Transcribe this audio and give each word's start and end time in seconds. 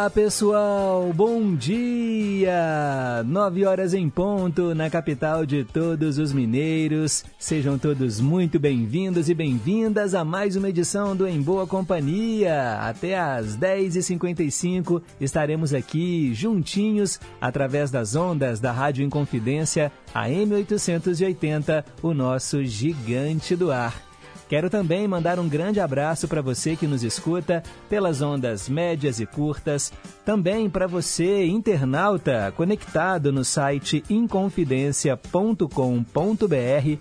Diga 0.00 0.04
lá, 0.04 0.10
pessoal, 0.10 1.12
bom 1.12 1.54
dia! 1.54 3.22
Nove 3.26 3.66
horas 3.66 3.92
em 3.92 4.08
ponto 4.08 4.74
na 4.74 4.88
capital 4.88 5.44
de 5.44 5.62
todos 5.62 6.16
os 6.16 6.32
mineiros. 6.32 7.22
Sejam 7.38 7.78
todos 7.78 8.18
muito 8.18 8.58
bem-vindos 8.58 9.28
e 9.28 9.34
bem-vindas 9.34 10.14
a 10.14 10.24
mais 10.24 10.56
uma 10.56 10.70
edição 10.70 11.14
do 11.14 11.26
Em 11.26 11.42
Boa 11.42 11.66
Companhia. 11.66 12.78
Até 12.80 13.18
às 13.18 13.58
10h55 13.58 15.02
estaremos 15.20 15.74
aqui 15.74 16.32
juntinhos 16.32 17.20
através 17.38 17.90
das 17.90 18.16
ondas 18.16 18.58
da 18.58 18.72
Rádio 18.72 19.04
Inconfidência, 19.04 19.92
a 20.14 20.28
M880, 20.28 21.84
o 22.02 22.14
nosso 22.14 22.64
gigante 22.64 23.54
do 23.54 23.70
ar. 23.70 24.09
Quero 24.50 24.68
também 24.68 25.06
mandar 25.06 25.38
um 25.38 25.48
grande 25.48 25.78
abraço 25.78 26.26
para 26.26 26.42
você 26.42 26.74
que 26.74 26.88
nos 26.88 27.04
escuta 27.04 27.62
pelas 27.88 28.20
ondas 28.20 28.68
médias 28.68 29.20
e 29.20 29.26
curtas, 29.26 29.92
também 30.24 30.68
para 30.68 30.88
você, 30.88 31.46
internauta, 31.46 32.52
conectado 32.56 33.30
no 33.30 33.44
site 33.44 34.02
inconfidencia.com.br 34.10 36.98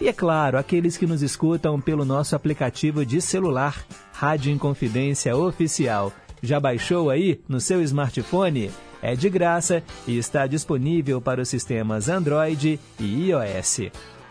e, 0.00 0.08
é 0.08 0.12
claro, 0.12 0.58
aqueles 0.58 0.96
que 0.96 1.06
nos 1.06 1.22
escutam 1.22 1.80
pelo 1.80 2.04
nosso 2.04 2.34
aplicativo 2.34 3.06
de 3.06 3.20
celular, 3.20 3.86
Rádio 4.12 4.50
Inconfidência 4.50 5.36
Oficial. 5.36 6.12
Já 6.42 6.58
baixou 6.58 7.10
aí 7.10 7.40
no 7.48 7.60
seu 7.60 7.80
smartphone? 7.80 8.72
É 9.00 9.14
de 9.14 9.30
graça 9.30 9.84
e 10.04 10.18
está 10.18 10.48
disponível 10.48 11.20
para 11.20 11.40
os 11.40 11.48
sistemas 11.48 12.08
Android 12.08 12.80
e 12.98 13.28
iOS. 13.28 13.82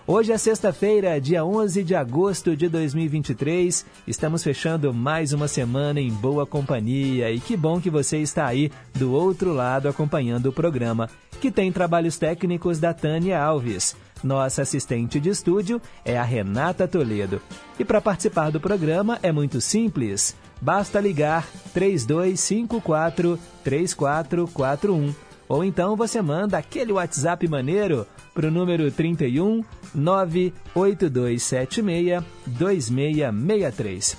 Hoje 0.10 0.32
é 0.32 0.38
sexta-feira, 0.38 1.20
dia 1.20 1.44
11 1.44 1.84
de 1.84 1.94
agosto 1.94 2.56
de 2.56 2.70
2023. 2.70 3.86
Estamos 4.08 4.42
fechando 4.42 4.94
mais 4.94 5.34
uma 5.34 5.50
semana 5.50 6.00
em 6.00 6.10
boa 6.10 6.46
companhia 6.46 7.30
e 7.30 7.42
que 7.42 7.58
bom 7.58 7.82
que 7.82 7.90
você 7.90 8.20
está 8.20 8.46
aí 8.46 8.72
do 8.96 9.12
outro 9.12 9.52
lado 9.52 9.90
acompanhando 9.90 10.46
o 10.46 10.54
programa, 10.54 11.10
que 11.42 11.52
tem 11.52 11.74
trabalhos 11.74 12.18
técnicos 12.18 12.80
da 12.80 12.94
Tânia 12.94 13.38
Alves. 13.38 13.98
Nossa 14.24 14.62
assistente 14.62 15.20
de 15.20 15.28
estúdio 15.28 15.82
é 16.06 16.18
a 16.18 16.24
Renata 16.24 16.88
Toledo. 16.88 17.42
E 17.78 17.84
para 17.84 18.00
participar 18.00 18.50
do 18.50 18.62
programa 18.62 19.20
é 19.22 19.34
muito 19.34 19.60
simples. 19.60 20.38
Basta 20.62 21.02
ligar 21.02 21.46
3254 21.74 23.38
3441 23.62 25.27
ou 25.48 25.64
então 25.64 25.96
você 25.96 26.22
manda 26.22 26.58
aquele 26.58 26.92
WhatsApp 26.92 27.48
maneiro 27.48 28.06
para 28.34 28.48
o 28.48 28.52
número 28.52 28.92
31 28.92 29.64
98276 29.96 32.22
2663. 32.46 34.18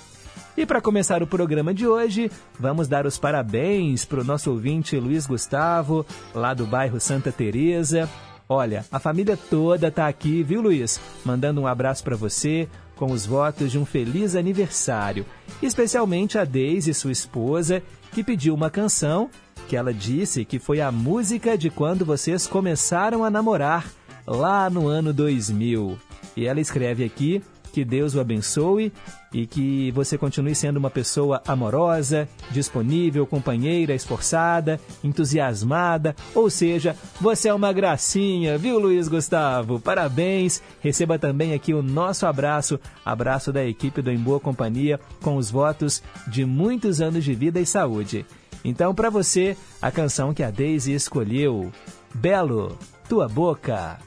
E 0.57 0.65
para 0.65 0.81
começar 0.81 1.21
o 1.23 1.27
programa 1.27 1.73
de 1.73 1.87
hoje, 1.87 2.29
vamos 2.59 2.89
dar 2.89 3.05
os 3.05 3.17
parabéns 3.17 4.03
para 4.03 4.19
o 4.19 4.25
nosso 4.25 4.51
ouvinte 4.51 4.97
Luiz 4.97 5.25
Gustavo, 5.25 6.05
lá 6.35 6.53
do 6.53 6.65
bairro 6.65 6.99
Santa 6.99 7.31
Teresa. 7.31 8.09
Olha, 8.49 8.85
a 8.91 8.99
família 8.99 9.37
toda 9.37 9.87
está 9.87 10.07
aqui, 10.07 10.43
viu, 10.43 10.59
Luiz? 10.59 10.99
Mandando 11.23 11.61
um 11.61 11.67
abraço 11.67 12.03
para 12.03 12.17
você, 12.17 12.67
com 12.95 13.13
os 13.13 13.25
votos 13.25 13.71
de 13.71 13.79
um 13.79 13.85
feliz 13.85 14.35
aniversário. 14.35 15.25
Especialmente 15.61 16.37
a 16.37 16.43
Deise, 16.43 16.93
sua 16.93 17.13
esposa, 17.13 17.81
que 18.11 18.21
pediu 18.21 18.53
uma 18.53 18.69
canção 18.69 19.29
que 19.69 19.75
ela 19.75 19.93
disse 19.93 20.43
que 20.43 20.57
foi 20.57 20.81
a 20.81 20.91
música 20.91 21.55
de 21.55 21.69
quando 21.69 22.03
vocês 22.03 22.47
começaram 22.47 23.23
a 23.23 23.29
namorar, 23.29 23.85
lá 24.25 24.67
no 24.67 24.87
ano 24.87 25.13
2000. 25.13 25.95
E 26.35 26.47
ela 26.47 26.59
escreve 26.59 27.03
aqui 27.05 27.43
que 27.71 27.85
Deus 27.85 28.15
o 28.15 28.19
abençoe 28.19 28.91
e 29.31 29.45
que 29.45 29.91
você 29.91 30.17
continue 30.17 30.55
sendo 30.55 30.77
uma 30.77 30.89
pessoa 30.89 31.43
amorosa, 31.47 32.27
disponível, 32.49 33.27
companheira, 33.27 33.93
esforçada, 33.93 34.79
entusiasmada, 35.03 36.15
ou 36.33 36.49
seja, 36.49 36.95
você 37.21 37.49
é 37.49 37.53
uma 37.53 37.71
gracinha, 37.71 38.57
viu, 38.57 38.79
Luiz 38.79 39.07
Gustavo? 39.07 39.79
Parabéns! 39.79 40.63
Receba 40.81 41.19
também 41.19 41.53
aqui 41.53 41.75
o 41.75 41.83
nosso 41.83 42.25
abraço, 42.25 42.79
abraço 43.05 43.53
da 43.53 43.63
equipe 43.63 44.01
do 44.01 44.09
Em 44.09 44.17
Boa 44.17 44.39
Companhia, 44.39 44.99
com 45.21 45.37
os 45.37 45.51
votos 45.51 46.01
de 46.27 46.43
muitos 46.43 46.99
anos 47.01 47.23
de 47.23 47.35
vida 47.35 47.59
e 47.59 47.67
saúde. 47.67 48.25
Então, 48.63 48.93
para 48.93 49.09
você, 49.09 49.55
a 49.81 49.91
canção 49.91 50.33
que 50.33 50.43
a 50.43 50.51
Daisy 50.51 50.93
escolheu, 50.93 51.71
Belo, 52.13 52.77
Tua 53.07 53.27
Boca. 53.27 53.99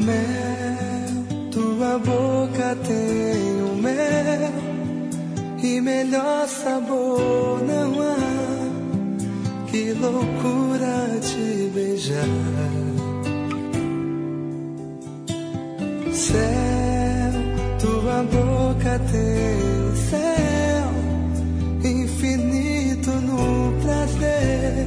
Mel, 0.00 1.50
tua 1.50 1.98
boca 1.98 2.76
tem 2.86 3.25
melhor 5.80 6.48
sabor 6.48 7.60
não 7.62 8.00
há. 8.00 9.66
Que 9.70 9.92
loucura 9.92 11.20
te 11.20 11.70
beijar. 11.74 12.24
Céu, 16.12 17.32
tua 17.80 18.22
boca 18.24 19.00
tem 19.10 19.96
céu 20.10 20.88
infinito 21.84 23.10
no 23.10 23.72
prazer. 23.82 24.86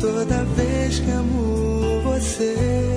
Toda 0.00 0.44
vez 0.56 0.98
que 0.98 1.10
amo 1.10 2.00
você. 2.02 2.96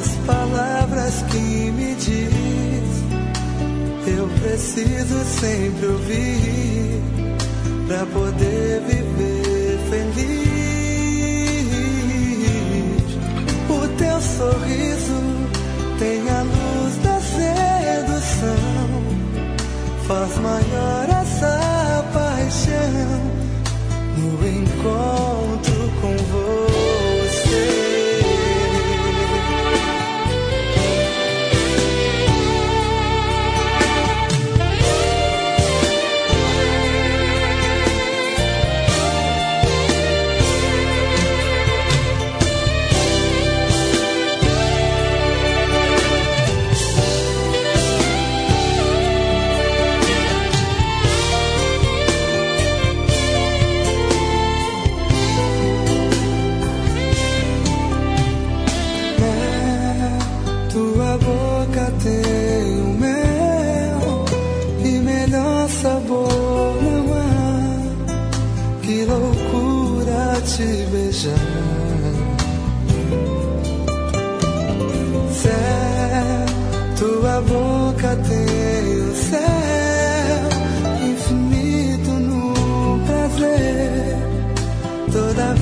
as 0.00 0.08
palavras 0.26 0.39
preciso 4.60 5.24
sempre 5.24 5.86
ouvir 5.86 7.00
para 7.88 8.04
poder 8.06 8.82
viver 8.82 9.78
feliz. 9.88 10.20
O 13.70 13.88
teu 13.96 14.20
sorriso 14.20 15.22
tem 15.98 16.28
a 16.28 16.42
luz 16.42 16.96
da 17.02 17.18
sedução, 17.20 18.58
faz 20.06 20.36
maior 20.38 21.08
essa 21.08 22.04
paixão 22.12 23.20
no 24.18 24.46
encontro 24.46 25.90
com 26.02 26.14
você. 26.32 26.49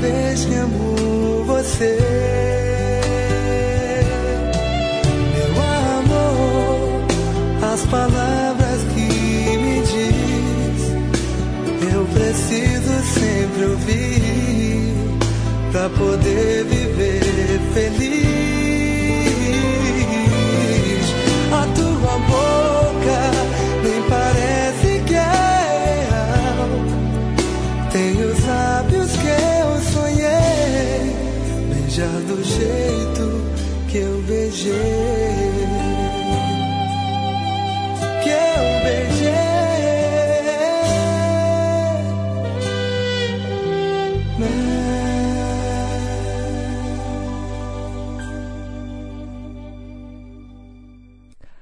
Vez 0.00 0.45
que 0.45 0.55
amo 0.55 1.45
você. 1.45 2.08
Beijei. 34.69 35.69
Que 38.23 38.31
eu 38.31 38.82
beijei. 38.85 39.49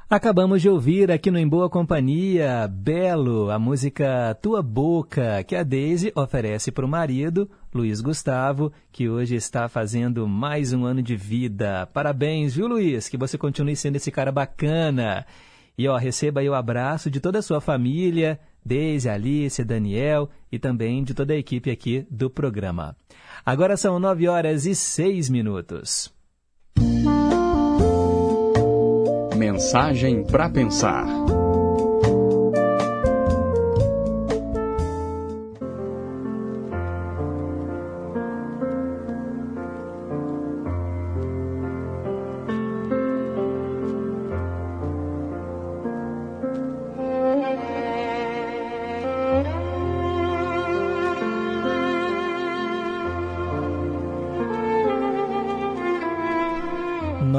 Acabamos 0.08 0.62
de 0.62 0.68
ouvir 0.68 1.10
aqui 1.10 1.32
no 1.32 1.38
Em 1.38 1.48
Boa 1.48 1.68
Companhia, 1.68 2.68
Belo, 2.68 3.50
a 3.50 3.58
música 3.58 4.38
Tua 4.40 4.62
Boca, 4.62 5.42
que 5.42 5.56
a 5.56 5.64
Daisy 5.64 6.12
oferece 6.14 6.70
para 6.70 6.86
o 6.86 6.88
marido, 6.88 7.50
Luiz 7.76 8.00
Gustavo, 8.00 8.72
que 8.90 9.06
hoje 9.08 9.34
está 9.36 9.68
fazendo 9.68 10.26
mais 10.26 10.72
um 10.72 10.86
ano 10.86 11.02
de 11.02 11.14
vida. 11.14 11.86
Parabéns, 11.92 12.54
viu, 12.54 12.66
Luiz? 12.66 13.08
Que 13.08 13.18
você 13.18 13.36
continue 13.36 13.76
sendo 13.76 13.96
esse 13.96 14.10
cara 14.10 14.32
bacana. 14.32 15.26
E 15.76 15.86
ó, 15.86 15.96
receba 15.96 16.40
aí 16.40 16.48
o 16.48 16.54
abraço 16.54 17.10
de 17.10 17.20
toda 17.20 17.38
a 17.38 17.42
sua 17.42 17.60
família, 17.60 18.40
Deise, 18.64 19.10
Alice, 19.10 19.62
Daniel 19.62 20.30
e 20.50 20.58
também 20.58 21.04
de 21.04 21.12
toda 21.12 21.34
a 21.34 21.36
equipe 21.36 21.70
aqui 21.70 22.06
do 22.10 22.30
programa. 22.30 22.96
Agora 23.44 23.76
são 23.76 23.98
nove 23.98 24.26
horas 24.26 24.64
e 24.64 24.74
seis 24.74 25.28
minutos. 25.28 26.10
Mensagem 29.36 30.24
para 30.24 30.48
pensar. 30.48 31.25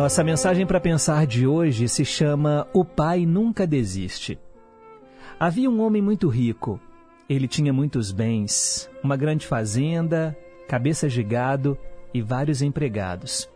Nossa 0.08 0.24
mensagem 0.24 0.66
para 0.66 0.80
pensar 0.80 1.28
de 1.28 1.46
hoje 1.46 1.90
se 1.90 2.06
chama 2.06 2.66
O 2.72 2.86
Pai 2.86 3.26
Nunca 3.26 3.68
Desiste. 3.68 4.40
Havia 5.38 5.70
um 5.70 5.82
homem 5.82 6.02
muito 6.02 6.30
rico. 6.30 6.80
Ele 7.28 7.46
tinha 7.46 7.74
muitos 7.74 8.14
bens, 8.14 8.90
uma 9.04 9.18
grande 9.18 9.46
fazenda, 9.46 10.34
cabeça 10.66 11.10
de 11.10 11.22
gado 11.22 11.78
e 12.14 12.22
vários 12.22 12.62
empregados. 12.62 13.50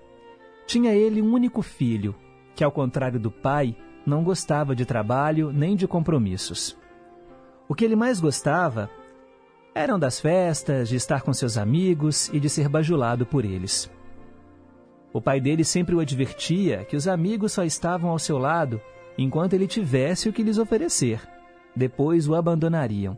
Tinha 0.68 0.94
ele 0.94 1.22
um 1.22 1.32
único 1.32 1.62
filho, 1.62 2.14
que, 2.54 2.66
ao 2.66 2.72
contrário 2.74 3.18
do 3.18 3.32
pai, 3.32 3.74
não 4.06 4.22
gostava 4.22 4.76
de 4.76 4.86
trabalho 4.86 5.54
nem 5.54 5.74
de 5.74 5.88
compromissos. 5.88 6.78
O 7.66 7.74
que 7.74 7.86
ele 7.86 7.96
mais 7.96 8.20
gostava 8.20 8.90
eram 9.74 9.98
das 9.98 10.20
festas, 10.20 10.90
de 10.90 10.98
estar 10.98 11.22
com 11.22 11.32
seus 11.32 11.58
amigos 11.58 12.28
e 12.34 12.42
de 12.42 12.50
ser 12.50 12.68
bajulado 12.68 13.26
por 13.26 13.46
eles. 13.46 13.90
O 15.14 15.22
pai 15.22 15.42
dele 15.42 15.64
sempre 15.64 15.94
o 15.94 16.00
advertia 16.00 16.86
que 16.86 16.96
os 16.96 17.08
amigos 17.08 17.52
só 17.52 17.64
estavam 17.64 18.10
ao 18.10 18.20
seu 18.20 18.38
lado 18.38 18.80
enquanto 19.18 19.54
ele 19.54 19.68
tivesse 19.68 20.30
o 20.30 20.34
que 20.34 20.44
lhes 20.44 20.58
oferecer. 20.58 21.22
Depois 21.76 22.28
o 22.28 22.36
abandonariam. 22.36 23.18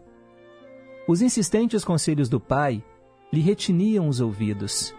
Os 1.07 1.21
insistentes 1.21 1.83
conselhos 1.83 2.29
do 2.29 2.39
pai 2.39 2.83
lhe 3.31 3.41
retiniam 3.41 4.07
os 4.07 4.19
ouvidos 4.19 4.95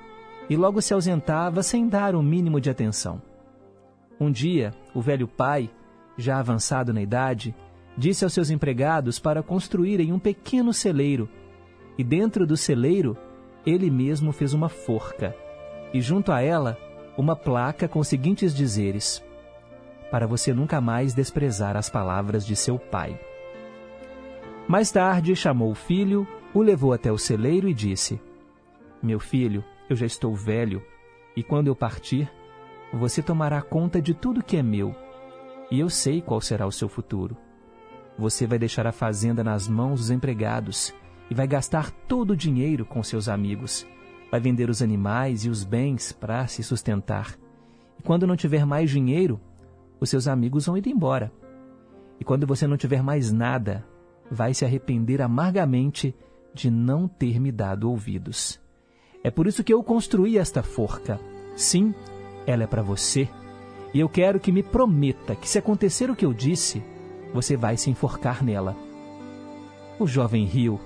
e 0.48 0.56
logo 0.56 0.80
se 0.80 0.92
ausentava 0.92 1.62
sem 1.62 1.88
dar 1.88 2.14
o 2.14 2.18
um 2.18 2.22
mínimo 2.22 2.60
de 2.60 2.70
atenção. 2.70 3.20
Um 4.20 4.30
dia, 4.30 4.72
o 4.94 5.00
velho 5.00 5.26
pai, 5.26 5.70
já 6.16 6.38
avançado 6.38 6.92
na 6.92 7.02
idade, 7.02 7.54
disse 7.96 8.24
aos 8.24 8.32
seus 8.32 8.50
empregados 8.50 9.18
para 9.18 9.42
construírem 9.42 10.12
um 10.12 10.18
pequeno 10.18 10.72
celeiro, 10.72 11.28
e 11.96 12.04
dentro 12.04 12.46
do 12.46 12.56
celeiro 12.56 13.16
ele 13.64 13.90
mesmo 13.90 14.32
fez 14.32 14.52
uma 14.52 14.68
forca, 14.68 15.34
e 15.92 16.00
junto 16.00 16.30
a 16.30 16.40
ela 16.40 16.76
uma 17.16 17.36
placa 17.36 17.86
com 17.86 17.98
os 18.00 18.08
seguintes 18.08 18.54
dizeres: 18.54 19.24
Para 20.10 20.26
você 20.26 20.52
nunca 20.52 20.80
mais 20.80 21.14
desprezar 21.14 21.76
as 21.76 21.88
palavras 21.88 22.44
de 22.46 22.56
seu 22.56 22.78
pai. 22.78 23.18
Mais 24.66 24.90
tarde, 24.90 25.36
chamou 25.36 25.70
o 25.70 25.74
filho, 25.74 26.26
o 26.52 26.62
levou 26.62 26.92
até 26.92 27.12
o 27.12 27.18
celeiro 27.18 27.68
e 27.68 27.74
disse: 27.74 28.20
Meu 29.02 29.20
filho, 29.20 29.64
eu 29.88 29.96
já 29.96 30.06
estou 30.06 30.34
velho, 30.34 30.82
e 31.36 31.42
quando 31.42 31.68
eu 31.68 31.76
partir, 31.76 32.30
você 32.92 33.22
tomará 33.22 33.60
conta 33.60 34.00
de 34.00 34.14
tudo 34.14 34.42
que 34.42 34.56
é 34.56 34.62
meu, 34.62 34.94
e 35.70 35.80
eu 35.80 35.90
sei 35.90 36.20
qual 36.20 36.40
será 36.40 36.66
o 36.66 36.72
seu 36.72 36.88
futuro. 36.88 37.36
Você 38.16 38.46
vai 38.46 38.58
deixar 38.58 38.86
a 38.86 38.92
fazenda 38.92 39.42
nas 39.42 39.68
mãos 39.68 40.00
dos 40.00 40.10
empregados 40.10 40.94
e 41.28 41.34
vai 41.34 41.48
gastar 41.48 41.90
todo 41.90 42.30
o 42.30 42.36
dinheiro 42.36 42.84
com 42.84 43.02
seus 43.02 43.28
amigos 43.28 43.86
vai 44.34 44.40
vender 44.40 44.68
os 44.68 44.82
animais 44.82 45.44
e 45.44 45.48
os 45.48 45.62
bens 45.62 46.10
para 46.10 46.48
se 46.48 46.60
sustentar. 46.60 47.38
E 47.96 48.02
quando 48.02 48.26
não 48.26 48.34
tiver 48.34 48.66
mais 48.66 48.90
dinheiro, 48.90 49.40
os 50.00 50.10
seus 50.10 50.26
amigos 50.26 50.66
vão 50.66 50.76
ir 50.76 50.88
embora. 50.88 51.32
E 52.18 52.24
quando 52.24 52.44
você 52.44 52.66
não 52.66 52.76
tiver 52.76 53.00
mais 53.00 53.30
nada, 53.30 53.86
vai 54.28 54.52
se 54.52 54.64
arrepender 54.64 55.22
amargamente 55.22 56.12
de 56.52 56.68
não 56.68 57.06
ter 57.06 57.38
me 57.38 57.52
dado 57.52 57.88
ouvidos. 57.88 58.60
É 59.22 59.30
por 59.30 59.46
isso 59.46 59.62
que 59.62 59.72
eu 59.72 59.80
construí 59.84 60.36
esta 60.36 60.64
forca. 60.64 61.20
Sim, 61.54 61.94
ela 62.44 62.64
é 62.64 62.66
para 62.66 62.82
você. 62.82 63.28
E 63.94 64.00
eu 64.00 64.08
quero 64.08 64.40
que 64.40 64.50
me 64.50 64.64
prometa 64.64 65.36
que, 65.36 65.48
se 65.48 65.60
acontecer 65.60 66.10
o 66.10 66.16
que 66.16 66.26
eu 66.26 66.34
disse, 66.34 66.82
você 67.32 67.56
vai 67.56 67.76
se 67.76 67.88
enforcar 67.88 68.42
nela. 68.42 68.76
O 69.96 70.08
jovem 70.08 70.44
riu, 70.44 70.80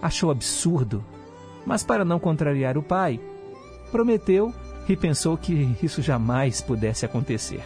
achou 0.00 0.30
absurdo 0.30 1.04
mas 1.66 1.82
para 1.82 2.04
não 2.04 2.18
contrariar 2.18 2.76
o 2.76 2.82
pai, 2.82 3.20
prometeu 3.90 4.52
e 4.88 4.96
pensou 4.96 5.36
que 5.36 5.76
isso 5.82 6.02
jamais 6.02 6.60
pudesse 6.60 7.04
acontecer. 7.04 7.64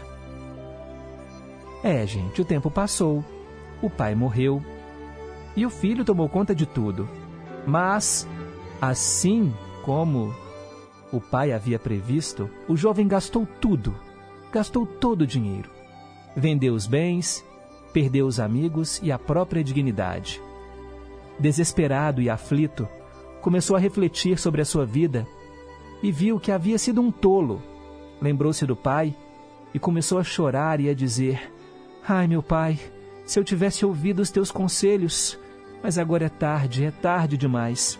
É, 1.83 2.07
gente, 2.07 2.41
o 2.41 2.45
tempo 2.45 2.71
passou, 2.71 3.25
o 3.83 3.89
pai 3.89 4.15
morreu 4.15 4.63
e 5.57 5.65
o 5.65 5.71
filho 5.71 6.05
tomou 6.05 6.29
conta 6.29 6.55
de 6.55 6.67
tudo. 6.67 7.09
Mas, 7.67 8.27
assim 8.81 9.53
como 9.85 10.35
o 11.13 11.21
pai 11.21 11.53
havia 11.53 11.79
previsto, 11.79 12.51
o 12.69 12.77
jovem 12.77 13.09
gastou 13.09 13.47
tudo, 13.61 13.95
gastou 14.53 14.87
todo 14.87 15.23
o 15.23 15.27
dinheiro. 15.27 15.71
Vendeu 16.37 16.75
os 16.75 16.87
bens, 16.87 17.45
perdeu 17.93 18.27
os 18.27 18.39
amigos 18.39 19.01
e 19.03 19.11
a 19.11 19.19
própria 19.19 19.65
dignidade. 19.65 20.41
Desesperado 21.39 22.21
e 22.21 22.29
aflito, 22.29 22.89
começou 23.41 23.77
a 23.77 23.79
refletir 23.79 24.39
sobre 24.39 24.61
a 24.61 24.65
sua 24.65 24.85
vida 24.85 25.27
e 26.03 26.13
viu 26.13 26.39
que 26.39 26.53
havia 26.53 26.79
sido 26.79 27.01
um 27.01 27.11
tolo. 27.11 27.63
Lembrou-se 28.21 28.65
do 28.67 28.77
pai 28.77 29.15
e 29.73 29.79
começou 29.79 30.19
a 30.19 30.25
chorar 30.25 30.81
e 30.81 30.89
a 30.89 30.95
dizer: 30.95 31.53
Ai, 32.07 32.27
meu 32.27 32.43
pai, 32.43 32.79
se 33.25 33.39
eu 33.39 33.45
tivesse 33.45 33.85
ouvido 33.85 34.21
os 34.21 34.31
teus 34.31 34.51
conselhos, 34.51 35.39
mas 35.83 35.99
agora 35.99 36.27
é 36.27 36.29
tarde, 36.29 36.85
é 36.85 36.91
tarde 36.91 37.37
demais. 37.37 37.99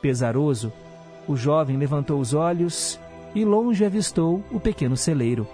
Pesaroso, 0.00 0.72
o 1.28 1.36
jovem 1.36 1.76
levantou 1.76 2.20
os 2.20 2.34
olhos 2.34 2.98
e 3.34 3.44
longe 3.44 3.84
avistou 3.84 4.42
o 4.50 4.58
pequeno 4.58 4.96
celeiro. 4.96 5.46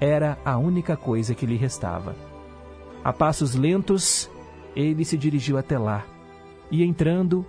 Era 0.00 0.38
a 0.44 0.56
única 0.56 0.96
coisa 0.96 1.34
que 1.34 1.46
lhe 1.46 1.56
restava. 1.56 2.14
A 3.02 3.12
passos 3.12 3.54
lentos, 3.54 4.30
ele 4.74 5.04
se 5.04 5.16
dirigiu 5.16 5.58
até 5.58 5.78
lá 5.78 6.04
e, 6.70 6.84
entrando, 6.84 7.44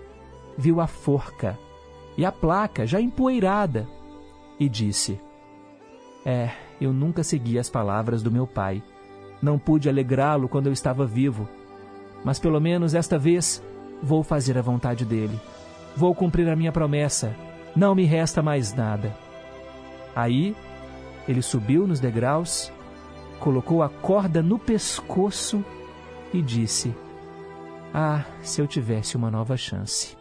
viu 0.59 0.81
a 0.81 0.87
forca 0.87 1.57
e 2.17 2.25
a 2.25 2.31
placa 2.31 2.85
já 2.85 2.99
empoeirada 2.99 3.87
e 4.59 4.67
disse: 4.67 5.19
É, 6.25 6.51
eu 6.81 6.91
nunca 6.91 7.23
segui 7.23 7.57
as 7.57 7.69
palavras 7.69 8.21
do 8.21 8.31
meu 8.31 8.45
pai. 8.45 8.83
Não 9.41 9.57
pude 9.57 9.87
alegrá-lo 9.87 10.49
quando 10.49 10.67
eu 10.67 10.73
estava 10.73 11.05
vivo. 11.05 11.47
Mas 12.23 12.37
pelo 12.37 12.59
menos 12.59 12.93
esta 12.93 13.17
vez 13.17 13.63
vou 14.03 14.21
fazer 14.21 14.57
a 14.57 14.61
vontade 14.61 15.05
dele. 15.05 15.39
Vou 15.95 16.13
cumprir 16.13 16.49
a 16.49 16.55
minha 16.55 16.73
promessa. 16.73 17.33
Não 17.73 17.95
me 17.95 18.03
resta 18.03 18.41
mais 18.41 18.73
nada. 18.73 19.15
Aí 20.13 20.53
ele 21.25 21.41
subiu 21.41 21.87
nos 21.87 22.01
degraus 22.01 22.69
colocou 23.39 23.81
a 23.81 23.89
corda 23.89 24.43
no 24.43 24.59
pescoço 24.59 25.63
e 26.33 26.41
disse: 26.41 26.93
Ah, 27.93 28.25
se 28.41 28.61
eu 28.61 28.67
tivesse 28.67 29.15
uma 29.15 29.31
nova 29.31 29.57
chance. 29.57 30.18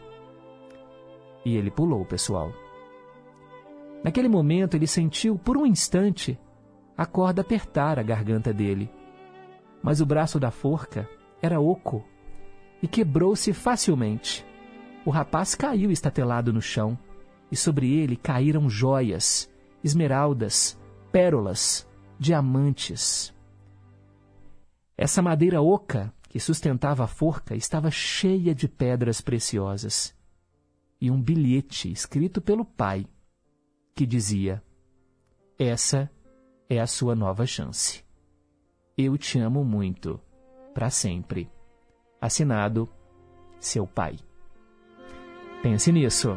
E 1.44 1.56
ele 1.56 1.70
pulou, 1.70 2.04
pessoal. 2.04 2.52
Naquele 4.02 4.28
momento, 4.28 4.74
ele 4.74 4.86
sentiu, 4.86 5.38
por 5.38 5.56
um 5.56 5.66
instante, 5.66 6.38
a 6.96 7.06
corda 7.06 7.42
apertar 7.42 7.98
a 7.98 8.02
garganta 8.02 8.52
dele. 8.52 8.90
Mas 9.82 10.00
o 10.00 10.06
braço 10.06 10.38
da 10.38 10.50
forca 10.50 11.08
era 11.40 11.60
oco 11.60 12.04
e 12.82 12.88
quebrou-se 12.88 13.52
facilmente. 13.52 14.44
O 15.04 15.10
rapaz 15.10 15.54
caiu 15.54 15.90
estatelado 15.90 16.52
no 16.52 16.60
chão 16.60 16.98
e 17.50 17.56
sobre 17.56 17.92
ele 17.92 18.16
caíram 18.16 18.68
joias, 18.68 19.50
esmeraldas, 19.82 20.78
pérolas, 21.10 21.88
diamantes. 22.18 23.34
Essa 24.96 25.22
madeira 25.22 25.62
oca 25.62 26.12
que 26.28 26.40
sustentava 26.40 27.04
a 27.04 27.06
forca 27.06 27.54
estava 27.54 27.90
cheia 27.90 28.54
de 28.54 28.68
pedras 28.68 29.20
preciosas 29.20 30.17
e 31.00 31.10
um 31.10 31.20
bilhete 31.20 31.90
escrito 31.90 32.40
pelo 32.40 32.64
pai 32.64 33.06
que 33.94 34.06
dizia: 34.06 34.62
Essa 35.58 36.10
é 36.68 36.80
a 36.80 36.86
sua 36.86 37.14
nova 37.14 37.46
chance. 37.46 38.04
Eu 38.96 39.16
te 39.16 39.38
amo 39.38 39.64
muito, 39.64 40.20
para 40.74 40.90
sempre. 40.90 41.50
Assinado, 42.20 42.88
seu 43.60 43.86
pai. 43.86 44.16
Pense 45.62 45.90
nisso. 45.92 46.30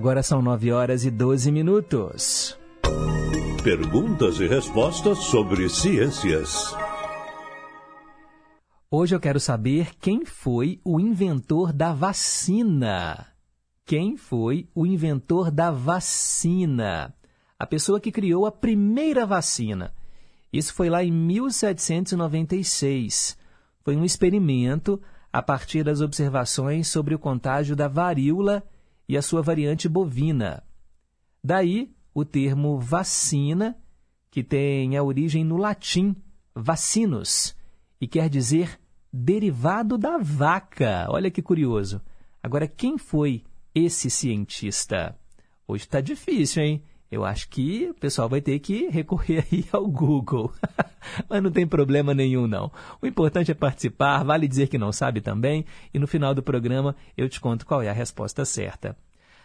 Agora 0.00 0.22
são 0.22 0.40
9 0.40 0.72
horas 0.72 1.04
e 1.04 1.10
12 1.10 1.52
minutos. 1.52 2.58
Perguntas 3.62 4.40
e 4.40 4.46
respostas 4.46 5.18
sobre 5.18 5.68
ciências. 5.68 6.74
Hoje 8.90 9.14
eu 9.14 9.20
quero 9.20 9.38
saber 9.38 9.90
quem 10.00 10.24
foi 10.24 10.80
o 10.82 10.98
inventor 10.98 11.70
da 11.70 11.92
vacina. 11.92 13.26
Quem 13.84 14.16
foi 14.16 14.66
o 14.74 14.86
inventor 14.86 15.50
da 15.50 15.70
vacina? 15.70 17.14
A 17.58 17.66
pessoa 17.66 18.00
que 18.00 18.10
criou 18.10 18.46
a 18.46 18.52
primeira 18.52 19.26
vacina. 19.26 19.92
Isso 20.50 20.72
foi 20.72 20.88
lá 20.88 21.04
em 21.04 21.12
1796. 21.12 23.36
Foi 23.84 23.96
um 23.96 24.04
experimento 24.06 24.98
a 25.30 25.42
partir 25.42 25.84
das 25.84 26.00
observações 26.00 26.88
sobre 26.88 27.14
o 27.14 27.18
contágio 27.18 27.76
da 27.76 27.86
varíola 27.86 28.64
e 29.10 29.16
a 29.16 29.22
sua 29.22 29.42
variante 29.42 29.88
bovina. 29.88 30.62
Daí 31.42 31.92
o 32.14 32.24
termo 32.24 32.78
vacina, 32.78 33.76
que 34.30 34.40
tem 34.44 34.96
a 34.96 35.02
origem 35.02 35.42
no 35.42 35.56
latim 35.56 36.14
vacinus 36.54 37.56
e 38.00 38.06
quer 38.06 38.28
dizer 38.28 38.78
derivado 39.12 39.98
da 39.98 40.16
vaca. 40.16 41.08
Olha 41.08 41.28
que 41.28 41.42
curioso. 41.42 42.00
Agora, 42.40 42.68
quem 42.68 42.96
foi 42.96 43.42
esse 43.74 44.08
cientista? 44.08 45.18
Hoje 45.66 45.86
está 45.86 46.00
difícil, 46.00 46.62
hein? 46.62 46.82
Eu 47.10 47.24
acho 47.24 47.48
que 47.48 47.88
o 47.90 47.94
pessoal 47.94 48.28
vai 48.28 48.40
ter 48.40 48.58
que 48.60 48.88
recorrer 48.88 49.44
aí 49.50 49.64
ao 49.72 49.86
Google. 49.86 50.52
Mas 51.28 51.42
não 51.42 51.50
tem 51.50 51.66
problema 51.66 52.14
nenhum, 52.14 52.46
não. 52.46 52.70
O 53.02 53.06
importante 53.06 53.50
é 53.50 53.54
participar, 53.54 54.22
vale 54.22 54.46
dizer 54.46 54.68
que 54.68 54.78
não 54.78 54.92
sabe 54.92 55.20
também, 55.20 55.64
e 55.92 55.98
no 55.98 56.06
final 56.06 56.34
do 56.34 56.42
programa 56.42 56.94
eu 57.16 57.28
te 57.28 57.40
conto 57.40 57.66
qual 57.66 57.82
é 57.82 57.88
a 57.88 57.92
resposta 57.92 58.44
certa. 58.44 58.96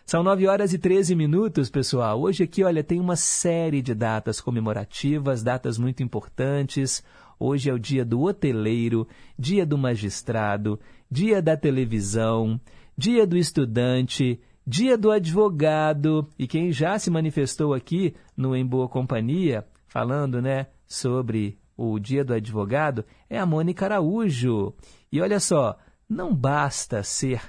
São 0.05 0.21
9 0.21 0.45
horas 0.47 0.71
e 0.71 0.77
13 0.77 1.15
minutos, 1.15 1.67
pessoal. 1.67 2.21
Hoje 2.21 2.43
aqui, 2.43 2.63
olha, 2.63 2.83
tem 2.83 2.99
uma 2.99 3.15
série 3.15 3.81
de 3.81 3.95
datas 3.95 4.39
comemorativas, 4.39 5.41
datas 5.41 5.79
muito 5.79 6.03
importantes. 6.03 7.03
Hoje 7.39 7.71
é 7.71 7.73
o 7.73 7.79
dia 7.79 8.05
do 8.05 8.21
hoteleiro, 8.21 9.07
dia 9.37 9.65
do 9.65 9.75
magistrado, 9.75 10.79
dia 11.09 11.41
da 11.41 11.57
televisão, 11.57 12.61
dia 12.95 13.25
do 13.25 13.35
estudante, 13.35 14.39
dia 14.65 14.97
do 14.97 15.11
advogado. 15.11 16.27
E 16.37 16.47
quem 16.47 16.71
já 16.71 16.97
se 16.97 17.09
manifestou 17.09 17.73
aqui 17.73 18.15
no 18.35 18.55
Em 18.55 18.65
Boa 18.65 18.87
Companhia, 18.87 19.65
falando, 19.87 20.41
né, 20.41 20.67
sobre 20.87 21.57
o 21.77 21.99
dia 21.99 22.23
do 22.23 22.33
advogado, 22.33 23.05
é 23.29 23.37
a 23.37 23.45
Mônica 23.45 23.85
Araújo. 23.85 24.73
E 25.11 25.21
olha 25.21 25.39
só, 25.39 25.77
não 26.09 26.33
basta 26.33 27.03
ser 27.03 27.41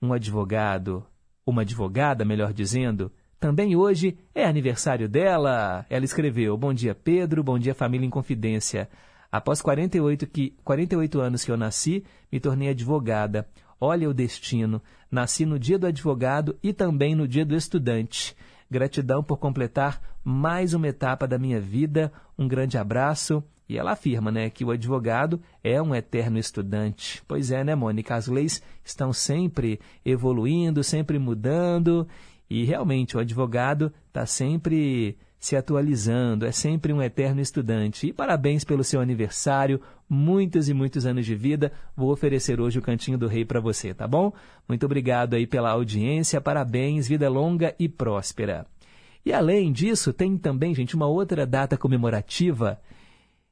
um 0.00 0.12
advogado, 0.12 1.04
uma 1.46 1.62
advogada, 1.62 2.24
melhor 2.24 2.52
dizendo, 2.52 3.12
também 3.42 3.74
hoje 3.74 4.16
é 4.32 4.44
aniversário 4.44 5.08
dela. 5.08 5.84
Ela 5.90 6.04
escreveu: 6.04 6.56
Bom 6.56 6.72
dia, 6.72 6.94
Pedro. 6.94 7.42
Bom 7.42 7.58
dia, 7.58 7.74
família 7.74 8.06
em 8.06 8.10
confidência. 8.10 8.88
Após 9.32 9.60
48, 9.60 10.26
que, 10.28 10.54
48 10.62 11.20
anos 11.20 11.44
que 11.44 11.50
eu 11.50 11.56
nasci, 11.56 12.04
me 12.30 12.38
tornei 12.38 12.68
advogada. 12.68 13.48
Olha 13.84 14.08
o 14.08 14.14
destino. 14.14 14.80
Nasci 15.10 15.44
no 15.44 15.58
dia 15.58 15.76
do 15.76 15.88
advogado 15.88 16.56
e 16.62 16.72
também 16.72 17.16
no 17.16 17.26
dia 17.26 17.44
do 17.44 17.56
estudante. 17.56 18.32
Gratidão 18.70 19.24
por 19.24 19.38
completar 19.38 20.00
mais 20.22 20.72
uma 20.72 20.86
etapa 20.86 21.26
da 21.26 21.36
minha 21.36 21.60
vida. 21.60 22.12
Um 22.38 22.46
grande 22.46 22.78
abraço 22.78 23.42
e 23.68 23.76
ela 23.76 23.90
afirma 23.90 24.30
né, 24.30 24.48
que 24.48 24.64
o 24.64 24.70
advogado 24.70 25.42
é 25.64 25.82
um 25.82 25.96
eterno 25.96 26.38
estudante. 26.38 27.24
Pois 27.26 27.50
é, 27.50 27.64
né, 27.64 27.74
Mônica? 27.74 28.14
As 28.14 28.28
leis 28.28 28.62
estão 28.84 29.12
sempre 29.12 29.80
evoluindo, 30.04 30.84
sempre 30.84 31.18
mudando, 31.18 32.06
e 32.48 32.64
realmente 32.64 33.16
o 33.16 33.20
advogado 33.20 33.92
está 34.06 34.24
sempre 34.26 35.18
se 35.42 35.56
atualizando, 35.56 36.46
é 36.46 36.52
sempre 36.52 36.92
um 36.92 37.02
eterno 37.02 37.40
estudante. 37.40 38.06
E 38.06 38.12
parabéns 38.12 38.62
pelo 38.62 38.84
seu 38.84 39.00
aniversário, 39.00 39.80
muitos 40.08 40.68
e 40.68 40.72
muitos 40.72 41.04
anos 41.04 41.26
de 41.26 41.34
vida. 41.34 41.72
Vou 41.96 42.12
oferecer 42.12 42.60
hoje 42.60 42.78
o 42.78 42.82
Cantinho 42.82 43.18
do 43.18 43.26
Rei 43.26 43.44
para 43.44 43.58
você, 43.58 43.92
tá 43.92 44.06
bom? 44.06 44.32
Muito 44.68 44.86
obrigado 44.86 45.34
aí 45.34 45.44
pela 45.44 45.70
audiência, 45.70 46.40
parabéns, 46.40 47.08
vida 47.08 47.28
longa 47.28 47.74
e 47.76 47.88
próspera. 47.88 48.64
E 49.26 49.32
além 49.32 49.72
disso, 49.72 50.12
tem 50.12 50.38
também, 50.38 50.72
gente, 50.76 50.94
uma 50.94 51.08
outra 51.08 51.44
data 51.44 51.76
comemorativa 51.76 52.80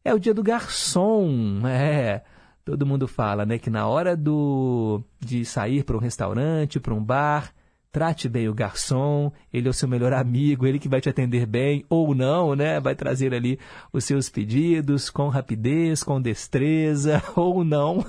é 0.05 0.15
o 0.15 0.19
dia 0.21 0.33
do 0.33 0.45
garçom, 0.45 1.67
é. 1.67 2.23
Todo 2.65 2.87
mundo 2.87 3.09
fala, 3.09 3.45
né, 3.45 3.59
que 3.59 3.69
na 3.69 3.89
hora 3.89 4.17
do 4.17 5.03
de 5.19 5.45
sair 5.45 5.83
para 5.83 5.97
um 5.97 6.01
restaurante, 6.01 6.79
para 6.79 6.95
um 6.95 7.03
bar, 7.03 7.53
trate 7.93 8.29
bem 8.29 8.49
o 8.49 8.55
garçom, 8.55 9.33
ele 9.53 9.67
é 9.67 9.71
o 9.71 9.75
seu 9.75 9.89
melhor 9.89 10.13
amigo, 10.13 10.67
ele 10.67 10.79
que 10.79 10.89
vai 10.89 11.01
te 11.01 11.09
atender 11.09 11.47
bem 11.47 11.85
ou 11.89 12.15
não, 12.15 12.55
né? 12.55 12.79
Vai 12.79 12.95
trazer 12.95 13.35
ali 13.35 13.59
os 13.93 14.05
seus 14.05 14.29
pedidos 14.29 15.11
com 15.11 15.29
rapidez, 15.29 16.03
com 16.03 16.21
destreza 16.21 17.23
ou 17.35 17.65
não. 17.65 18.05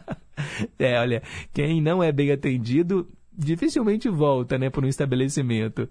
é, 0.78 0.98
olha, 1.00 1.22
quem 1.52 1.80
não 1.80 2.02
é 2.02 2.12
bem 2.12 2.30
atendido 2.30 3.08
dificilmente 3.38 4.08
volta, 4.08 4.58
né, 4.58 4.68
para 4.68 4.84
um 4.84 4.88
estabelecimento. 4.88 5.88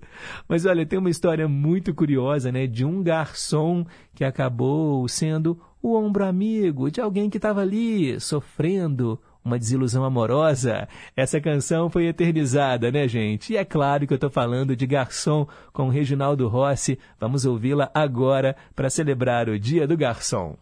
Mas 0.49 0.65
olha, 0.65 0.85
tem 0.85 0.99
uma 0.99 1.09
história 1.09 1.47
muito 1.47 1.95
curiosa, 1.95 2.51
né, 2.51 2.67
de 2.67 2.83
um 2.83 3.01
garçom 3.01 3.85
que 4.13 4.25
acabou 4.25 5.07
sendo 5.07 5.57
o 5.81 5.95
ombro 5.95 6.25
amigo 6.25 6.91
de 6.91 6.99
alguém 6.99 7.29
que 7.29 7.37
estava 7.37 7.61
ali 7.61 8.19
sofrendo 8.19 9.17
uma 9.47 9.57
desilusão 9.57 10.03
amorosa. 10.03 10.87
Essa 11.15 11.41
canção 11.41 11.89
foi 11.89 12.07
eternizada, 12.07 12.91
né, 12.91 13.07
gente? 13.07 13.53
E 13.53 13.57
é 13.57 13.65
claro 13.65 14.05
que 14.05 14.13
eu 14.13 14.17
estou 14.17 14.29
falando 14.29 14.75
de 14.75 14.85
Garçom 14.85 15.47
com 15.73 15.89
Reginaldo 15.89 16.47
Rossi. 16.47 16.99
Vamos 17.19 17.45
ouvi-la 17.45 17.89
agora 17.93 18.55
para 18.75 18.89
celebrar 18.89 19.49
o 19.49 19.57
Dia 19.57 19.87
do 19.87 19.97
Garçom. 19.97 20.55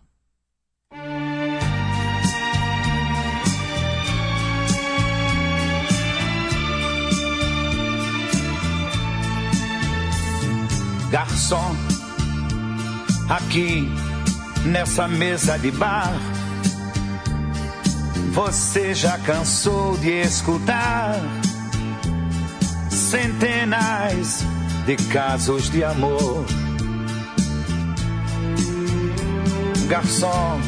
Garçom, 11.12 11.72
aqui 13.30 13.88
nessa 14.66 15.08
mesa 15.08 15.58
de 15.58 15.72
bar, 15.72 16.12
você 18.36 18.94
já 18.94 19.18
cansou 19.18 19.98
de 19.98 20.10
escutar 20.10 21.16
centenas 22.90 24.44
de 24.86 24.98
casos 25.08 25.70
de 25.70 25.86
amor. 25.86 26.46
Garçom, 29.88 30.60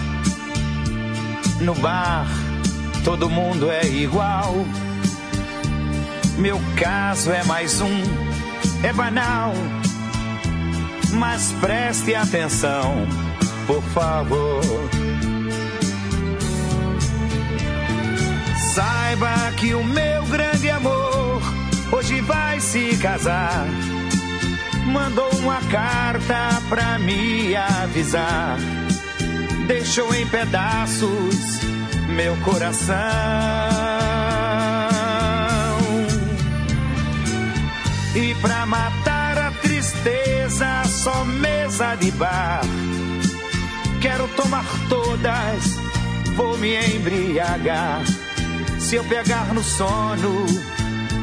no 1.59 1.75
bar 1.75 2.25
todo 3.03 3.29
mundo 3.29 3.69
é 3.69 3.85
igual. 3.85 4.53
Meu 6.37 6.61
caso 6.77 7.31
é 7.31 7.43
mais 7.43 7.81
um, 7.81 8.01
é 8.81 8.93
banal. 8.93 9.51
Mas 11.11 11.51
preste 11.59 12.15
atenção, 12.15 13.05
por 13.65 13.83
favor. 13.83 14.61
Saiba 18.77 19.51
que 19.57 19.73
o 19.73 19.83
meu 19.83 20.23
grande 20.27 20.69
amor 20.69 21.41
hoje 21.91 22.21
vai 22.21 22.59
se 22.59 22.95
casar. 22.97 23.65
Mandou 24.85 25.31
uma 25.37 25.59
carta 25.61 26.61
pra 26.69 26.99
me 26.99 27.55
avisar. 27.55 28.59
Deixou 29.65 30.13
em 30.13 30.27
pedaços 30.27 31.59
meu 32.07 32.37
coração. 32.45 32.95
E 38.13 38.35
pra 38.35 38.63
matar 38.67 39.39
a 39.39 39.51
tristeza, 39.53 40.83
só 40.85 41.25
mesa 41.25 41.95
de 41.95 42.11
bar. 42.11 42.61
Quero 44.01 44.27
tomar 44.35 44.65
todas, 44.87 45.63
vou 46.35 46.55
me 46.59 46.75
embriagar. 46.95 48.03
Se 48.79 48.95
eu 48.95 49.03
pegar 49.03 49.53
no 49.53 49.63
sono, 49.63 50.45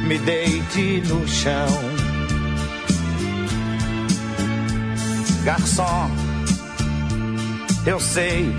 me 0.06 0.18
deite 0.18 1.02
no 1.06 1.26
chão. 1.26 1.68
Garçom, 5.44 6.10
eu 7.86 8.00
sei, 8.00 8.54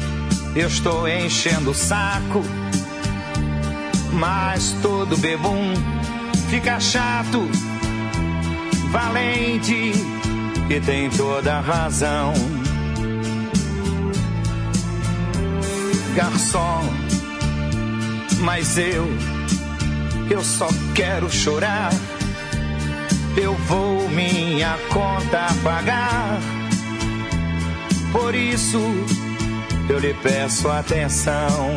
eu 0.55 0.67
estou 0.67 1.07
enchendo 1.07 1.71
o 1.71 1.73
saco, 1.73 2.41
mas 4.13 4.75
todo 4.81 5.17
bebum 5.17 5.73
fica 6.49 6.79
chato, 6.79 7.49
valente 8.91 9.93
e 10.69 10.79
tem 10.79 11.09
toda 11.09 11.55
a 11.55 11.59
razão. 11.59 12.33
Garçom, 16.15 16.81
mas 18.39 18.77
eu, 18.77 19.07
eu 20.29 20.43
só 20.43 20.67
quero 20.93 21.29
chorar. 21.29 21.91
Eu 23.37 23.53
vou 23.53 24.07
minha 24.09 24.77
conta 24.89 25.47
pagar. 25.63 26.39
Por 28.11 28.33
isso 28.33 28.79
eu 29.89 29.99
lhe 29.99 30.13
peço 30.15 30.69
atenção. 30.69 31.75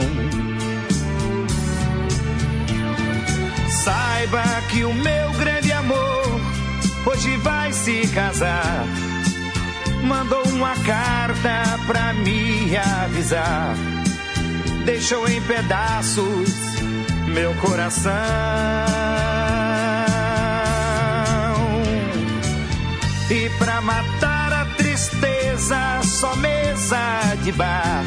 Saiba 3.85 4.43
que 4.71 4.85
o 4.85 4.95
meu 4.95 5.33
grande 5.33 5.73
amor 5.73 6.41
hoje 7.07 7.37
vai 7.39 7.73
se 7.73 8.07
casar. 8.09 8.85
Mandou 10.05 10.47
uma 10.49 10.75
carta 10.77 11.79
pra 11.87 12.13
me 12.13 12.77
avisar 12.77 13.98
deixou 14.89 15.29
em 15.29 15.39
pedaços 15.43 16.49
meu 17.27 17.53
coração. 17.57 18.11
E 23.31 23.51
pra 23.59 23.83
matar 23.83 24.51
a 24.51 24.65
tristeza, 24.77 26.01
só 26.03 26.35
mesa 26.37 26.97
de 27.45 27.53
bar. 27.53 28.03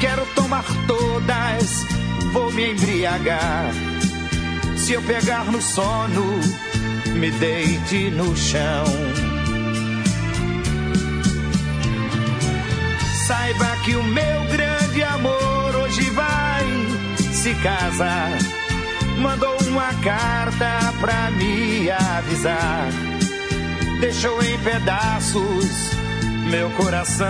Quero 0.00 0.26
tomar 0.34 0.64
todas, 0.88 1.86
vou 2.32 2.50
me 2.50 2.72
embriagar. 2.72 3.72
Se 4.76 4.94
eu 4.94 5.02
pegar 5.02 5.44
no 5.44 5.62
sono, 5.62 6.40
me 7.14 7.30
deite 7.30 8.10
no 8.10 8.36
chão. 8.36 8.84
Saiba 13.28 13.76
que 13.84 13.94
o 13.94 14.02
meu 14.02 14.44
grande 14.50 15.02
amor 15.04 15.31
se 17.42 17.54
casar. 17.56 18.38
Mandou 19.18 19.60
uma 19.62 19.92
carta 19.94 20.94
pra 21.00 21.28
me 21.32 21.90
avisar. 21.90 22.86
Deixou 24.00 24.40
em 24.44 24.56
pedaços 24.60 25.90
meu 26.48 26.70
coração. 26.70 27.26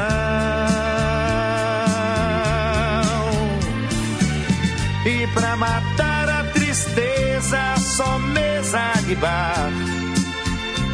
E 5.06 5.26
pra 5.28 5.56
matar 5.56 6.28
a 6.28 6.44
tristeza, 6.52 7.74
só 7.78 8.18
mesa 8.18 8.92
de 9.06 9.14
bar. 9.14 9.70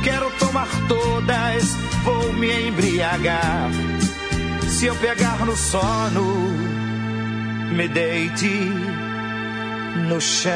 Quero 0.04 0.30
tomar 0.38 0.68
todas, 0.86 1.74
vou 2.04 2.32
me 2.34 2.68
embriagar. 2.68 3.68
Se 4.68 4.86
eu 4.86 4.94
pegar 4.94 5.44
no 5.44 5.56
sono, 5.56 6.68
me 7.72 7.88
deite 7.88 9.07
no 9.96 10.20
chão. 10.20 10.52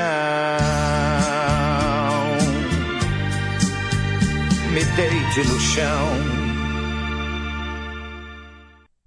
Me 4.72 4.84
deite 4.96 5.48
no 5.48 5.60
chão. 5.60 6.42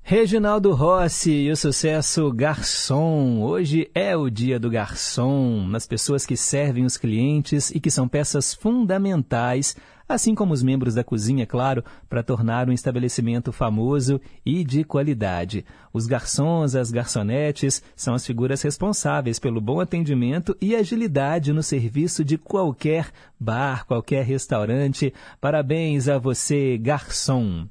Reginaldo 0.08 0.72
Rossi 0.72 1.32
e 1.32 1.52
o 1.52 1.58
sucesso 1.58 2.32
Garçom. 2.32 3.42
Hoje 3.42 3.90
é 3.96 4.16
o 4.16 4.30
dia 4.30 4.60
do 4.60 4.70
garçom, 4.70 5.66
nas 5.68 5.88
pessoas 5.88 6.28
que 6.28 6.38
servem 6.38 6.86
os 6.86 6.96
clientes 6.96 7.72
e 7.72 7.80
que 7.80 7.90
são 7.90 8.08
peças 8.08 8.54
fundamentais, 8.54 9.76
assim 10.08 10.36
como 10.36 10.54
os 10.54 10.62
membros 10.62 10.94
da 10.94 11.04
cozinha, 11.04 11.44
é 11.44 11.46
claro, 11.46 11.84
para 12.10 12.24
tornar 12.24 12.70
um 12.70 12.72
estabelecimento 12.72 13.52
famoso 13.52 14.22
e 14.46 14.64
de 14.64 14.84
qualidade. 14.84 15.66
Os 15.92 16.06
garçons, 16.06 16.76
as 16.76 16.92
garçonetes 16.92 17.82
são 17.96 18.14
as 18.14 18.26
figuras 18.26 18.62
responsáveis 18.62 19.40
pelo 19.40 19.60
bom 19.60 19.80
atendimento 19.80 20.56
e 20.62 20.76
agilidade 20.76 21.52
no 21.52 21.64
serviço 21.64 22.24
de 22.24 22.38
qualquer 22.38 23.10
bar, 23.40 23.86
qualquer 23.86 24.24
restaurante. 24.26 25.14
Parabéns 25.42 26.08
a 26.08 26.18
você, 26.18 26.78
garçom. 26.78 27.68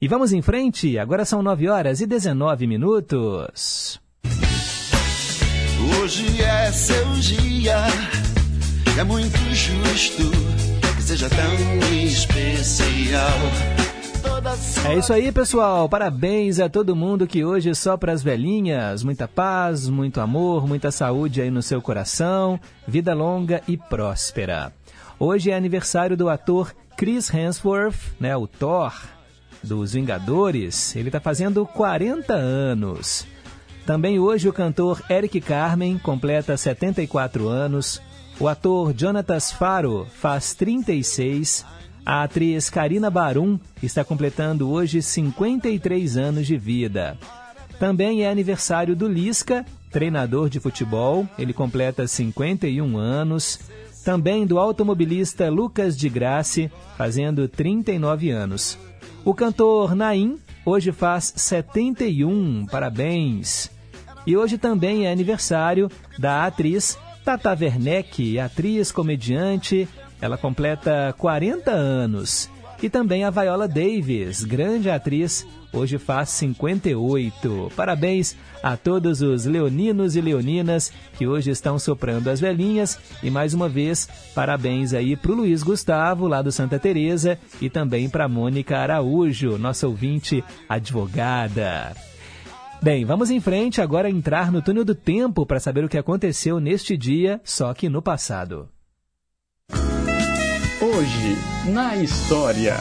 E 0.00 0.06
vamos 0.06 0.32
em 0.32 0.42
frente, 0.42 0.98
agora 0.98 1.24
são 1.24 1.42
9 1.42 1.68
horas 1.68 2.00
e 2.00 2.06
19 2.06 2.66
minutos. 2.66 4.00
Hoje 6.00 6.42
é 6.42 6.70
seu 6.70 7.12
dia, 7.14 7.76
é 8.98 9.04
muito 9.04 9.38
justo 9.54 10.65
seja 11.06 11.28
tão 11.30 11.94
especial. 12.02 13.30
É 14.90 14.98
isso 14.98 15.12
aí, 15.12 15.30
pessoal. 15.30 15.88
Parabéns 15.88 16.58
a 16.58 16.68
todo 16.68 16.96
mundo 16.96 17.28
que 17.28 17.44
hoje 17.44 17.72
só 17.76 17.96
para 17.96 18.12
as 18.12 18.24
velhinhas. 18.24 19.04
Muita 19.04 19.28
paz, 19.28 19.88
muito 19.88 20.20
amor, 20.20 20.66
muita 20.66 20.90
saúde 20.90 21.40
aí 21.40 21.48
no 21.48 21.62
seu 21.62 21.80
coração, 21.80 22.58
vida 22.88 23.14
longa 23.14 23.62
e 23.68 23.76
próspera. 23.76 24.72
Hoje 25.16 25.52
é 25.52 25.56
aniversário 25.56 26.16
do 26.16 26.28
ator 26.28 26.74
Chris 26.96 27.32
Hemsworth, 27.32 28.16
né, 28.18 28.36
o 28.36 28.48
Thor, 28.48 28.92
dos 29.62 29.92
Vingadores, 29.92 30.96
ele 30.96 31.08
está 31.08 31.20
fazendo 31.20 31.64
40 31.66 32.34
anos. 32.34 33.26
Também 33.86 34.18
hoje 34.18 34.48
o 34.48 34.52
cantor 34.52 35.00
Eric 35.08 35.40
Carmen 35.40 35.98
completa 35.98 36.56
74 36.56 37.48
anos, 37.48 38.02
o 38.38 38.48
ator 38.48 38.94
Jonatas 38.96 39.50
Faro 39.50 40.06
faz 40.12 40.54
36, 40.54 41.64
a 42.04 42.22
atriz 42.22 42.68
Karina 42.68 43.10
Barum 43.10 43.58
está 43.82 44.04
completando 44.04 44.70
hoje 44.70 45.00
53 45.00 46.16
anos 46.16 46.46
de 46.46 46.56
vida. 46.56 47.16
Também 47.78 48.22
é 48.22 48.30
aniversário 48.30 48.94
do 48.94 49.08
Lisca, 49.08 49.64
treinador 49.90 50.48
de 50.48 50.60
futebol, 50.60 51.26
ele 51.38 51.52
completa 51.52 52.06
51 52.06 52.96
anos. 52.96 53.58
Também 54.04 54.46
do 54.46 54.58
automobilista 54.58 55.50
Lucas 55.50 55.96
de 55.96 56.08
Grace, 56.08 56.70
fazendo 56.96 57.48
39 57.48 58.30
anos. 58.30 58.78
O 59.24 59.34
cantor 59.34 59.96
Naim 59.96 60.38
hoje 60.64 60.92
faz 60.92 61.32
71, 61.36 62.66
parabéns. 62.66 63.68
E 64.24 64.36
hoje 64.36 64.58
também 64.58 65.06
é 65.06 65.12
aniversário 65.12 65.90
da 66.18 66.46
atriz 66.46 66.96
Tata 67.26 67.58
Werneck, 67.60 68.38
atriz 68.38 68.92
comediante. 68.92 69.88
Ela 70.20 70.38
completa 70.38 71.12
40 71.18 71.72
anos. 71.72 72.48
E 72.80 72.88
também 72.88 73.24
a 73.24 73.30
Viola 73.30 73.66
Davis, 73.66 74.44
grande 74.44 74.88
atriz, 74.88 75.44
hoje 75.72 75.98
faz 75.98 76.28
58. 76.28 77.72
Parabéns 77.74 78.36
a 78.62 78.76
todos 78.76 79.22
os 79.22 79.44
leoninos 79.44 80.14
e 80.14 80.20
leoninas 80.20 80.92
que 81.18 81.26
hoje 81.26 81.50
estão 81.50 81.80
soprando 81.80 82.30
as 82.30 82.38
velhinhas. 82.38 82.96
E 83.24 83.28
mais 83.28 83.52
uma 83.52 83.68
vez, 83.68 84.08
parabéns 84.32 84.94
aí 84.94 85.16
para 85.16 85.32
o 85.32 85.34
Luiz 85.34 85.64
Gustavo, 85.64 86.28
lá 86.28 86.40
do 86.40 86.52
Santa 86.52 86.78
Teresa, 86.78 87.36
e 87.60 87.68
também 87.68 88.08
para 88.08 88.28
Mônica 88.28 88.78
Araújo, 88.78 89.58
nossa 89.58 89.88
ouvinte 89.88 90.44
advogada. 90.68 91.92
Bem, 92.82 93.04
vamos 93.04 93.30
em 93.30 93.40
frente 93.40 93.80
agora 93.80 94.08
entrar 94.08 94.52
no 94.52 94.62
túnel 94.62 94.84
do 94.84 94.94
tempo 94.94 95.44
para 95.44 95.58
saber 95.58 95.84
o 95.84 95.88
que 95.88 95.98
aconteceu 95.98 96.60
neste 96.60 96.96
dia, 96.96 97.40
só 97.42 97.74
que 97.74 97.88
no 97.88 98.00
passado. 98.00 98.68
Hoje, 100.80 101.72
na 101.72 101.96
história. 101.96 102.76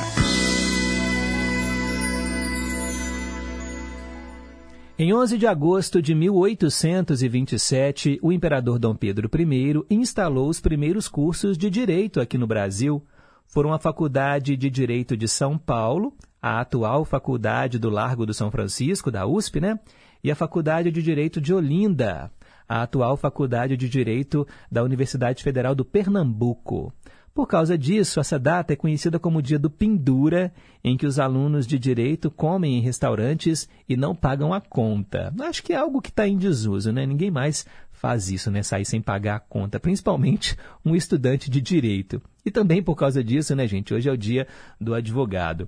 Em 4.98 5.14
11 5.14 5.38
de 5.38 5.48
agosto 5.48 6.02
de 6.02 6.16
1827, 6.16 8.18
o 8.22 8.32
imperador 8.32 8.80
Dom 8.80 8.96
Pedro 8.96 9.30
I 9.38 9.84
instalou 9.90 10.48
os 10.50 10.62
primeiros 10.62 11.10
cursos 11.10 11.58
de 11.58 11.70
direito 11.70 12.22
aqui 12.22 12.38
no 12.38 12.48
Brasil. 12.48 13.04
Foram 13.46 13.74
a 13.74 13.80
Faculdade 13.80 14.56
de 14.56 14.70
Direito 14.70 15.18
de 15.18 15.28
São 15.28 15.58
Paulo, 15.58 16.14
a 16.46 16.62
atual 16.62 17.04
Faculdade 17.04 17.80
do 17.80 17.90
Largo 17.90 18.24
do 18.24 18.32
São 18.32 18.52
Francisco, 18.52 19.10
da 19.10 19.26
USP, 19.26 19.60
né? 19.60 19.80
E 20.24 20.30
a 20.30 20.36
Faculdade 20.36 20.92
de 20.92 21.02
Direito 21.02 21.42
de 21.42 21.52
Olinda, 21.52 22.32
a 22.70 22.84
atual 22.84 23.18
Faculdade 23.18 23.76
de 23.76 23.90
Direito 23.90 24.48
da 24.72 24.84
Universidade 24.84 25.42
Federal 25.42 25.74
do 25.74 25.84
Pernambuco. 25.84 26.94
Por 27.34 27.48
causa 27.48 27.76
disso, 27.76 28.20
essa 28.20 28.38
data 28.38 28.74
é 28.74 28.76
conhecida 28.76 29.18
como 29.18 29.40
o 29.40 29.42
Dia 29.42 29.58
do 29.58 29.72
Pendura, 29.72 30.54
em 30.84 30.96
que 30.96 31.08
os 31.08 31.18
alunos 31.18 31.66
de 31.66 31.80
direito 31.80 32.30
comem 32.30 32.78
em 32.78 32.82
restaurantes 32.82 33.68
e 33.90 33.98
não 33.98 34.14
pagam 34.14 34.54
a 34.54 34.62
conta. 34.62 35.34
Acho 35.42 35.64
que 35.64 35.74
é 35.74 35.78
algo 35.78 36.00
que 36.00 36.10
está 36.10 36.28
em 36.28 36.38
desuso, 36.38 36.92
né? 36.92 37.08
Ninguém 37.08 37.32
mais 37.32 37.66
faz 37.92 38.30
isso, 38.30 38.52
né? 38.52 38.62
Sair 38.62 38.86
sem 38.86 39.02
pagar 39.02 39.38
a 39.38 39.40
conta, 39.40 39.80
principalmente 39.80 40.56
um 40.86 40.96
estudante 40.96 41.50
de 41.50 41.60
direito. 41.60 42.22
E 42.46 42.52
também 42.52 42.84
por 42.84 42.96
causa 42.96 43.24
disso, 43.24 43.56
né, 43.56 43.68
gente? 43.68 43.96
Hoje 43.96 44.08
é 44.08 44.12
o 44.12 44.18
dia 44.18 44.48
do 44.80 44.94
advogado. 44.94 45.68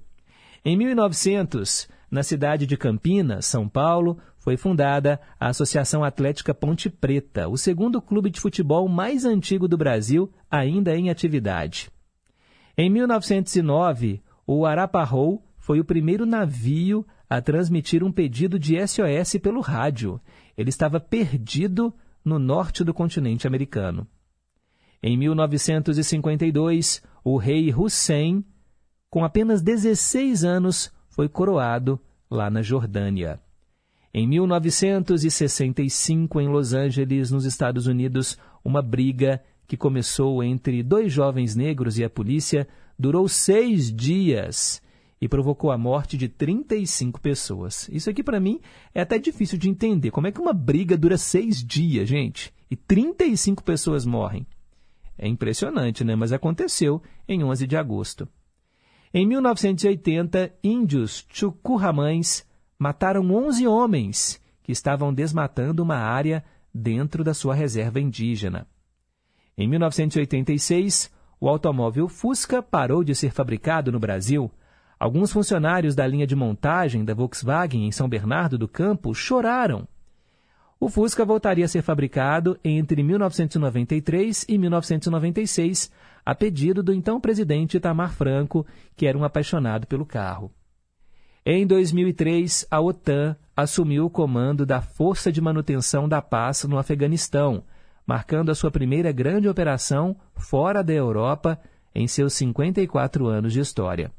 Em 0.63 0.75
1900, 0.77 1.87
na 2.09 2.23
cidade 2.23 2.65
de 2.65 2.77
Campinas, 2.77 3.45
São 3.45 3.67
Paulo, 3.67 4.17
foi 4.37 4.55
fundada 4.55 5.19
a 5.39 5.49
Associação 5.49 6.03
Atlética 6.03 6.53
Ponte 6.53 6.89
Preta, 6.89 7.49
o 7.49 7.57
segundo 7.57 8.01
clube 8.01 8.29
de 8.29 8.39
futebol 8.39 8.87
mais 8.87 9.25
antigo 9.25 9.67
do 9.67 9.77
Brasil, 9.77 10.31
ainda 10.49 10.95
em 10.95 11.09
atividade. 11.09 11.89
Em 12.77 12.89
1909, 12.89 14.21
o 14.45 14.65
Arapahoe 14.65 15.39
foi 15.57 15.81
o 15.81 15.85
primeiro 15.85 16.25
navio 16.25 17.05
a 17.29 17.41
transmitir 17.41 18.03
um 18.03 18.11
pedido 18.11 18.57
de 18.57 18.77
SOS 18.87 19.37
pelo 19.41 19.59
rádio. 19.59 20.21
Ele 20.57 20.69
estava 20.69 20.99
perdido 20.99 21.93
no 22.23 22.39
norte 22.39 22.83
do 22.83 22.93
continente 22.93 23.45
americano. 23.45 24.07
Em 25.03 25.17
1952, 25.17 27.03
o 27.23 27.35
rei 27.35 27.73
Hussein, 27.73 28.45
com 29.09 29.23
apenas 29.23 29.61
16 29.61 30.43
anos, 30.43 30.91
foi 31.09 31.29
coroado 31.29 31.99
lá 32.29 32.49
na 32.49 32.61
Jordânia. 32.61 33.39
Em 34.13 34.27
1965, 34.27 36.41
em 36.41 36.47
Los 36.47 36.73
Angeles, 36.73 37.31
nos 37.31 37.45
Estados 37.45 37.87
Unidos, 37.87 38.37
uma 38.63 38.81
briga 38.81 39.41
que 39.67 39.77
começou 39.77 40.41
entre 40.43 40.81
dois 40.81 41.11
jovens 41.11 41.55
negros 41.55 41.97
e 41.97 42.03
a 42.03 42.09
polícia 42.09 42.67
durou 42.97 43.27
seis 43.27 43.93
dias 43.93 44.81
e 45.19 45.27
provocou 45.27 45.71
a 45.71 45.77
morte 45.77 46.17
de 46.17 46.29
35 46.29 47.19
pessoas. 47.19 47.89
Isso 47.91 48.09
aqui, 48.09 48.23
para 48.23 48.39
mim, 48.39 48.61
é 48.93 49.01
até 49.01 49.19
difícil 49.19 49.57
de 49.57 49.69
entender. 49.69 50.11
Como 50.11 50.27
é 50.27 50.31
que 50.31 50.39
uma 50.39 50.53
briga 50.53 50.97
dura 50.97 51.17
seis 51.17 51.63
dias, 51.63 52.07
gente, 52.07 52.53
e 52.69 52.75
35 52.75 53.63
pessoas 53.63 54.05
morrem? 54.05 54.45
É 55.17 55.27
impressionante, 55.27 56.03
né? 56.03 56.15
Mas 56.15 56.31
aconteceu 56.31 57.01
em 57.27 57.43
11 57.43 57.65
de 57.65 57.75
agosto. 57.75 58.29
Em 59.13 59.25
1980, 59.25 60.53
índios 60.63 61.25
chucurramães 61.29 62.45
mataram 62.77 63.31
11 63.31 63.65
homens 63.65 64.41
que 64.61 64.71
estavam 64.71 65.13
desmatando 65.13 65.81
uma 65.81 65.95
área 65.95 66.43
dentro 66.73 67.23
da 67.23 67.33
sua 67.33 67.55
reserva 67.55 68.01
indígena. 68.01 68.67
Em 69.57 69.67
1986, 69.67 71.11
o 71.39 71.47
automóvel 71.47 72.09
Fusca 72.09 72.61
parou 72.61 73.03
de 73.03 73.15
ser 73.15 73.31
fabricado 73.31 73.91
no 73.91 73.99
Brasil. 73.99 74.51
Alguns 74.99 75.31
funcionários 75.31 75.95
da 75.95 76.05
linha 76.05 76.27
de 76.27 76.35
montagem 76.35 77.05
da 77.05 77.13
Volkswagen 77.13 77.85
em 77.85 77.91
São 77.91 78.09
Bernardo 78.09 78.57
do 78.57 78.67
Campo 78.67 79.13
choraram. 79.13 79.87
O 80.79 80.89
Fusca 80.89 81.25
voltaria 81.25 81.65
a 81.65 81.67
ser 81.67 81.81
fabricado 81.81 82.59
entre 82.63 83.01
1993 83.01 84.45
e 84.47 84.57
1996, 84.59 85.91
a 86.23 86.35
pedido 86.35 86.83
do 86.83 86.93
então 86.93 87.19
presidente 87.19 87.77
Itamar 87.77 88.13
Franco, 88.13 88.65
que 88.95 89.07
era 89.07 89.17
um 89.17 89.23
apaixonado 89.23 89.87
pelo 89.87 90.05
carro. 90.05 90.51
Em 91.43 91.65
2003, 91.65 92.67
a 92.69 92.79
OTAN 92.79 93.35
assumiu 93.55 94.05
o 94.05 94.09
comando 94.09 94.65
da 94.65 94.81
Força 94.81 95.31
de 95.31 95.41
Manutenção 95.41 96.07
da 96.07 96.21
Paz 96.21 96.63
no 96.65 96.77
Afeganistão, 96.77 97.63
marcando 98.05 98.51
a 98.51 98.55
sua 98.55 98.69
primeira 98.69 99.11
grande 99.11 99.49
operação 99.49 100.15
fora 100.35 100.83
da 100.83 100.93
Europa 100.93 101.59
em 101.95 102.07
seus 102.07 102.33
54 102.33 103.25
anos 103.25 103.51
de 103.51 103.61
história. 103.61 104.11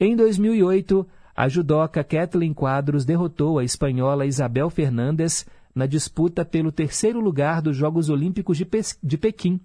Em 0.00 0.16
2008, 0.16 1.06
a 1.36 1.48
judoca 1.48 2.02
Kathleen 2.02 2.54
Quadros 2.54 3.04
derrotou 3.04 3.58
a 3.58 3.64
espanhola 3.64 4.24
Isabel 4.24 4.70
Fernandes 4.70 5.44
na 5.76 5.84
disputa 5.84 6.42
pelo 6.42 6.72
terceiro 6.72 7.20
lugar 7.20 7.60
dos 7.60 7.76
Jogos 7.76 8.08
Olímpicos 8.08 8.56
de, 8.56 8.64
Pe 8.64 8.80
de 9.02 9.18
Pequim. 9.18 9.60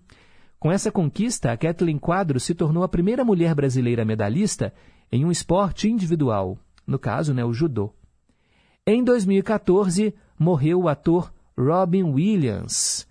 Com 0.60 0.70
essa 0.70 0.92
conquista, 0.92 1.54
a 1.54 1.58
Kathleen 1.58 1.98
Quadros 1.98 2.44
se 2.44 2.54
tornou 2.54 2.84
a 2.84 2.90
primeira 2.90 3.24
mulher 3.24 3.56
brasileira 3.56 4.04
medalhista 4.04 4.74
em 5.10 5.24
um 5.24 5.32
esporte 5.32 5.90
individual, 5.90 6.58
no 6.86 7.00
caso, 7.00 7.34
né, 7.34 7.46
o 7.46 7.54
judô. 7.54 7.94
Em 8.86 9.02
2014, 9.02 10.14
morreu 10.38 10.82
o 10.82 10.90
ator 10.90 11.34
Robin 11.58 12.04
Williams. 12.04 13.08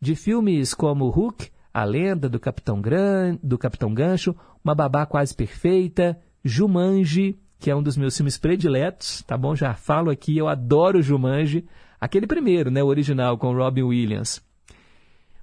De 0.00 0.14
filmes 0.14 0.72
como 0.72 1.08
Hook, 1.08 1.50
A 1.74 1.82
Lenda 1.82 2.28
do 2.28 2.38
Capitão, 2.38 2.80
Gran... 2.80 3.38
do 3.42 3.58
Capitão 3.58 3.92
Gancho, 3.92 4.36
Uma 4.62 4.74
Babá 4.74 5.04
Quase 5.04 5.34
Perfeita, 5.34 6.16
Jumanji, 6.44 7.40
que 7.58 7.72
é 7.72 7.74
um 7.74 7.82
dos 7.82 7.96
meus 7.96 8.16
filmes 8.16 8.38
prediletos, 8.38 9.24
tá 9.26 9.36
bom? 9.36 9.56
Já 9.56 9.74
falo 9.74 10.10
aqui, 10.10 10.38
eu 10.38 10.46
adoro 10.46 11.02
Jumanji. 11.02 11.66
Aquele 12.00 12.26
primeiro, 12.26 12.70
né, 12.70 12.82
o 12.82 12.86
original, 12.86 13.38
com 13.38 13.54
Robin 13.54 13.82
Williams. 13.82 14.42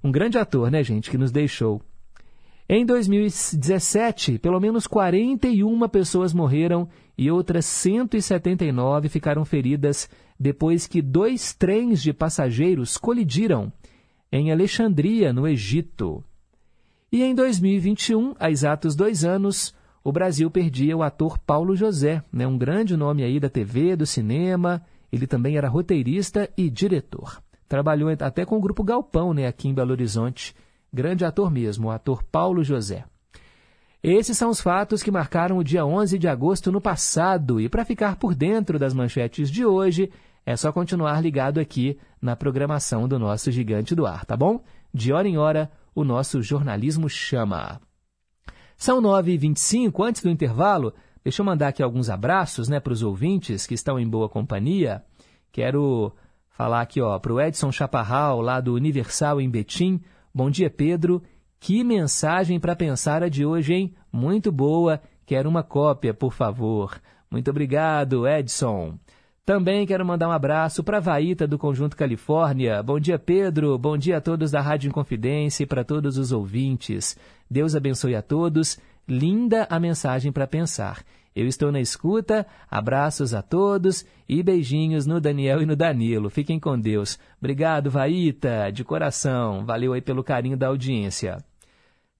Um 0.02 0.12
grande 0.12 0.38
ator, 0.38 0.70
né, 0.70 0.82
gente, 0.82 1.10
que 1.10 1.18
nos 1.18 1.32
deixou. 1.32 1.80
Em 2.68 2.86
2017, 2.86 4.38
pelo 4.38 4.58
menos 4.58 4.86
41 4.86 5.88
pessoas 5.88 6.32
morreram 6.32 6.88
e 7.16 7.30
outras 7.30 7.66
179 7.66 9.08
ficaram 9.08 9.44
feridas 9.44 10.08
depois 10.40 10.86
que 10.86 11.02
dois 11.02 11.52
trens 11.52 12.02
de 12.02 12.12
passageiros 12.12 12.96
colidiram 12.96 13.72
em 14.32 14.50
Alexandria, 14.50 15.32
no 15.32 15.46
Egito. 15.46 16.24
E 17.12 17.22
em 17.22 17.34
2021, 17.34 18.34
há 18.40 18.50
exatos 18.50 18.96
dois 18.96 19.24
anos, 19.24 19.74
o 20.02 20.10
Brasil 20.10 20.50
perdia 20.50 20.96
o 20.96 21.02
ator 21.02 21.38
Paulo 21.38 21.76
José, 21.76 22.22
né, 22.32 22.46
um 22.46 22.58
grande 22.58 22.96
nome 22.96 23.22
aí 23.22 23.38
da 23.38 23.48
TV, 23.48 23.94
do 23.94 24.06
cinema. 24.06 24.82
Ele 25.14 25.28
também 25.28 25.56
era 25.56 25.68
roteirista 25.68 26.50
e 26.56 26.68
diretor. 26.68 27.40
Trabalhou 27.68 28.10
até 28.10 28.44
com 28.44 28.56
o 28.56 28.60
grupo 28.60 28.82
Galpão, 28.82 29.32
né, 29.32 29.46
aqui 29.46 29.68
em 29.68 29.74
Belo 29.74 29.92
Horizonte 29.92 30.54
grande 30.94 31.24
ator 31.24 31.50
mesmo, 31.50 31.88
o 31.88 31.90
ator 31.90 32.22
Paulo 32.22 32.62
José. 32.62 33.04
Esses 34.02 34.36
são 34.36 34.50
os 34.50 34.60
fatos 34.60 35.02
que 35.02 35.10
marcaram 35.10 35.58
o 35.58 35.64
dia 35.64 35.84
11 35.84 36.18
de 36.18 36.28
agosto 36.28 36.70
no 36.70 36.80
passado. 36.80 37.60
E 37.60 37.68
para 37.68 37.84
ficar 37.84 38.16
por 38.16 38.34
dentro 38.34 38.78
das 38.78 38.94
manchetes 38.94 39.50
de 39.50 39.64
hoje, 39.64 40.10
é 40.46 40.56
só 40.56 40.70
continuar 40.70 41.20
ligado 41.20 41.58
aqui 41.58 41.98
na 42.20 42.36
programação 42.36 43.08
do 43.08 43.18
nosso 43.18 43.50
Gigante 43.50 43.94
do 43.94 44.06
Ar, 44.06 44.24
tá 44.24 44.36
bom? 44.36 44.62
De 44.92 45.12
hora 45.12 45.26
em 45.26 45.36
hora, 45.36 45.70
o 45.94 46.04
nosso 46.04 46.42
jornalismo 46.42 47.08
chama. 47.08 47.80
São 48.76 49.00
9h25, 49.00 50.06
antes 50.06 50.22
do 50.22 50.30
intervalo, 50.30 50.92
deixa 51.24 51.40
eu 51.40 51.46
mandar 51.46 51.68
aqui 51.68 51.82
alguns 51.82 52.10
abraços 52.10 52.68
né, 52.68 52.78
para 52.78 52.92
os 52.92 53.02
ouvintes 53.02 53.66
que 53.66 53.74
estão 53.74 53.98
em 53.98 54.06
boa 54.06 54.28
companhia. 54.28 55.02
Quero 55.50 56.12
falar 56.50 56.82
aqui 56.82 57.00
para 57.22 57.32
o 57.32 57.40
Edson 57.40 57.72
Chaparral, 57.72 58.40
lá 58.40 58.60
do 58.60 58.74
Universal 58.74 59.40
em 59.40 59.48
Betim. 59.48 60.00
Bom 60.32 60.50
dia, 60.50 60.68
Pedro. 60.68 61.22
Que 61.58 61.82
mensagem 61.82 62.60
para 62.60 62.76
pensar 62.76 63.22
a 63.22 63.28
de 63.28 63.46
hoje, 63.46 63.72
hein? 63.72 63.94
Muito 64.12 64.52
boa. 64.52 65.00
Quero 65.24 65.48
uma 65.48 65.62
cópia, 65.62 66.12
por 66.12 66.32
favor. 66.32 67.00
Muito 67.30 67.50
obrigado, 67.50 68.28
Edson. 68.28 68.98
Também 69.44 69.86
quero 69.86 70.04
mandar 70.06 70.28
um 70.28 70.32
abraço 70.32 70.82
para 70.82 70.96
a 70.96 71.00
Vaíta 71.00 71.46
do 71.46 71.58
Conjunto 71.58 71.96
Califórnia. 71.96 72.82
Bom 72.82 72.98
dia, 72.98 73.18
Pedro. 73.18 73.76
Bom 73.78 73.96
dia 73.96 74.16
a 74.16 74.20
todos 74.20 74.50
da 74.50 74.60
Rádio 74.60 74.88
Inconfidência 74.88 75.64
e 75.64 75.66
para 75.66 75.84
todos 75.84 76.16
os 76.16 76.32
ouvintes. 76.32 77.16
Deus 77.50 77.74
abençoe 77.74 78.14
a 78.14 78.22
todos. 78.22 78.78
Linda 79.06 79.66
a 79.68 79.78
mensagem 79.78 80.32
para 80.32 80.46
pensar. 80.46 81.04
Eu 81.34 81.46
estou 81.46 81.72
na 81.72 81.80
escuta, 81.80 82.46
abraços 82.70 83.34
a 83.34 83.42
todos 83.42 84.06
e 84.28 84.42
beijinhos 84.42 85.04
no 85.04 85.20
Daniel 85.20 85.60
e 85.60 85.66
no 85.66 85.74
Danilo. 85.74 86.30
Fiquem 86.30 86.60
com 86.60 86.78
Deus. 86.78 87.18
Obrigado, 87.38 87.90
Vaíta, 87.90 88.70
de 88.70 88.84
coração. 88.84 89.64
Valeu 89.66 89.92
aí 89.92 90.00
pelo 90.00 90.22
carinho 90.22 90.56
da 90.56 90.68
audiência. 90.68 91.38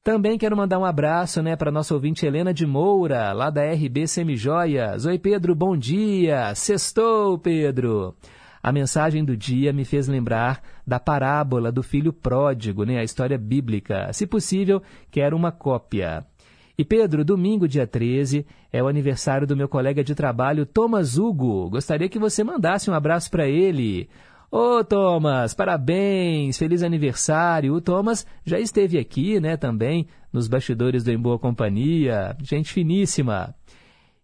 Também 0.03 0.37
quero 0.37 0.57
mandar 0.57 0.79
um 0.79 0.85
abraço 0.85 1.43
né, 1.43 1.57
para 1.57 1.71
nossa 1.71 1.95
ouvinte 1.95 2.27
Helena 2.27 2.53
de 2.53 2.67
Moura, 2.67 3.33
lá 3.33 3.49
da 3.49 3.63
RB 3.73 4.07
Semijoias. 4.07 5.07
Oi, 5.07 5.19
Pedro, 5.19 5.55
bom 5.55 5.77
dia. 5.77 6.55
Sextou, 6.55 7.39
Pedro. 7.39 8.15
A 8.63 8.73
mensagem 8.73 9.25
do 9.25 9.37
dia 9.37 9.73
me 9.73 9.85
fez 9.85 10.09
lembrar 10.09 10.61
da 10.87 10.99
parábola 10.99 11.71
do 11.71 11.83
filho 11.83 12.13
pródigo, 12.13 12.85
né, 12.85 12.99
a 12.99 13.05
história 13.05 13.39
bíblica. 13.39 14.13
Se 14.13 14.27
possível, 14.27 14.83
quero 15.11 15.37
uma 15.37 15.53
cópia. 15.53 16.27
E 16.77 16.85
Pedro, 16.85 17.25
domingo, 17.25 17.69
dia 17.69 17.87
13, 17.87 18.45
é 18.73 18.83
o 18.83 18.89
aniversário 18.89 19.47
do 19.47 19.57
meu 19.57 19.69
colega 19.69 20.03
de 20.03 20.15
trabalho, 20.15 20.67
Thomas 20.67 21.17
Hugo. 21.17 21.71
Gostaria 21.71 22.09
que 22.09 22.19
você 22.19 22.43
mandasse 22.43 22.91
um 22.91 22.95
abraço 22.95 23.31
para 23.31 23.47
ele. 23.47 24.09
Ô 24.51 24.83
Thomas, 24.83 25.55
parabéns, 25.55 26.59
feliz 26.59 26.83
aniversário. 26.83 27.75
O 27.75 27.81
Thomas 27.81 28.27
já 28.45 28.59
esteve 28.59 28.99
aqui, 28.99 29.39
né, 29.39 29.57
também, 29.57 30.09
nos 30.33 30.49
bastidores 30.49 31.05
do 31.05 31.13
Em 31.13 31.19
Boa 31.19 31.39
Companhia. 31.39 32.37
Gente 32.43 32.73
finíssima. 32.73 33.55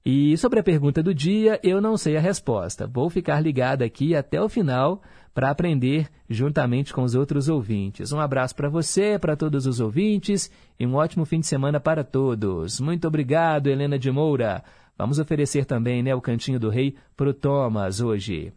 E 0.05 0.37
sobre 0.39 0.59
a 0.59 0.63
pergunta 0.63 1.03
do 1.03 1.15
dia, 1.15 1.61
eu 1.63 1.81
não 1.81 1.97
sei 1.97 2.17
a 2.17 2.21
resposta. 2.21 2.87
Vou 2.87 3.11
ficar 3.11 3.41
ligado 3.41 3.83
aqui 3.83 4.15
até 4.15 4.41
o 4.41 4.49
final 4.49 5.03
para 5.35 5.51
aprender 5.51 6.09
juntamente 6.29 6.93
com 6.93 7.03
os 7.03 7.15
outros 7.15 7.49
ouvintes. 7.49 8.11
Um 8.13 8.19
abraço 8.19 8.55
para 8.57 8.69
você, 8.69 9.19
para 9.19 9.37
todos 9.37 9.67
os 9.67 9.79
ouvintes 9.79 10.51
e 10.79 10.87
um 10.87 10.95
ótimo 10.95 11.25
fim 11.25 11.41
de 11.41 11.47
semana 11.47 11.79
para 11.79 12.03
todos. 12.03 12.81
Muito 12.81 13.07
obrigado, 13.07 13.67
Helena 13.67 13.99
de 13.99 14.11
Moura. 14.11 14.65
Vamos 14.97 15.19
oferecer 15.19 15.65
também 15.65 16.03
né, 16.03 16.15
o 16.15 16.21
Cantinho 16.21 16.59
do 16.59 16.71
Rei 16.71 16.97
para 17.17 17.31
o 17.31 17.35
Thomas 17.35 18.01
hoje. 18.01 18.53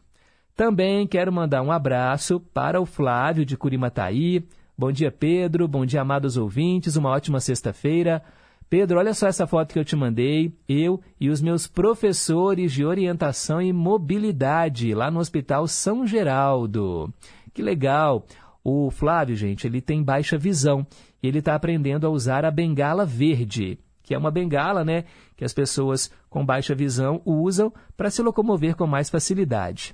Também 0.55 1.07
quero 1.07 1.31
mandar 1.31 1.61
um 1.61 1.71
abraço 1.71 2.39
para 2.39 2.79
o 2.79 2.85
Flávio 2.85 3.45
de 3.45 3.57
Curimataí. 3.57 4.45
Bom 4.77 4.91
dia, 4.91 5.11
Pedro. 5.11 5.67
Bom 5.67 5.85
dia, 5.85 6.01
amados 6.01 6.37
ouvintes. 6.37 6.95
Uma 6.95 7.09
ótima 7.09 7.39
sexta-feira. 7.39 8.23
Pedro, 8.69 8.97
olha 8.97 9.13
só 9.13 9.27
essa 9.27 9.45
foto 9.45 9.73
que 9.73 9.79
eu 9.79 9.85
te 9.85 9.95
mandei. 9.95 10.53
Eu 10.67 10.99
e 11.19 11.29
os 11.29 11.41
meus 11.41 11.67
professores 11.67 12.71
de 12.71 12.85
orientação 12.85 13.61
e 13.61 13.71
mobilidade 13.71 14.93
lá 14.93 15.11
no 15.11 15.19
Hospital 15.19 15.67
São 15.67 16.05
Geraldo. 16.05 17.13
Que 17.53 17.61
legal! 17.61 18.25
O 18.63 18.89
Flávio, 18.89 19.35
gente, 19.35 19.67
ele 19.67 19.81
tem 19.81 20.01
baixa 20.01 20.37
visão 20.37 20.87
e 21.21 21.27
ele 21.27 21.39
está 21.39 21.53
aprendendo 21.53 22.07
a 22.07 22.09
usar 22.09 22.45
a 22.45 22.51
bengala 22.51 23.05
verde, 23.05 23.77
que 24.01 24.13
é 24.13 24.17
uma 24.17 24.31
bengala, 24.31 24.85
né, 24.85 25.03
que 25.35 25.43
as 25.43 25.53
pessoas 25.53 26.09
com 26.29 26.45
baixa 26.45 26.73
visão 26.73 27.21
usam 27.25 27.73
para 27.97 28.09
se 28.09 28.21
locomover 28.21 28.75
com 28.75 28.87
mais 28.87 29.09
facilidade. 29.09 29.93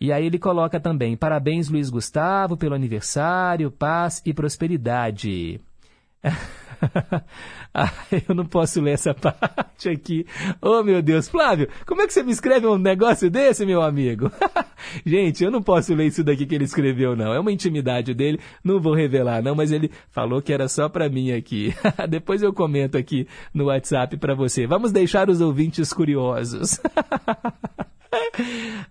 E 0.00 0.12
aí 0.12 0.26
ele 0.26 0.38
coloca 0.38 0.78
também: 0.78 1.16
parabéns, 1.16 1.68
Luiz 1.68 1.90
Gustavo, 1.90 2.56
pelo 2.56 2.74
aniversário, 2.74 3.70
paz 3.70 4.22
e 4.24 4.32
prosperidade. 4.32 5.60
ah, 7.74 7.92
eu 8.28 8.34
não 8.34 8.44
posso 8.44 8.80
ler 8.80 8.92
essa 8.92 9.14
parte 9.14 9.88
aqui. 9.88 10.26
Oh, 10.60 10.82
meu 10.82 11.02
Deus. 11.02 11.28
Flávio, 11.28 11.68
como 11.86 12.02
é 12.02 12.06
que 12.06 12.12
você 12.12 12.22
me 12.22 12.32
escreve 12.32 12.66
um 12.66 12.78
negócio 12.78 13.30
desse, 13.30 13.64
meu 13.64 13.82
amigo? 13.82 14.30
Gente, 15.04 15.44
eu 15.44 15.50
não 15.50 15.62
posso 15.62 15.94
ler 15.94 16.06
isso 16.06 16.24
daqui 16.24 16.46
que 16.46 16.54
ele 16.54 16.64
escreveu, 16.64 17.16
não. 17.16 17.32
É 17.32 17.40
uma 17.40 17.52
intimidade 17.52 18.14
dele, 18.14 18.40
não 18.62 18.80
vou 18.80 18.94
revelar, 18.94 19.42
não, 19.42 19.54
mas 19.54 19.72
ele 19.72 19.90
falou 20.10 20.40
que 20.40 20.52
era 20.52 20.68
só 20.68 20.88
para 20.88 21.08
mim 21.08 21.32
aqui. 21.32 21.74
Depois 22.08 22.42
eu 22.42 22.52
comento 22.52 22.96
aqui 22.96 23.26
no 23.52 23.66
WhatsApp 23.66 24.16
para 24.16 24.34
você. 24.34 24.66
Vamos 24.66 24.92
deixar 24.92 25.28
os 25.28 25.40
ouvintes 25.40 25.92
curiosos. 25.92 26.80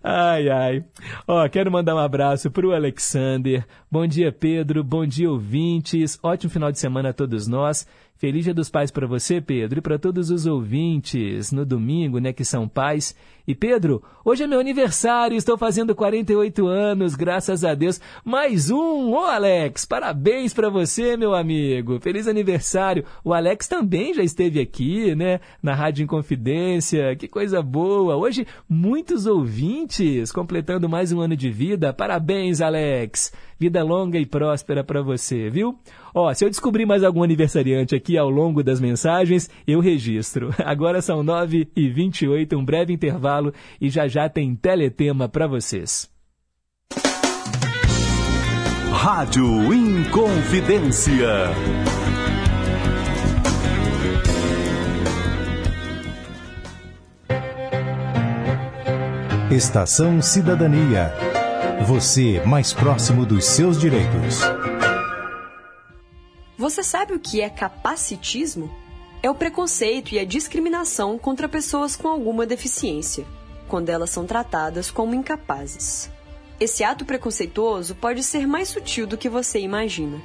Ai, 0.03 0.49
ai. 0.49 0.85
Ó, 1.27 1.47
quero 1.49 1.71
mandar 1.71 1.95
um 1.95 1.99
abraço 1.99 2.51
pro 2.51 2.73
Alexander. 2.73 3.65
Bom 3.89 4.05
dia, 4.05 4.31
Pedro. 4.31 4.83
Bom 4.83 5.05
dia, 5.05 5.29
ouvintes. 5.29 6.19
Ótimo 6.21 6.51
final 6.51 6.71
de 6.71 6.79
semana 6.79 7.09
a 7.09 7.13
todos 7.13 7.47
nós. 7.47 7.87
Feliz 8.17 8.45
Dia 8.45 8.53
dos 8.53 8.67
Pais 8.67 8.89
para 8.89 9.05
você, 9.05 9.39
Pedro, 9.39 9.77
e 9.77 9.81
para 9.81 9.99
todos 9.99 10.31
os 10.31 10.47
ouvintes 10.47 11.51
no 11.51 11.63
domingo, 11.63 12.17
né, 12.17 12.33
que 12.33 12.43
são 12.43 12.67
pais. 12.67 13.15
E 13.47 13.53
Pedro, 13.53 14.03
hoje 14.25 14.43
é 14.43 14.47
meu 14.47 14.59
aniversário, 14.59 15.37
estou 15.37 15.55
fazendo 15.55 15.95
48 15.95 16.67
anos, 16.67 17.15
graças 17.15 17.63
a 17.63 17.75
Deus. 17.75 18.01
Mais 18.25 18.71
um, 18.71 19.11
ô 19.11 19.19
Alex, 19.19 19.85
parabéns 19.85 20.51
para 20.51 20.69
você, 20.69 21.15
meu 21.15 21.35
amigo. 21.35 21.99
Feliz 21.99 22.27
aniversário. 22.27 23.05
O 23.23 23.33
Alex 23.33 23.67
também 23.67 24.15
já 24.15 24.23
esteve 24.23 24.59
aqui, 24.59 25.15
né, 25.15 25.39
na 25.61 25.75
Rádio 25.75 26.03
Inconfidência. 26.03 27.15
Que 27.15 27.27
coisa 27.27 27.61
boa. 27.61 28.17
Hoje 28.17 28.47
muitos 28.67 29.27
ouvintes 29.27 30.31
completando 30.31 30.89
mais 30.89 31.11
um 31.11 31.21
ano 31.21 31.35
de 31.35 31.49
vida. 31.49 31.93
Parabéns, 31.93 32.61
Alex. 32.61 33.31
Vida 33.59 33.83
longa 33.83 34.19
e 34.19 34.25
próspera 34.25 34.83
para 34.83 35.01
você, 35.01 35.49
viu? 35.49 35.79
Ó, 36.19 36.33
se 36.33 36.43
eu 36.43 36.49
descobrir 36.49 36.83
mais 36.83 37.03
algum 37.03 37.21
aniversariante 37.21 37.93
aqui 37.93 38.17
ao 38.17 38.27
longo 38.27 38.63
das 38.63 38.79
mensagens, 38.79 39.47
eu 39.67 39.79
registro. 39.79 40.49
Agora 40.65 40.99
são 40.99 41.21
9 41.21 41.69
e 41.75 41.89
28 41.89 42.57
um 42.57 42.65
breve 42.65 42.91
intervalo 42.91 43.53
e 43.79 43.87
já 43.87 44.07
já 44.07 44.27
tem 44.27 44.55
teletema 44.55 45.29
para 45.29 45.45
vocês. 45.45 46.09
Rádio 48.91 49.71
Inconfidência. 49.71 51.13
Estação 59.51 60.19
Cidadania. 60.19 61.13
Você 61.85 62.41
mais 62.43 62.73
próximo 62.73 63.23
dos 63.23 63.45
seus 63.45 63.79
direitos. 63.79 64.41
Você 66.57 66.81
sabe 66.81 67.13
o 67.13 67.19
que 67.19 67.39
é 67.39 67.51
capacitismo? 67.51 68.73
É 69.21 69.29
o 69.29 69.35
preconceito 69.35 70.13
e 70.13 70.17
a 70.17 70.25
discriminação 70.25 71.15
contra 71.15 71.47
pessoas 71.47 71.95
com 71.95 72.07
alguma 72.07 72.47
deficiência, 72.47 73.27
quando 73.67 73.89
elas 73.89 74.09
são 74.09 74.25
tratadas 74.25 74.89
como 74.89 75.13
incapazes. 75.13 76.09
Esse 76.59 76.83
ato 76.83 77.05
preconceituoso 77.05 77.93
pode 77.93 78.23
ser 78.23 78.47
mais 78.47 78.69
sutil 78.69 79.05
do 79.05 79.19
que 79.19 79.29
você 79.29 79.59
imagina. 79.59 80.19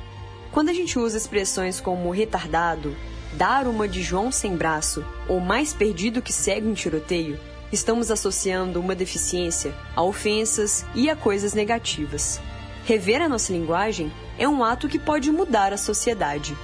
Quando 0.50 0.70
a 0.70 0.72
gente 0.72 0.98
usa 0.98 1.18
expressões 1.18 1.82
como 1.82 2.10
retardado, 2.10 2.96
dar 3.34 3.66
uma 3.66 3.86
de 3.86 4.02
João 4.02 4.32
sem 4.32 4.56
braço 4.56 5.04
ou 5.28 5.38
mais 5.38 5.74
perdido 5.74 6.22
que 6.22 6.32
cego 6.32 6.66
em 6.66 6.72
tiroteio, 6.72 7.38
estamos 7.70 8.10
associando 8.10 8.80
uma 8.80 8.94
deficiência 8.94 9.74
a 9.94 10.02
ofensas 10.02 10.86
e 10.94 11.10
a 11.10 11.16
coisas 11.16 11.52
negativas. 11.52 12.40
Rever 12.86 13.20
a 13.20 13.28
nossa 13.28 13.52
linguagem 13.52 14.10
é 14.42 14.48
um 14.48 14.64
ato 14.64 14.88
que 14.88 14.98
pode 14.98 15.30
mudar 15.30 15.72
a 15.72 15.76
sociedade. 15.76 16.56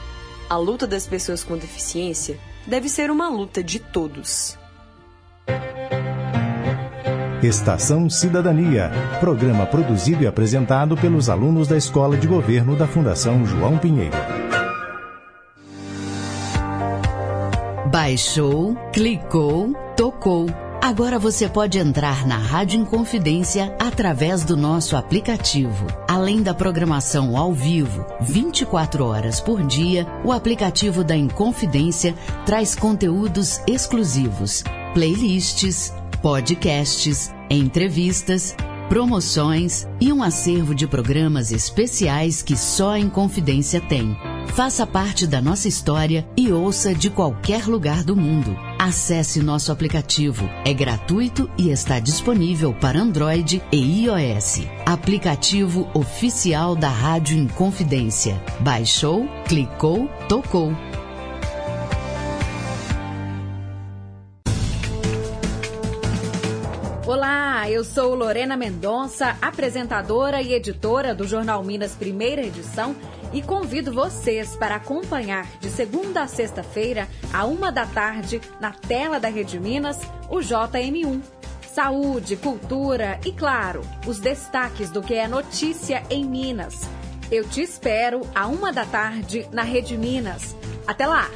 A 0.51 0.57
luta 0.57 0.85
das 0.85 1.07
pessoas 1.07 1.45
com 1.45 1.57
deficiência 1.57 2.37
deve 2.67 2.89
ser 2.89 3.09
uma 3.09 3.29
luta 3.29 3.63
de 3.63 3.79
todos. 3.79 4.59
Estação 7.41 8.11
Cidadania, 8.11 8.91
programa 9.21 9.65
produzido 9.65 10.25
e 10.25 10.27
apresentado 10.27 10.97
pelos 10.97 11.31
alunos 11.31 11.69
da 11.69 11.77
Escola 11.77 12.17
de 12.17 12.27
Governo 12.27 12.75
da 12.75 12.89
Fundação 12.89 13.47
João 13.47 13.79
Pinheiro. 13.79 14.17
Baixou, 17.93 18.75
clicou, 18.93 19.73
tocou. 19.97 20.68
Agora 20.89 21.19
você 21.19 21.47
pode 21.47 21.79
entrar 21.79 22.27
na 22.27 22.39
Rádio 22.39 22.81
Inconfidência 22.81 23.77
através 23.79 24.43
do 24.43 24.57
nosso 24.57 24.97
aplicativo. 24.97 25.87
Além 26.09 26.43
da 26.43 26.55
programação 26.55 27.37
ao 27.37 27.53
vivo, 27.53 28.07
24 28.23 29.05
horas 29.05 29.39
por 29.39 29.63
dia, 29.63 30.07
o 30.25 30.33
aplicativo 30.33 31.05
da 31.05 31.15
Inconfidência 31.15 32.15
traz 32.47 32.75
conteúdos 32.75 33.61
exclusivos, 33.67 34.65
playlists, 34.95 35.93
podcasts, 36.23 37.31
entrevistas, 37.51 38.57
promoções 38.89 39.87
e 40.01 40.11
um 40.11 40.23
acervo 40.23 40.75
de 40.75 40.87
programas 40.87 41.53
especiais 41.53 42.41
que 42.41 42.57
só 42.57 42.93
a 42.93 42.99
Inconfidência 42.99 43.79
tem. 43.79 44.17
Faça 44.55 44.85
parte 44.85 45.25
da 45.25 45.41
nossa 45.41 45.69
história 45.69 46.29
e 46.37 46.51
ouça 46.51 46.93
de 46.93 47.09
qualquer 47.09 47.67
lugar 47.67 48.03
do 48.03 48.17
mundo. 48.17 48.57
Acesse 48.77 49.41
nosso 49.41 49.71
aplicativo. 49.71 50.49
É 50.65 50.75
gratuito 50.75 51.49
e 51.57 51.71
está 51.71 52.01
disponível 52.01 52.75
para 52.75 52.99
Android 52.99 53.63
e 53.71 54.05
iOS. 54.05 54.63
Aplicativo 54.85 55.89
oficial 55.95 56.75
da 56.75 56.89
Rádio 56.89 57.39
Inconfidência. 57.39 58.43
Baixou, 58.59 59.29
clicou, 59.47 60.09
tocou. 60.29 60.73
Olá, 67.07 67.71
eu 67.71 67.85
sou 67.85 68.15
Lorena 68.15 68.57
Mendonça, 68.57 69.37
apresentadora 69.41 70.43
e 70.43 70.53
editora 70.53 71.15
do 71.15 71.27
Jornal 71.27 71.63
Minas 71.63 71.95
Primeira 71.95 72.43
Edição 72.43 72.95
e 73.33 73.43
convido 73.43 73.93
vocês 73.93 74.57
para 74.57 74.77
acompanhar 74.77 75.47
de 75.61 75.69
segunda 75.71 76.23
a 76.23 76.29
sexta-feira, 76.29 77.09
a 77.33 77.45
uma 77.45 77.71
da 77.71 77.87
tarde, 77.87 78.41
na 78.61 78.73
tela 78.73 79.19
da 79.19 79.29
Rede 79.29 79.59
Minas, 79.59 79.99
o 80.29 80.39
JM1. 80.39 81.21
Saúde, 81.73 82.37
cultura 82.37 83.21
e, 83.25 83.33
claro, 83.33 83.83
os 84.07 84.19
destaques 84.19 84.91
do 84.91 85.03
que 85.03 85.15
é 85.15 85.29
notícia 85.29 86.03
em 86.11 86.25
Minas. 86.25 86.89
Eu 87.31 87.49
te 87.49 87.61
espero 87.61 88.23
a 88.35 88.47
uma 88.47 88.73
da 88.73 88.85
tarde 88.85 89.47
na 89.53 89.63
Rede 89.63 89.97
Minas. 89.97 90.57
Até 90.87 91.07
lá! 91.07 91.29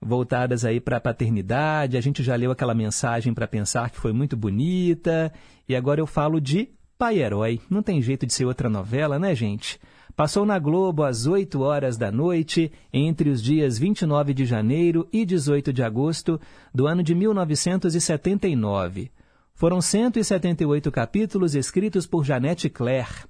Voltadas 0.00 0.64
aí 0.64 0.78
para 0.78 0.98
a 0.98 1.00
paternidade. 1.00 1.96
A 1.96 2.00
gente 2.00 2.22
já 2.22 2.36
leu 2.36 2.52
aquela 2.52 2.74
mensagem 2.74 3.34
para 3.34 3.48
pensar 3.48 3.90
que 3.90 3.98
foi 3.98 4.12
muito 4.12 4.36
bonita. 4.36 5.32
E 5.68 5.74
agora 5.74 6.00
eu 6.00 6.06
falo 6.06 6.40
de 6.40 6.68
Pai 6.96 7.18
Herói. 7.18 7.60
Não 7.68 7.82
tem 7.82 8.00
jeito 8.00 8.24
de 8.24 8.32
ser 8.32 8.44
outra 8.44 8.70
novela, 8.70 9.18
né, 9.18 9.34
gente? 9.34 9.80
Passou 10.16 10.46
na 10.46 10.58
Globo 10.58 11.04
às 11.04 11.26
8 11.26 11.60
horas 11.60 11.98
da 11.98 12.10
noite, 12.10 12.72
entre 12.90 13.28
os 13.28 13.42
dias 13.42 13.78
29 13.78 14.32
de 14.32 14.46
janeiro 14.46 15.06
e 15.12 15.26
18 15.26 15.74
de 15.74 15.82
agosto 15.82 16.40
do 16.74 16.86
ano 16.86 17.02
de 17.02 17.14
1979. 17.14 19.12
Foram 19.52 19.82
178 19.82 20.90
capítulos 20.90 21.54
escritos 21.54 22.06
por 22.06 22.24
Janete 22.24 22.70
Claire. 22.70 23.26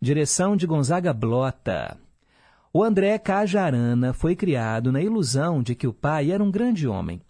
Direção 0.00 0.56
de 0.56 0.64
Gonzaga 0.64 1.12
Blota. 1.12 1.98
O 2.72 2.84
André 2.84 3.18
Cajarana 3.18 4.12
foi 4.12 4.36
criado 4.36 4.92
na 4.92 5.02
ilusão 5.02 5.60
de 5.60 5.74
que 5.74 5.88
o 5.88 5.92
pai 5.92 6.30
era 6.30 6.44
um 6.44 6.52
grande 6.52 6.86
homem. 6.86 7.20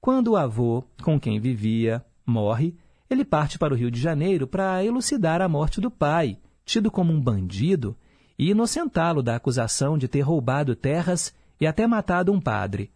Quando 0.00 0.28
o 0.28 0.36
avô, 0.36 0.82
com 1.02 1.20
quem 1.20 1.38
vivia, 1.38 2.02
morre, 2.24 2.74
ele 3.10 3.22
parte 3.22 3.58
para 3.58 3.74
o 3.74 3.76
Rio 3.76 3.90
de 3.90 4.00
Janeiro 4.00 4.46
para 4.46 4.82
elucidar 4.82 5.42
a 5.42 5.48
morte 5.48 5.78
do 5.78 5.90
pai, 5.90 6.38
tido 6.64 6.90
como 6.90 7.12
um 7.12 7.20
bandido 7.20 7.94
e 8.38 8.50
inocentá-lo 8.50 9.22
da 9.22 9.36
acusação 9.36 9.96
de 9.96 10.08
ter 10.08 10.20
roubado 10.20 10.74
terras 10.74 11.34
e 11.60 11.66
até 11.66 11.86
matado 11.86 12.32
um 12.32 12.40
padre. 12.40 12.90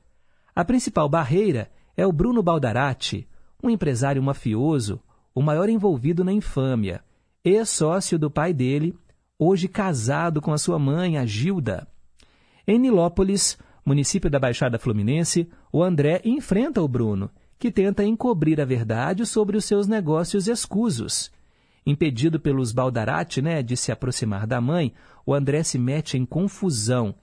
A 0.54 0.64
principal 0.64 1.08
barreira 1.08 1.70
é 1.96 2.06
o 2.06 2.12
Bruno 2.12 2.42
Baldarati, 2.42 3.28
um 3.62 3.70
empresário 3.70 4.22
mafioso, 4.22 5.00
o 5.34 5.42
maior 5.42 5.68
envolvido 5.68 6.24
na 6.24 6.32
infâmia, 6.32 7.02
ex-sócio 7.44 8.18
do 8.18 8.30
pai 8.30 8.52
dele, 8.52 8.94
hoje 9.38 9.68
casado 9.68 10.40
com 10.40 10.52
a 10.52 10.58
sua 10.58 10.78
mãe, 10.78 11.16
a 11.16 11.24
Gilda. 11.24 11.88
Em 12.66 12.78
Nilópolis, 12.78 13.58
município 13.84 14.30
da 14.30 14.38
Baixada 14.38 14.78
Fluminense, 14.78 15.48
o 15.72 15.82
André 15.82 16.20
enfrenta 16.24 16.82
o 16.82 16.88
Bruno, 16.88 17.30
que 17.58 17.70
tenta 17.70 18.04
encobrir 18.04 18.60
a 18.60 18.64
verdade 18.64 19.26
sobre 19.26 19.56
os 19.56 19.64
seus 19.64 19.86
negócios 19.86 20.46
escusos. 20.46 21.30
Impedido 21.84 22.38
pelos 22.38 22.72
Baldarati 22.72 23.40
né, 23.40 23.62
de 23.62 23.76
se 23.76 23.90
aproximar 23.90 24.46
da 24.46 24.60
mãe, 24.60 24.92
o 25.24 25.34
André 25.34 25.62
se 25.62 25.78
mete 25.78 26.18
em 26.18 26.26
confusão 26.26 27.14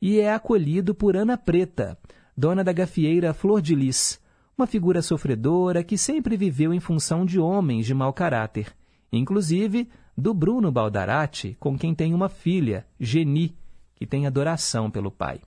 e 0.00 0.18
é 0.20 0.32
acolhido 0.32 0.94
por 0.94 1.16
Ana 1.16 1.36
Preta, 1.36 1.98
dona 2.36 2.62
da 2.62 2.72
gafieira 2.72 3.34
Flor 3.34 3.60
de 3.60 3.74
Lis, 3.74 4.20
uma 4.56 4.66
figura 4.66 5.02
sofredora 5.02 5.84
que 5.84 5.98
sempre 5.98 6.36
viveu 6.36 6.72
em 6.72 6.80
função 6.80 7.24
de 7.24 7.38
homens 7.38 7.86
de 7.86 7.94
mau 7.94 8.12
caráter, 8.12 8.74
inclusive 9.12 9.88
do 10.16 10.32
Bruno 10.32 10.72
Baldarati, 10.72 11.56
com 11.60 11.78
quem 11.78 11.94
tem 11.94 12.14
uma 12.14 12.28
filha, 12.28 12.86
Geni, 12.98 13.56
que 13.94 14.06
tem 14.06 14.26
adoração 14.26 14.90
pelo 14.90 15.10
pai. 15.10 15.40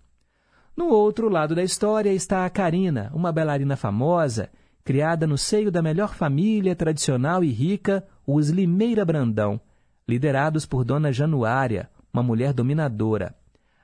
No 0.78 0.90
outro 0.90 1.28
lado 1.28 1.56
da 1.56 1.64
história 1.64 2.14
está 2.14 2.46
a 2.46 2.50
Karina, 2.50 3.12
uma 3.14 3.32
bailarina 3.32 3.76
famosa, 3.76 4.50
criada 4.90 5.28
no 5.28 5.38
seio 5.38 5.72
da 5.72 5.84
melhor 5.84 6.16
família 6.16 6.76
tradicional 6.76 7.44
e 7.44 7.52
rica, 7.52 8.04
os 8.26 8.50
Limeira 8.50 9.06
Brandão, 9.06 9.62
liderados 10.08 10.66
por 10.66 10.84
Dona 10.84 11.14
Januária, 11.14 11.92
uma 12.12 12.24
mulher 12.24 12.54
dominadora. 12.54 13.36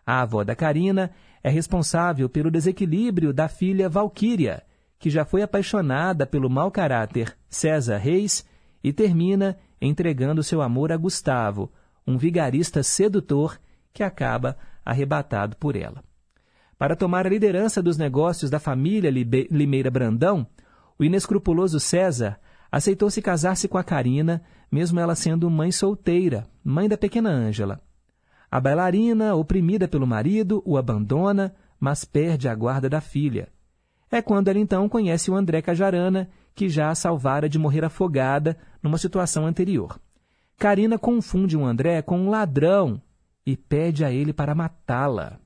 A 0.03 0.21
avó 0.21 0.43
da 0.43 0.55
Karina 0.55 1.11
é 1.43 1.49
responsável 1.51 2.27
pelo 2.27 2.49
desequilíbrio 2.49 3.31
da 3.31 3.47
filha 3.47 3.87
Valquíria, 3.87 4.63
que 4.97 5.11
já 5.11 5.23
foi 5.23 5.43
apaixonada 5.43 6.25
pelo 6.25 6.49
mau 6.49 6.71
caráter 6.71 7.37
César 7.47 7.97
Reis 7.97 8.43
e 8.83 8.91
termina 8.91 9.55
entregando 9.79 10.41
seu 10.41 10.59
amor 10.59 10.91
a 10.91 10.97
Gustavo, 10.97 11.71
um 12.07 12.17
vigarista 12.17 12.81
sedutor 12.81 13.59
que 13.93 14.01
acaba 14.01 14.57
arrebatado 14.83 15.55
por 15.57 15.75
ela. 15.75 16.03
Para 16.79 16.95
tomar 16.95 17.27
a 17.27 17.29
liderança 17.29 17.79
dos 17.79 17.95
negócios 17.95 18.49
da 18.49 18.59
família 18.59 19.11
Limeira 19.11 19.91
Brandão, 19.91 20.47
o 20.97 21.03
inescrupuloso 21.03 21.79
César 21.79 22.39
aceitou-se 22.71 23.21
casar-se 23.21 23.67
com 23.67 23.77
a 23.77 23.83
Karina, 23.83 24.41
mesmo 24.71 24.99
ela 24.99 25.15
sendo 25.15 25.49
mãe 25.49 25.71
solteira, 25.71 26.47
mãe 26.63 26.89
da 26.89 26.97
pequena 26.97 27.29
Ângela. 27.29 27.81
A 28.51 28.59
bailarina, 28.59 29.35
oprimida 29.35 29.87
pelo 29.87 30.07
marido, 30.07 30.61
o 30.65 30.77
abandona, 30.77 31.55
mas 31.79 32.05
perde 32.05 32.47
a 32.47 32.55
guarda 32.55 32.89
da 32.89 33.01
filha. 33.01 33.49
É 34.09 34.21
quando 34.21 34.47
ela 34.47 34.59
então 34.59 34.87
conhece 34.87 35.29
o 35.29 35.35
André 35.35 35.61
Cajarana, 35.61 36.29
que 36.53 36.69
já 36.69 36.89
a 36.89 36.95
salvara 36.95 37.49
de 37.49 37.59
morrer 37.59 37.83
afogada 37.83 38.57
numa 38.81 38.97
situação 38.97 39.45
anterior. 39.45 39.99
Karina 40.57 40.97
confunde 40.97 41.57
o 41.57 41.65
André 41.65 42.01
com 42.01 42.17
um 42.17 42.29
ladrão 42.29 43.01
e 43.45 43.57
pede 43.57 44.05
a 44.05 44.11
ele 44.11 44.31
para 44.31 44.55
matá-la. 44.55 45.39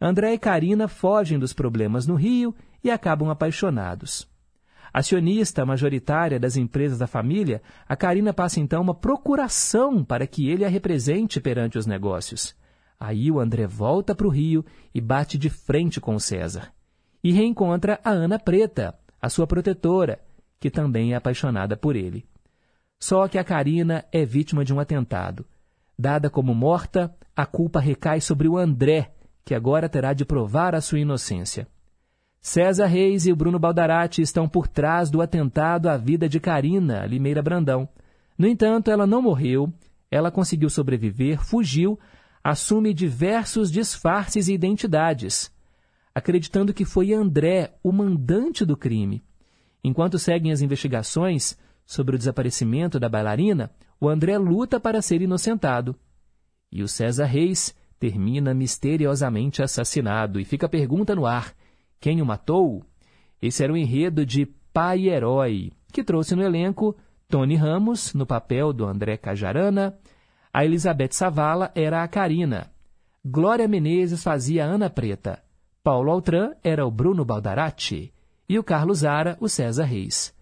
André 0.00 0.34
e 0.34 0.38
Karina 0.38 0.86
fogem 0.88 1.38
dos 1.38 1.52
problemas 1.52 2.06
no 2.06 2.14
Rio 2.14 2.54
e 2.84 2.90
acabam 2.90 3.28
apaixonados. 3.28 4.28
Acionista 4.96 5.66
majoritária 5.66 6.40
das 6.40 6.56
empresas 6.56 6.98
da 6.98 7.06
família, 7.06 7.60
a 7.86 7.94
Karina 7.94 8.32
passa 8.32 8.60
então 8.60 8.80
uma 8.80 8.94
procuração 8.94 10.02
para 10.02 10.26
que 10.26 10.48
ele 10.48 10.64
a 10.64 10.68
represente 10.68 11.38
perante 11.38 11.76
os 11.76 11.84
negócios. 11.84 12.56
Aí 12.98 13.30
o 13.30 13.38
André 13.38 13.66
volta 13.66 14.14
para 14.14 14.26
o 14.26 14.30
Rio 14.30 14.64
e 14.94 15.00
bate 15.02 15.36
de 15.36 15.50
frente 15.50 16.00
com 16.00 16.14
o 16.14 16.18
César. 16.18 16.72
E 17.22 17.30
reencontra 17.30 18.00
a 18.02 18.08
Ana 18.08 18.38
Preta, 18.38 18.98
a 19.20 19.28
sua 19.28 19.46
protetora, 19.46 20.18
que 20.58 20.70
também 20.70 21.12
é 21.12 21.16
apaixonada 21.16 21.76
por 21.76 21.94
ele. 21.94 22.26
Só 22.98 23.28
que 23.28 23.36
a 23.36 23.44
Karina 23.44 24.06
é 24.10 24.24
vítima 24.24 24.64
de 24.64 24.72
um 24.72 24.80
atentado. 24.80 25.44
Dada 25.98 26.30
como 26.30 26.54
morta, 26.54 27.14
a 27.36 27.44
culpa 27.44 27.80
recai 27.80 28.22
sobre 28.22 28.48
o 28.48 28.56
André, 28.56 29.12
que 29.44 29.54
agora 29.54 29.90
terá 29.90 30.14
de 30.14 30.24
provar 30.24 30.74
a 30.74 30.80
sua 30.80 31.00
inocência. 31.00 31.68
César 32.46 32.86
Reis 32.86 33.26
e 33.26 33.32
o 33.32 33.36
Bruno 33.36 33.58
Baldarati 33.58 34.22
estão 34.22 34.48
por 34.48 34.68
trás 34.68 35.10
do 35.10 35.20
atentado 35.20 35.88
à 35.88 35.96
vida 35.96 36.28
de 36.28 36.38
Karina 36.38 37.04
Limeira 37.04 37.42
Brandão. 37.42 37.88
No 38.38 38.46
entanto, 38.46 38.88
ela 38.88 39.04
não 39.04 39.20
morreu, 39.20 39.74
ela 40.08 40.30
conseguiu 40.30 40.70
sobreviver, 40.70 41.44
fugiu, 41.44 41.98
assume 42.44 42.94
diversos 42.94 43.68
disfarces 43.68 44.46
e 44.46 44.52
identidades, 44.52 45.52
acreditando 46.14 46.72
que 46.72 46.84
foi 46.84 47.12
André 47.12 47.74
o 47.82 47.90
mandante 47.90 48.64
do 48.64 48.76
crime. 48.76 49.24
Enquanto 49.82 50.16
seguem 50.16 50.52
as 50.52 50.62
investigações 50.62 51.58
sobre 51.84 52.14
o 52.14 52.18
desaparecimento 52.18 53.00
da 53.00 53.08
bailarina, 53.08 53.72
o 54.00 54.08
André 54.08 54.38
luta 54.38 54.78
para 54.78 55.02
ser 55.02 55.20
inocentado. 55.20 55.96
E 56.70 56.80
o 56.80 56.86
César 56.86 57.26
Reis 57.26 57.74
termina 57.98 58.54
misteriosamente 58.54 59.64
assassinado 59.64 60.38
e 60.38 60.44
fica 60.44 60.66
a 60.66 60.70
pergunta 60.70 61.12
no 61.12 61.26
ar: 61.26 61.52
quem 62.00 62.20
o 62.20 62.26
matou? 62.26 62.84
Esse 63.40 63.64
era 63.64 63.72
o 63.72 63.76
enredo 63.76 64.24
de 64.24 64.46
Pai 64.72 65.08
Herói, 65.08 65.72
que 65.92 66.04
trouxe 66.04 66.34
no 66.34 66.42
elenco 66.42 66.96
Tony 67.28 67.56
Ramos, 67.56 68.14
no 68.14 68.26
papel 68.26 68.72
do 68.72 68.84
André 68.84 69.16
Cajarana, 69.16 69.98
a 70.52 70.64
Elizabeth 70.64 71.12
Savala 71.12 71.70
era 71.74 72.02
a 72.02 72.08
Karina, 72.08 72.70
Glória 73.28 73.66
Menezes 73.66 74.22
fazia 74.22 74.64
a 74.64 74.68
Ana 74.68 74.88
Preta, 74.88 75.42
Paulo 75.82 76.12
Altran 76.12 76.52
era 76.62 76.86
o 76.86 76.90
Bruno 76.92 77.24
Baldarati 77.24 78.12
e 78.48 78.56
o 78.56 78.62
Carlos 78.62 79.04
Ara 79.04 79.36
o 79.40 79.48
César 79.48 79.84
Reis. 79.84 80.32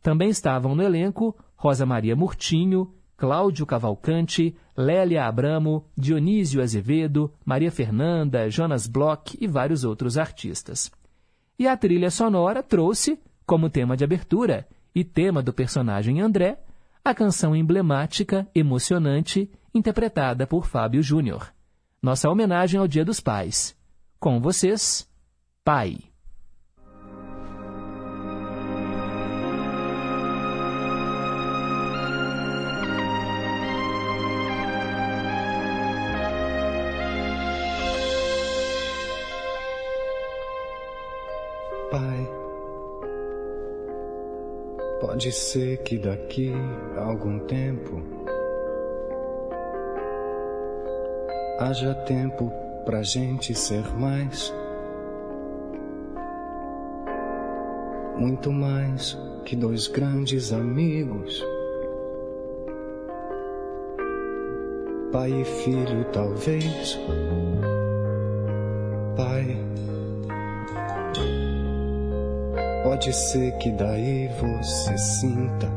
Também 0.00 0.28
estavam 0.28 0.72
no 0.72 0.82
elenco 0.84 1.36
Rosa 1.56 1.84
Maria 1.84 2.14
Murtinho, 2.14 2.94
Cláudio 3.16 3.66
Cavalcante, 3.66 4.54
Lélia 4.76 5.24
Abramo, 5.24 5.84
Dionísio 5.96 6.62
Azevedo, 6.62 7.34
Maria 7.44 7.72
Fernanda, 7.72 8.48
Jonas 8.48 8.86
Bloch 8.86 9.36
e 9.40 9.48
vários 9.48 9.82
outros 9.82 10.16
artistas. 10.16 10.92
E 11.58 11.66
a 11.66 11.76
trilha 11.76 12.10
sonora 12.10 12.62
trouxe, 12.62 13.18
como 13.44 13.68
tema 13.68 13.96
de 13.96 14.04
abertura 14.04 14.68
e 14.94 15.02
tema 15.02 15.42
do 15.42 15.52
personagem 15.52 16.20
André, 16.20 16.60
a 17.04 17.14
canção 17.14 17.56
emblemática, 17.56 18.46
emocionante, 18.54 19.50
interpretada 19.74 20.46
por 20.46 20.66
Fábio 20.66 21.02
Júnior. 21.02 21.52
Nossa 22.00 22.30
homenagem 22.30 22.78
ao 22.78 22.86
Dia 22.86 23.04
dos 23.04 23.18
Pais. 23.18 23.76
Com 24.20 24.40
vocês, 24.40 25.08
Pai. 25.64 26.07
Pode 45.18 45.32
ser 45.32 45.78
que 45.78 45.98
daqui 45.98 46.52
a 46.96 47.02
algum 47.02 47.40
tempo 47.40 48.00
haja 51.58 51.92
tempo 52.06 52.52
pra 52.84 53.02
gente 53.02 53.52
ser 53.52 53.82
mais, 53.98 54.54
muito 58.16 58.52
mais 58.52 59.18
que 59.44 59.56
dois 59.56 59.88
grandes 59.88 60.52
amigos. 60.52 61.44
Pai 65.10 65.32
e 65.32 65.44
filho, 65.44 66.04
talvez. 66.12 66.96
Pai 69.16 69.56
Pode 72.88 73.12
ser 73.12 73.52
que 73.58 73.70
daí 73.70 74.30
você 74.40 74.96
sinta 74.96 75.70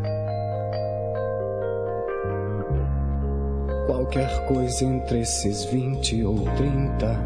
qualquer 3.85 4.47
coisa 4.47 4.85
entre 4.85 5.19
esses 5.19 5.65
vinte 5.65 6.23
ou 6.23 6.37
trinta 6.55 7.19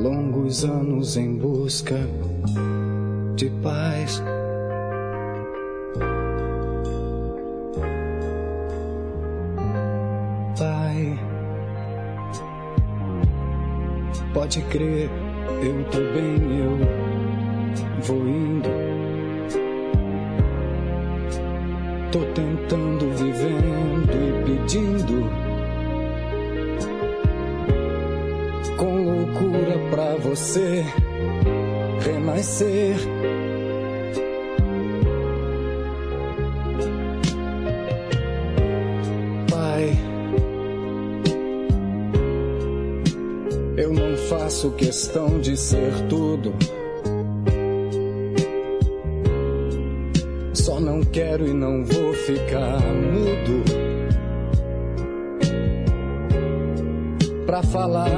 longos 0.00 0.64
anos 0.64 1.18
em 1.18 1.36
busca 1.36 1.98
de 3.36 3.50
paz. 3.62 4.22
Tô 15.92 15.98
bem, 15.98 16.58
eu 16.58 16.78
vou 18.00 18.26
indo. 18.26 18.68
Tô 22.10 22.18
tentando, 22.34 23.10
vivendo 23.10 24.12
e 24.18 24.32
pedindo. 24.44 25.30
Com 28.76 29.04
loucura 29.04 29.78
pra 29.90 30.16
você 30.16 30.84
renascer. 32.00 32.96
faço 44.62 44.70
questão 44.72 45.40
ser 45.56 45.92
tudo. 46.08 46.52
Só 50.52 50.78
não 50.78 51.02
quero 51.02 51.46
e 51.46 51.52
não 51.52 51.84
vou 51.84 52.12
ficar 52.14 52.80
mudo. 52.80 53.62
Pra 57.46 57.62
falar 57.62 58.11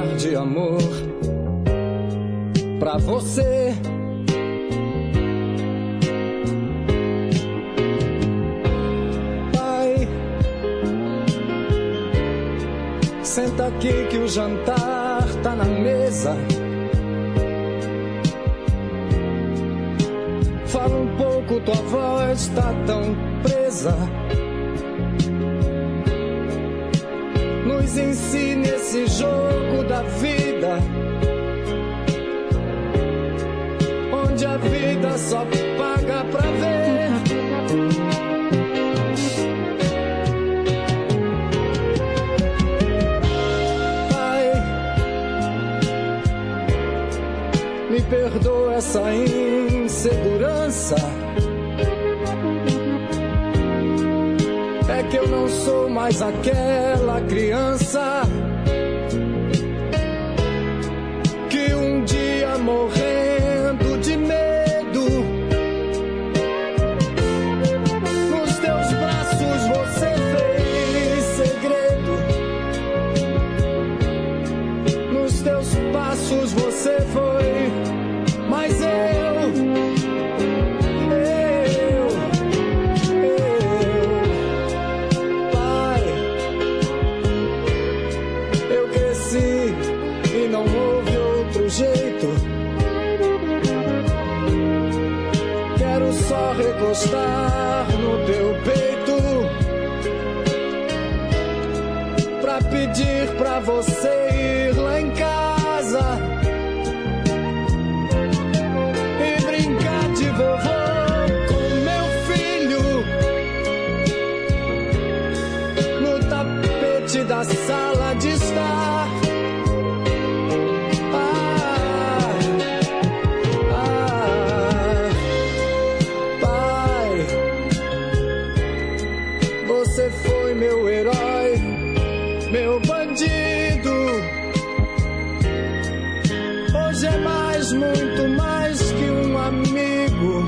é 137.65 137.73
mais, 137.73 137.73
muito 137.73 138.27
mais 138.37 138.91
que 138.91 139.05
um 139.05 139.37
amigo. 139.37 140.45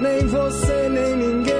Nem 0.00 0.26
você, 0.26 0.88
nem 0.88 1.16
ninguém 1.16 1.51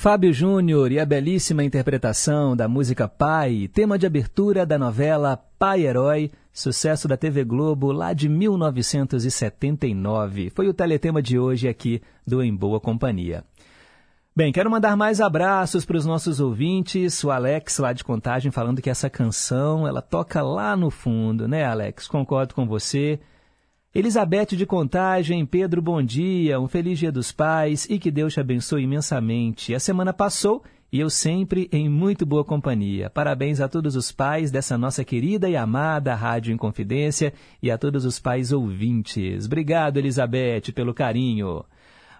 Fábio 0.00 0.32
Júnior 0.32 0.90
e 0.90 0.98
a 0.98 1.04
belíssima 1.04 1.62
interpretação 1.62 2.56
da 2.56 2.66
música 2.66 3.06
Pai, 3.06 3.68
tema 3.70 3.98
de 3.98 4.06
abertura 4.06 4.64
da 4.64 4.78
novela 4.78 5.36
Pai 5.58 5.82
Herói, 5.82 6.30
sucesso 6.50 7.06
da 7.06 7.18
TV 7.18 7.44
Globo 7.44 7.92
lá 7.92 8.14
de 8.14 8.26
1979. 8.26 10.48
Foi 10.56 10.68
o 10.68 10.72
teletema 10.72 11.20
de 11.20 11.38
hoje 11.38 11.68
aqui 11.68 12.00
do 12.26 12.42
Em 12.42 12.56
Boa 12.56 12.80
Companhia. 12.80 13.44
Bem, 14.34 14.50
quero 14.50 14.70
mandar 14.70 14.96
mais 14.96 15.20
abraços 15.20 15.84
para 15.84 15.98
os 15.98 16.06
nossos 16.06 16.40
ouvintes. 16.40 17.22
O 17.22 17.30
Alex, 17.30 17.76
lá 17.76 17.92
de 17.92 18.02
Contagem, 18.02 18.50
falando 18.50 18.80
que 18.80 18.88
essa 18.88 19.10
canção 19.10 19.86
ela 19.86 20.00
toca 20.00 20.40
lá 20.40 20.74
no 20.74 20.90
fundo, 20.90 21.46
né, 21.46 21.66
Alex? 21.66 22.08
Concordo 22.08 22.54
com 22.54 22.66
você. 22.66 23.20
Elizabeth 23.92 24.54
de 24.54 24.64
Contagem, 24.64 25.44
Pedro, 25.44 25.82
bom 25.82 26.00
dia, 26.00 26.60
um 26.60 26.68
feliz 26.68 26.96
dia 26.96 27.10
dos 27.10 27.32
pais 27.32 27.88
e 27.90 27.98
que 27.98 28.08
Deus 28.08 28.32
te 28.32 28.38
abençoe 28.38 28.84
imensamente. 28.84 29.74
A 29.74 29.80
semana 29.80 30.12
passou 30.12 30.62
e 30.92 31.00
eu 31.00 31.10
sempre 31.10 31.68
em 31.72 31.88
muito 31.88 32.24
boa 32.24 32.44
companhia. 32.44 33.10
Parabéns 33.10 33.60
a 33.60 33.66
todos 33.66 33.96
os 33.96 34.12
pais 34.12 34.52
dessa 34.52 34.78
nossa 34.78 35.02
querida 35.02 35.48
e 35.48 35.56
amada 35.56 36.14
Rádio 36.14 36.54
Inconfidência 36.54 37.32
e 37.60 37.68
a 37.68 37.76
todos 37.76 38.04
os 38.04 38.20
pais 38.20 38.52
ouvintes. 38.52 39.46
Obrigado, 39.46 39.96
Elizabeth, 39.96 40.70
pelo 40.72 40.94
carinho. 40.94 41.64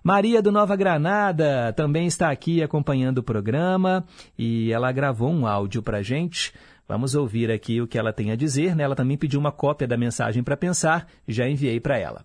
Maria 0.03 0.43
do 0.43 0.51
Nova 0.51 0.75
Granada 0.75 1.73
também 1.77 2.09
está 2.09 2.33
aqui 2.33 2.64
acompanhando 2.64 3.18
o 3.18 3.23
programa 3.23 4.05
e 4.37 4.73
ela 4.73 4.91
gravou 4.91 5.31
um 5.31 5.47
áudio 5.47 5.85
para 5.85 6.03
gente. 6.03 6.53
Vamos 6.91 7.14
ouvir 7.14 7.53
aqui 7.53 7.80
o 7.80 7.86
que 7.86 7.97
ela 7.97 8.12
tem 8.12 8.32
a 8.32 8.36
dizer. 8.36 8.74
Né? 8.74 8.82
Ela 8.82 8.97
também 8.97 9.16
pediu 9.16 9.38
uma 9.38 9.53
cópia 9.53 9.86
da 9.86 9.97
mensagem 9.97 10.43
para 10.43 10.57
pensar, 10.57 11.07
já 11.28 11.47
enviei 11.47 11.78
para 11.78 11.97
ela. 11.97 12.24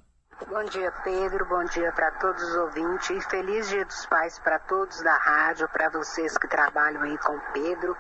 Bom 0.50 0.64
dia, 0.64 0.92
Pedro. 1.04 1.46
Bom 1.46 1.64
dia 1.66 1.92
para 1.92 2.10
todos 2.14 2.42
os 2.42 2.56
ouvintes. 2.56 3.12
E 3.12 3.22
feliz 3.30 3.70
Dia 3.70 3.86
dos 3.86 4.08
Pais 4.08 4.40
para 4.40 4.58
todos 4.58 5.04
da 5.04 5.16
rádio, 5.20 5.70
para 5.70 5.90
vocês 5.90 6.36
que 6.36 6.48
trabalham 6.48 7.04
aí 7.04 7.16
com 7.20 7.40
Pedro. 7.54 7.96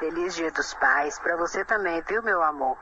Feliz 0.00 0.34
Dia 0.34 0.50
dos 0.50 0.74
Pais. 0.74 1.20
Para 1.20 1.36
você 1.36 1.64
também, 1.64 2.02
viu, 2.08 2.20
meu 2.20 2.42
amor? 2.42 2.76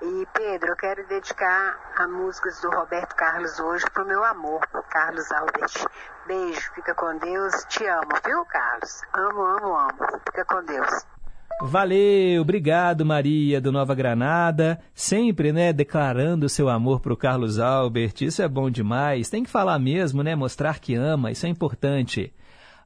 E 0.00 0.26
Pedro, 0.32 0.70
eu 0.70 0.76
quero 0.76 1.06
dedicar 1.08 1.78
a 1.94 2.08
músicas 2.08 2.58
do 2.62 2.70
Roberto 2.70 3.14
Carlos 3.16 3.60
hoje 3.60 3.84
pro 3.92 4.06
meu 4.06 4.24
amor, 4.24 4.66
pro 4.68 4.82
Carlos 4.84 5.30
Albert. 5.30 5.86
Beijo, 6.26 6.72
fica 6.72 6.94
com 6.94 7.18
Deus. 7.18 7.52
Te 7.64 7.84
amo, 7.86 8.08
viu, 8.24 8.46
Carlos? 8.46 9.02
Amo, 9.12 9.42
amo, 9.42 9.76
amo. 9.76 10.20
Fica 10.24 10.44
com 10.46 10.64
Deus. 10.64 11.17
Valeu, 11.60 12.40
obrigado 12.40 13.04
Maria 13.04 13.60
do 13.60 13.72
Nova 13.72 13.92
Granada, 13.92 14.78
sempre, 14.94 15.52
né, 15.52 15.72
declarando 15.72 16.48
seu 16.48 16.68
amor 16.68 17.00
para 17.00 17.12
o 17.12 17.16
Carlos 17.16 17.58
Albert, 17.58 18.14
isso 18.20 18.40
é 18.40 18.48
bom 18.48 18.70
demais, 18.70 19.28
tem 19.28 19.42
que 19.42 19.50
falar 19.50 19.76
mesmo, 19.80 20.22
né, 20.22 20.36
mostrar 20.36 20.78
que 20.78 20.94
ama, 20.94 21.32
isso 21.32 21.46
é 21.46 21.48
importante. 21.48 22.32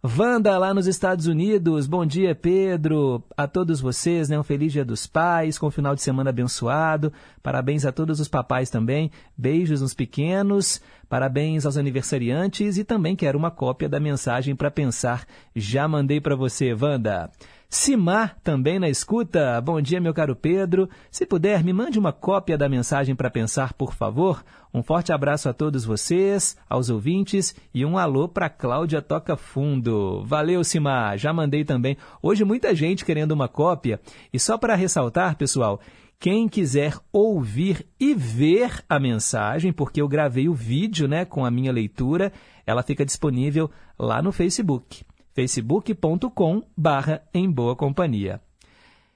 Wanda, 0.03 0.59
lá 0.59 0.75
nos 0.75 0.89
Estados 0.89 1.27
Unidos, 1.27 1.87
bom 1.87 2.05
dia 2.05 2.35
Pedro, 2.35 3.23
a 3.37 3.47
todos 3.47 3.81
vocês, 3.81 4.29
né, 4.29 4.37
um 4.37 4.43
feliz 4.43 4.73
dia 4.73 4.85
dos 4.85 5.07
pais, 5.07 5.59
com 5.59 5.67
um 5.67 5.71
final 5.71 5.95
de 5.95 6.03
semana 6.03 6.31
abençoado, 6.31 7.13
parabéns 7.43 7.85
a 7.85 7.93
todos 7.93 8.19
os 8.19 8.27
papais 8.27 8.69
também, 8.69 9.13
beijos 9.37 9.81
nos 9.81 9.95
pequenos, 9.95 10.81
parabéns 11.09 11.65
aos 11.65 11.77
aniversariantes. 11.77 12.79
E 12.79 12.85
também 12.85 13.15
quero 13.15 13.39
uma 13.39 13.51
cópia 13.51 13.89
da 13.89 14.01
mensagem 14.01 14.57
para 14.57 14.73
pensar, 14.73 15.25
já 15.55 15.87
mandei 15.87 16.21
para 16.21 16.35
você, 16.35 16.75
Wanda. 16.75 17.31
Simar, 17.75 18.37
também 18.45 18.79
na 18.79 18.91
escuta. 18.91 19.59
Bom 19.63 19.81
dia, 19.81 19.99
meu 19.99 20.13
caro 20.13 20.37
Pedro. 20.37 20.91
Se 21.11 21.25
puder, 21.25 21.65
me 21.65 21.73
mande 21.73 21.99
uma 21.99 22.13
cópia 22.13 22.59
da 22.59 22.69
mensagem 22.69 23.15
para 23.15 23.31
pensar, 23.31 23.73
por 23.73 23.95
favor. 23.95 24.45
Um 24.75 24.83
forte 24.83 25.11
abraço 25.11 25.49
a 25.49 25.55
todos 25.55 25.83
vocês, 25.83 26.55
aos 26.69 26.91
ouvintes 26.91 27.57
e 27.73 27.83
um 27.87 27.97
alô 27.97 28.29
para 28.29 28.51
Cláudia 28.51 29.01
Toca 29.01 29.39
Fundo. 29.39 30.23
Valeu, 30.27 30.63
Simar. 30.63 31.17
Já 31.17 31.33
mandei 31.33 31.65
também. 31.65 31.97
Hoje 32.23 32.45
muita 32.45 32.75
gente 32.75 33.07
querendo 33.07 33.33
uma 33.33 33.49
cópia. 33.49 33.99
E 34.31 34.39
só 34.39 34.59
para 34.59 34.75
ressaltar, 34.75 35.39
pessoal, 35.39 35.81
quem 36.21 36.51
quiser 36.51 36.99
ouvir 37.11 37.87
e 37.99 38.13
ver 38.13 38.85
a 38.87 39.01
mensagem, 39.01 39.73
porque 39.73 40.03
eu 40.03 40.09
gravei 40.09 40.47
o 40.47 40.55
vídeo, 40.55 41.09
né, 41.09 41.25
com 41.25 41.43
a 41.43 41.51
minha 41.51 41.73
leitura, 41.73 42.35
ela 42.67 42.83
fica 42.83 43.03
disponível 43.03 43.71
lá 43.99 44.21
no 44.21 44.31
Facebook 44.31 45.07
facebook.com 45.35 46.63
barra 46.77 47.23
em 47.33 47.51
boa 47.51 47.75
companhia. 47.77 48.41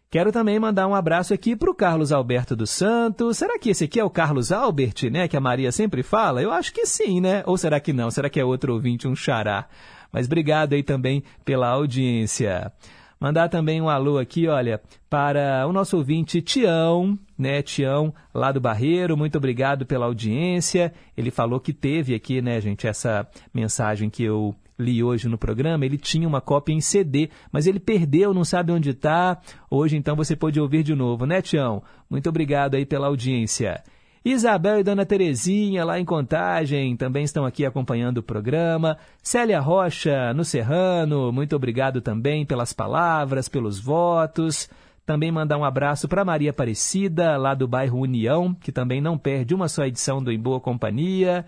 Quero 0.09 0.31
também 0.31 0.59
mandar 0.59 0.87
um 0.87 0.95
abraço 0.95 1.35
aqui 1.35 1.57
para 1.57 1.71
o 1.71 1.75
Carlos 1.75 2.13
Alberto 2.13 2.55
dos 2.55 2.71
Santos. 2.71 3.39
Será 3.39 3.59
que 3.59 3.71
esse 3.71 3.85
aqui 3.85 3.99
é 3.99 4.05
o 4.05 4.11
Carlos 4.11 4.53
Albert, 4.53 5.11
né? 5.11 5.27
Que 5.27 5.37
a 5.37 5.41
Maria 5.41 5.73
sempre 5.73 6.03
fala? 6.03 6.41
Eu 6.41 6.53
acho 6.53 6.73
que 6.73 6.87
sim, 6.87 7.21
né? 7.21 7.43
Ou 7.45 7.59
será 7.59 7.81
que 7.81 7.93
não? 7.93 8.11
Será 8.11 8.31
que 8.31 8.39
é 8.39 8.45
outro 8.45 8.73
ouvinte, 8.73 9.09
um 9.09 9.17
xará? 9.17 9.69
Mas 10.13 10.27
obrigado 10.27 10.75
aí 10.75 10.83
também 10.83 11.25
pela 11.45 11.69
audiência. 11.69 12.73
Mandar 13.19 13.49
também 13.49 13.81
um 13.81 13.89
alô 13.89 14.19
aqui, 14.19 14.47
olha, 14.47 14.81
para 15.11 15.67
o 15.67 15.73
nosso 15.73 15.97
ouvinte 15.97 16.41
Tião, 16.41 17.19
né, 17.37 17.63
Tião, 17.63 18.15
lá 18.33 18.53
do 18.53 18.61
Barreiro, 18.61 19.17
muito 19.17 19.37
obrigado 19.39 19.87
pela 19.87 20.07
audiência. 20.07 20.93
Ele 21.17 21.31
falou 21.31 21.59
que 21.59 21.73
teve 21.73 22.15
aqui, 22.15 22.43
né, 22.43 22.61
gente, 22.61 22.87
essa 22.87 23.27
mensagem 23.53 24.11
que 24.11 24.23
eu 24.23 24.55
li 24.79 25.03
hoje 25.03 25.29
no 25.29 25.39
programa, 25.39 25.85
ele 25.85 25.99
tinha 25.99 26.29
uma 26.29 26.41
cópia 26.41 26.73
em 26.73 26.81
CD, 26.81 27.31
mas 27.51 27.67
ele 27.67 27.81
perdeu, 27.81 28.35
não 28.35 28.45
sabe 28.45 28.73
onde 28.73 28.91
está. 28.91 29.41
Hoje, 29.71 29.97
então, 29.97 30.15
você 30.17 30.37
pode 30.37 30.61
ouvir 30.61 30.83
de 30.83 30.95
novo, 30.95 31.27
né, 31.27 31.41
Tião? 31.41 31.83
Muito 32.09 32.29
obrigado 32.29 32.75
aí 32.75 32.85
pela 32.85 33.07
audiência. 33.07 33.83
Isabel 34.25 34.81
e 34.81 34.83
Dona 34.83 35.07
Terezinha, 35.07 35.85
lá 35.85 36.01
em 36.01 36.05
Contagem, 36.05 36.97
também 36.97 37.23
estão 37.23 37.45
aqui 37.45 37.65
acompanhando 37.65 38.19
o 38.19 38.23
programa. 38.25 38.99
Célia 39.23 39.61
Rocha, 39.61 40.35
no 40.35 40.45
Serrano, 40.45 41.31
muito 41.31 41.55
obrigado 41.55 42.01
também 42.01 42.45
pelas 42.45 42.73
palavras, 42.73 43.49
pelos 43.49 43.79
votos. 43.79 44.69
Também 45.07 45.31
mandar 45.31 45.57
um 45.57 45.65
abraço 45.65 46.09
para 46.09 46.25
Maria 46.25 46.51
Aparecida, 46.51 47.37
lá 47.37 47.55
do 47.55 47.69
bairro 47.69 48.01
União, 48.01 48.53
que 48.53 48.73
também 48.73 49.01
não 49.01 49.17
perde 49.17 49.55
uma 49.55 49.69
só 49.69 49.85
edição 49.85 50.21
do 50.21 50.33
Em 50.33 50.39
Boa 50.41 50.59
Companhia. 50.59 51.47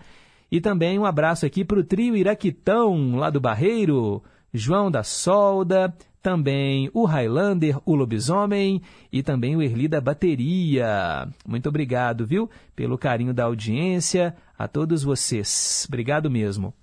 E 0.51 0.59
também 0.59 0.97
um 0.97 1.05
abraço 1.05 1.45
aqui 1.45 1.63
para 1.63 1.79
o 1.79 1.83
trio 1.83 2.15
Iraquitão, 2.15 3.15
lá 3.15 3.29
do 3.29 3.39
Barreiro, 3.39 4.23
João 4.53 4.89
da 4.89 5.03
Solda, 5.03 5.93
também 6.21 6.89
o 6.93 7.05
Highlander, 7.05 7.79
o 7.85 7.95
Lobisomem 7.95 8.81
e 9.11 9.23
também 9.23 9.55
o 9.55 9.61
Erli 9.61 9.87
da 9.87 10.01
Bateria. 10.01 11.27
Muito 11.47 11.69
obrigado, 11.69 12.25
viu, 12.25 12.49
pelo 12.75 12.97
carinho 12.97 13.33
da 13.33 13.45
audiência, 13.45 14.35
a 14.57 14.67
todos 14.67 15.03
vocês. 15.03 15.85
Obrigado 15.87 16.29
mesmo. 16.29 16.73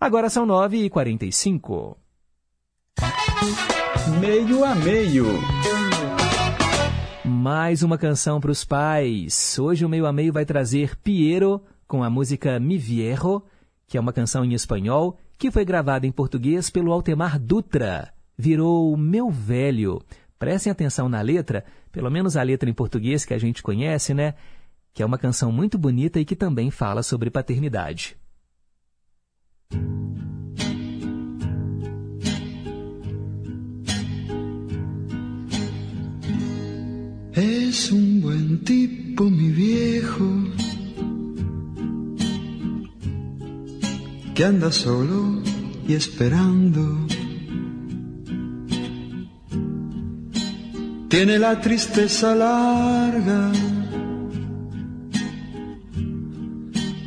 Agora 0.00 0.30
são 0.30 0.46
9h45. 0.46 1.96
Meio 4.20 4.64
a 4.64 4.74
meio. 4.74 5.26
Mais 7.24 7.82
uma 7.82 7.98
canção 7.98 8.40
para 8.40 8.50
os 8.50 8.64
pais. 8.64 9.58
Hoje 9.58 9.84
o 9.84 9.88
Meio 9.88 10.06
a 10.06 10.12
Meio 10.12 10.32
vai 10.32 10.44
trazer 10.44 10.96
Piero 10.96 11.62
com 11.88 12.04
a 12.04 12.10
música 12.10 12.60
Mi 12.60 12.78
Viejo, 12.78 13.42
que 13.88 13.98
é 13.98 14.00
uma 14.00 14.12
canção 14.12 14.44
em 14.44 14.54
espanhol 14.54 15.18
que 15.36 15.50
foi 15.50 15.64
gravada 15.64 16.06
em 16.06 16.12
português 16.12 16.70
pelo 16.70 16.92
Altemar 16.92 17.40
Dutra. 17.40 18.12
Virou 18.36 18.96
Meu 18.96 19.30
Velho. 19.30 20.00
Prestem 20.38 20.70
atenção 20.70 21.08
na 21.08 21.20
letra, 21.20 21.64
pelo 21.90 22.10
menos 22.10 22.36
a 22.36 22.42
letra 22.42 22.70
em 22.70 22.74
português 22.74 23.24
que 23.24 23.34
a 23.34 23.38
gente 23.38 23.62
conhece, 23.62 24.14
né? 24.14 24.34
que 24.98 25.02
é 25.02 25.06
uma 25.06 25.16
canção 25.16 25.52
muito 25.52 25.78
bonita 25.78 26.18
e 26.18 26.24
que 26.24 26.34
também 26.34 26.72
fala 26.72 27.04
sobre 27.04 27.30
paternidade. 27.30 28.16
Es 37.32 37.92
un 37.92 38.20
buen 38.20 38.58
tipo, 38.64 39.30
mi 39.30 39.50
viejo, 39.52 40.50
que 44.38 44.44
anda 44.44 44.70
solo 44.70 45.42
y 45.88 45.94
esperando. 45.94 47.08
Tiene 51.08 51.40
la 51.40 51.60
tristeza 51.60 52.36
larga 52.36 53.50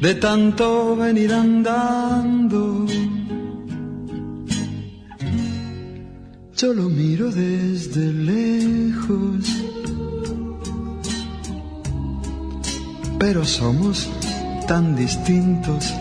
de 0.02 0.16
tanto 0.16 0.98
venir 0.98 1.34
andando. 1.34 2.86
Yo 6.58 6.74
lo 6.74 6.90
miro 6.90 7.32
desde 7.32 8.12
lejos, 8.12 9.46
pero 13.18 13.46
somos 13.46 14.10
tan 14.68 14.98
distintos. 14.98 15.94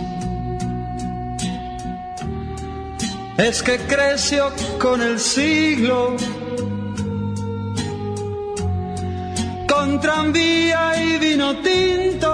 Es 3.40 3.62
que 3.62 3.78
creció 3.78 4.52
con 4.78 5.00
el 5.00 5.18
siglo, 5.18 6.14
con 9.66 9.98
tranvía 9.98 10.92
y 11.02 11.18
vino 11.18 11.56
tinto. 11.62 12.32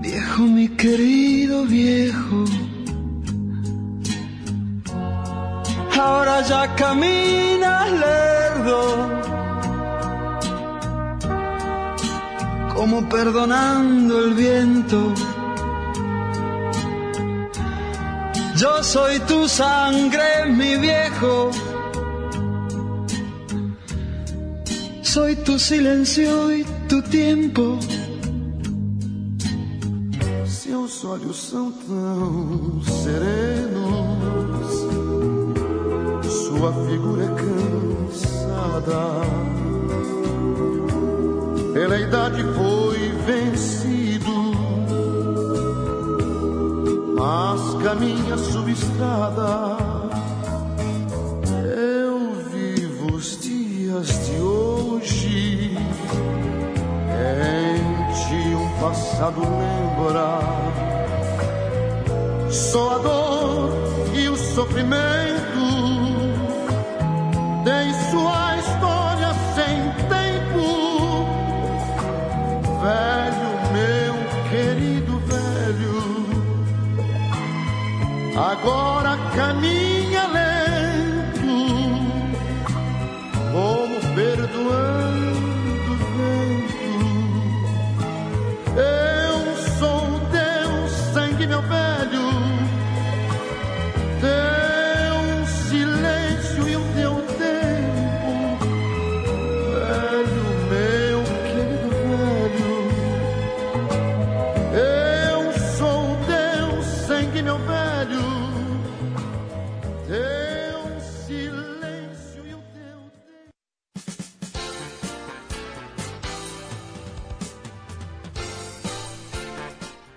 Viejo, 0.00 0.42
mi 0.44 0.68
querido 0.68 1.64
viejo, 1.66 2.44
ahora 5.94 6.40
ya 6.40 6.74
caminas 6.74 7.92
lerdo. 7.92 9.23
Como 12.74 13.08
perdonando 13.08 14.24
el 14.24 14.34
viento. 14.34 15.14
Yo 18.56 18.82
soy 18.82 19.18
tu 19.20 19.48
sangre, 19.48 20.46
mi 20.46 20.76
viejo. 20.76 21.50
Soy 25.02 25.36
tu 25.36 25.58
silencio 25.58 26.50
e 26.50 26.64
tu 26.88 27.00
tempo. 27.02 27.78
Seus 30.46 31.04
olhos 31.04 31.36
são 31.50 31.70
tão 31.86 32.82
serenos, 33.02 34.70
sua 36.24 36.72
figura 36.86 37.24
é 37.24 37.28
cansada 37.42 38.94
pela 41.74 41.98
idade 41.98 42.40
foi 42.54 43.08
vencido, 43.26 44.52
mas 47.18 47.82
caminha 47.82 48.38
subestrada. 48.38 49.76
Eu 51.76 52.32
vivo 52.52 53.16
os 53.16 53.40
dias 53.40 54.06
de 54.24 54.40
hoje, 54.40 55.76
ti 58.14 58.54
um 58.54 58.80
passado 58.80 59.40
lembra. 59.40 60.38
Só 62.50 62.94
a 62.94 62.98
dor 62.98 63.70
e 64.14 64.28
o 64.28 64.36
sofrimento 64.36 64.94
tem 67.64 67.92
sua 68.10 68.43
velho, 72.84 73.50
meu 73.72 74.14
querido 74.50 75.14
velho, 75.20 75.96
agora 78.36 79.16
caminha 79.34 79.83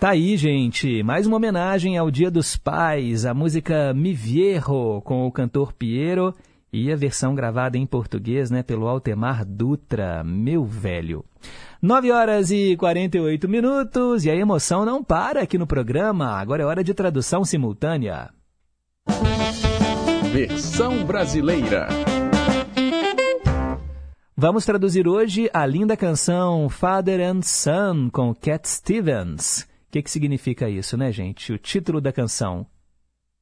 Tá 0.08 0.12
aí, 0.12 0.38
gente, 0.38 1.04
mais 1.04 1.28
uma 1.28 1.36
homenagem 1.36 1.98
ao 1.98 2.10
Dia 2.10 2.32
dos 2.32 2.56
Pais, 2.56 3.26
a 3.26 3.34
música 3.34 3.94
Mi 3.94 4.14
Viejo, 4.14 5.02
com 5.02 5.28
o 5.28 5.32
cantor 5.34 5.74
Piero, 5.74 6.34
e 6.72 6.90
a 6.90 6.96
versão 6.96 7.36
gravada 7.36 7.78
em 7.78 7.86
português, 7.86 8.50
né, 8.50 8.64
pelo 8.64 8.88
Altemar 8.88 9.44
Dutra, 9.44 10.24
Meu 10.24 10.64
Velho. 10.64 11.26
9 11.82 12.10
horas 12.10 12.52
e 12.52 12.78
48 12.78 13.50
minutos, 13.50 14.24
e 14.24 14.30
a 14.30 14.34
emoção 14.34 14.86
não 14.86 15.04
para 15.04 15.42
aqui 15.42 15.58
no 15.58 15.68
programa, 15.68 16.40
agora 16.40 16.64
é 16.64 16.66
hora 16.66 16.86
de 16.86 16.94
tradução 16.94 17.44
simultânea. 17.44 18.30
Versão 20.32 21.04
brasileira. 21.04 21.90
Vamos 24.38 24.64
traduzir 24.64 25.06
hoje 25.06 25.50
a 25.54 25.66
linda 25.66 25.98
canção 25.98 26.70
Father 26.70 27.20
and 27.20 27.42
Son 27.42 28.10
com 28.10 28.34
Cat 28.34 28.70
Stevens. 28.70 29.68
O 29.98 30.00
que, 30.00 30.04
que 30.04 30.12
significa 30.12 30.70
isso, 30.70 30.96
né, 30.96 31.12
gente? 31.12 31.52
O 31.52 31.58
título 31.58 32.00
da 32.00 32.14
canção: 32.14 32.68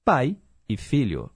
Pai 0.06 0.38
e 0.70 0.78
Filho. 0.78 1.30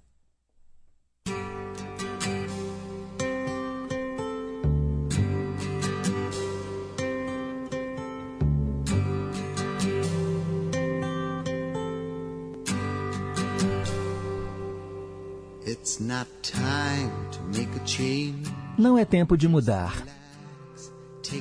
It's 15.68 16.00
not 16.00 16.30
time 16.42 17.12
to 17.34 17.44
make 17.54 17.78
a 17.78 17.86
change. 17.86 18.42
Não 18.78 18.98
é 18.98 19.04
tempo 19.04 19.36
de 19.36 19.50
mudar. 19.50 20.02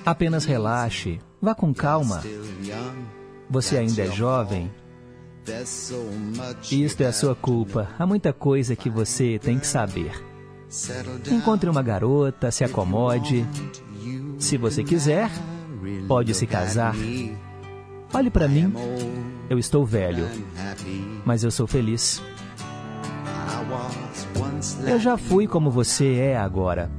Apenas 0.05 0.45
relaxe, 0.45 1.21
vá 1.41 1.55
com 1.55 1.73
calma. 1.73 2.21
Você 3.51 3.79
ainda 3.79 4.03
é 4.03 4.11
jovem. 4.11 4.71
Isto 6.71 7.03
é 7.03 7.07
a 7.07 7.13
sua 7.13 7.35
culpa. 7.35 7.89
Há 7.99 8.07
muita 8.07 8.33
coisa 8.33 8.77
que 8.77 8.91
você 8.91 9.39
tem 9.39 9.59
que 9.59 9.67
saber. 9.67 10.13
Encontre 11.31 11.71
uma 11.71 11.83
garota, 11.83 12.51
se 12.51 12.63
acomode. 12.63 13.47
Se 14.39 14.59
você 14.59 14.85
quiser, 14.85 15.31
pode 16.07 16.35
se 16.35 16.47
casar. 16.47 16.95
Olhe 18.13 18.31
para 18.31 18.47
mim. 18.47 18.73
Eu 19.49 19.59
estou 19.59 19.85
velho, 19.85 20.27
mas 21.25 21.43
eu 21.43 21.51
sou 21.51 21.67
feliz. 21.67 22.23
Eu 24.87 24.99
já 24.99 25.17
fui 25.17 25.47
como 25.47 25.71
você 25.71 26.17
é 26.17 26.37
agora. 26.37 26.91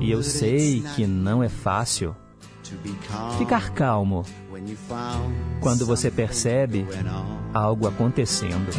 E 0.00 0.10
eu 0.10 0.22
sei 0.22 0.82
que 0.94 1.06
não 1.06 1.42
é 1.42 1.48
fácil 1.48 2.16
ficar 3.38 3.70
calmo 3.70 4.24
quando 5.60 5.86
você 5.86 6.10
percebe 6.10 6.86
algo 7.52 7.86
acontecendo. 7.86 8.70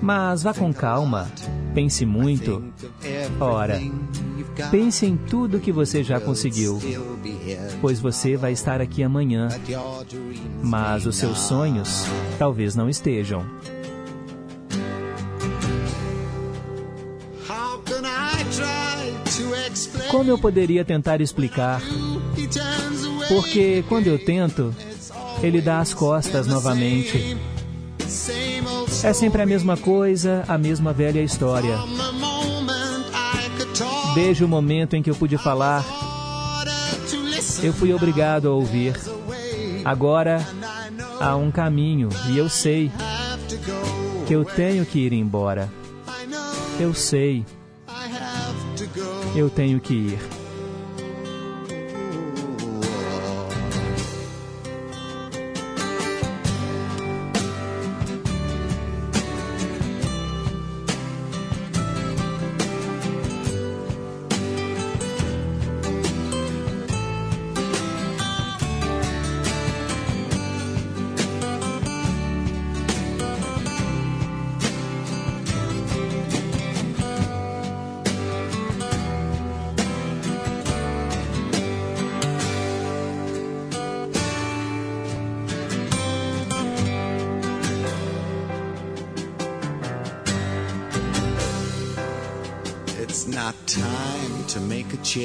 Mas 0.00 0.42
vá 0.42 0.54
com 0.54 0.72
calma, 0.72 1.30
pense 1.74 2.06
muito. 2.06 2.62
Ora, 3.40 3.80
pense 4.70 5.06
em 5.06 5.16
tudo 5.16 5.60
que 5.60 5.72
você 5.72 6.04
já 6.04 6.20
conseguiu, 6.20 6.78
pois 7.80 8.00
você 8.00 8.36
vai 8.36 8.52
estar 8.52 8.80
aqui 8.80 9.02
amanhã, 9.02 9.48
mas 10.62 11.06
os 11.06 11.16
seus 11.16 11.38
sonhos 11.38 12.04
talvez 12.38 12.76
não 12.76 12.88
estejam. 12.88 13.44
Como 20.10 20.30
eu 20.30 20.38
poderia 20.38 20.84
tentar 20.84 21.20
explicar? 21.20 21.82
Porque 23.28 23.84
quando 23.88 24.06
eu 24.06 24.18
tento, 24.18 24.74
ele 25.42 25.60
dá 25.60 25.80
as 25.80 25.92
costas 25.94 26.46
novamente. 26.46 27.36
É 29.02 29.12
sempre 29.12 29.42
a 29.42 29.46
mesma 29.46 29.76
coisa, 29.76 30.44
a 30.46 30.56
mesma 30.56 30.92
velha 30.92 31.22
história. 31.22 31.76
Desde 34.14 34.44
o 34.44 34.48
momento 34.48 34.94
em 34.94 35.02
que 35.02 35.10
eu 35.10 35.14
pude 35.14 35.36
falar, 35.36 35.84
eu 37.62 37.72
fui 37.72 37.92
obrigado 37.92 38.48
a 38.48 38.52
ouvir. 38.52 38.94
Agora 39.84 40.46
há 41.20 41.36
um 41.36 41.50
caminho 41.50 42.08
e 42.28 42.38
eu 42.38 42.48
sei 42.48 42.90
que 44.26 44.32
eu 44.32 44.44
tenho 44.44 44.86
que 44.86 45.00
ir 45.00 45.12
embora. 45.12 45.70
Eu 46.78 46.94
sei. 46.94 47.44
Eu 49.34 49.50
tenho 49.50 49.80
que 49.80 49.94
ir. 49.94 50.33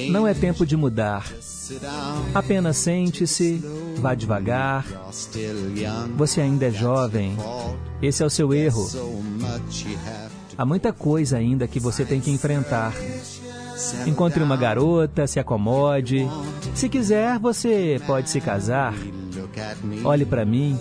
Não 0.10 0.28
é 0.28 0.34
tempo 0.34 0.66
de 0.66 0.76
mudar. 0.76 1.26
Apenas 2.34 2.78
sente-se, 2.78 3.64
vá 3.98 4.16
devagar. 4.16 4.86
Você 6.18 6.42
ainda 6.42 6.68
é 6.68 6.72
jovem. 6.72 7.38
Esse 8.02 8.24
é 8.24 8.26
o 8.26 8.30
seu 8.30 8.54
erro. 8.54 8.88
Há 10.58 10.66
muita 10.66 10.92
coisa 10.92 11.38
ainda 11.38 11.68
que 11.68 11.80
você 11.80 12.04
tem 12.04 12.20
que 12.20 12.32
enfrentar. 12.32 12.94
Encontre 14.06 14.44
uma 14.44 14.58
garota, 14.58 15.26
se 15.26 15.40
acomode. 15.40 16.28
Se 16.76 16.90
quiser, 16.90 17.40
você 17.40 18.02
pode 18.06 18.30
se 18.30 18.42
casar. 18.42 18.94
Olhe 20.04 20.26
para 20.26 20.44
mim. 20.44 20.78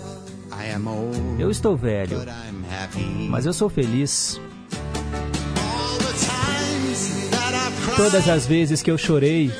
Eu 1.37 1.49
estou 1.49 1.77
velho, 1.77 2.19
mas 3.29 3.45
eu 3.45 3.53
sou 3.53 3.69
feliz. 3.69 4.39
Todas 7.99 8.29
as 8.29 8.47
vezes 8.47 8.81
que 8.81 8.89
eu 8.89 8.97
chorei, 8.97 9.51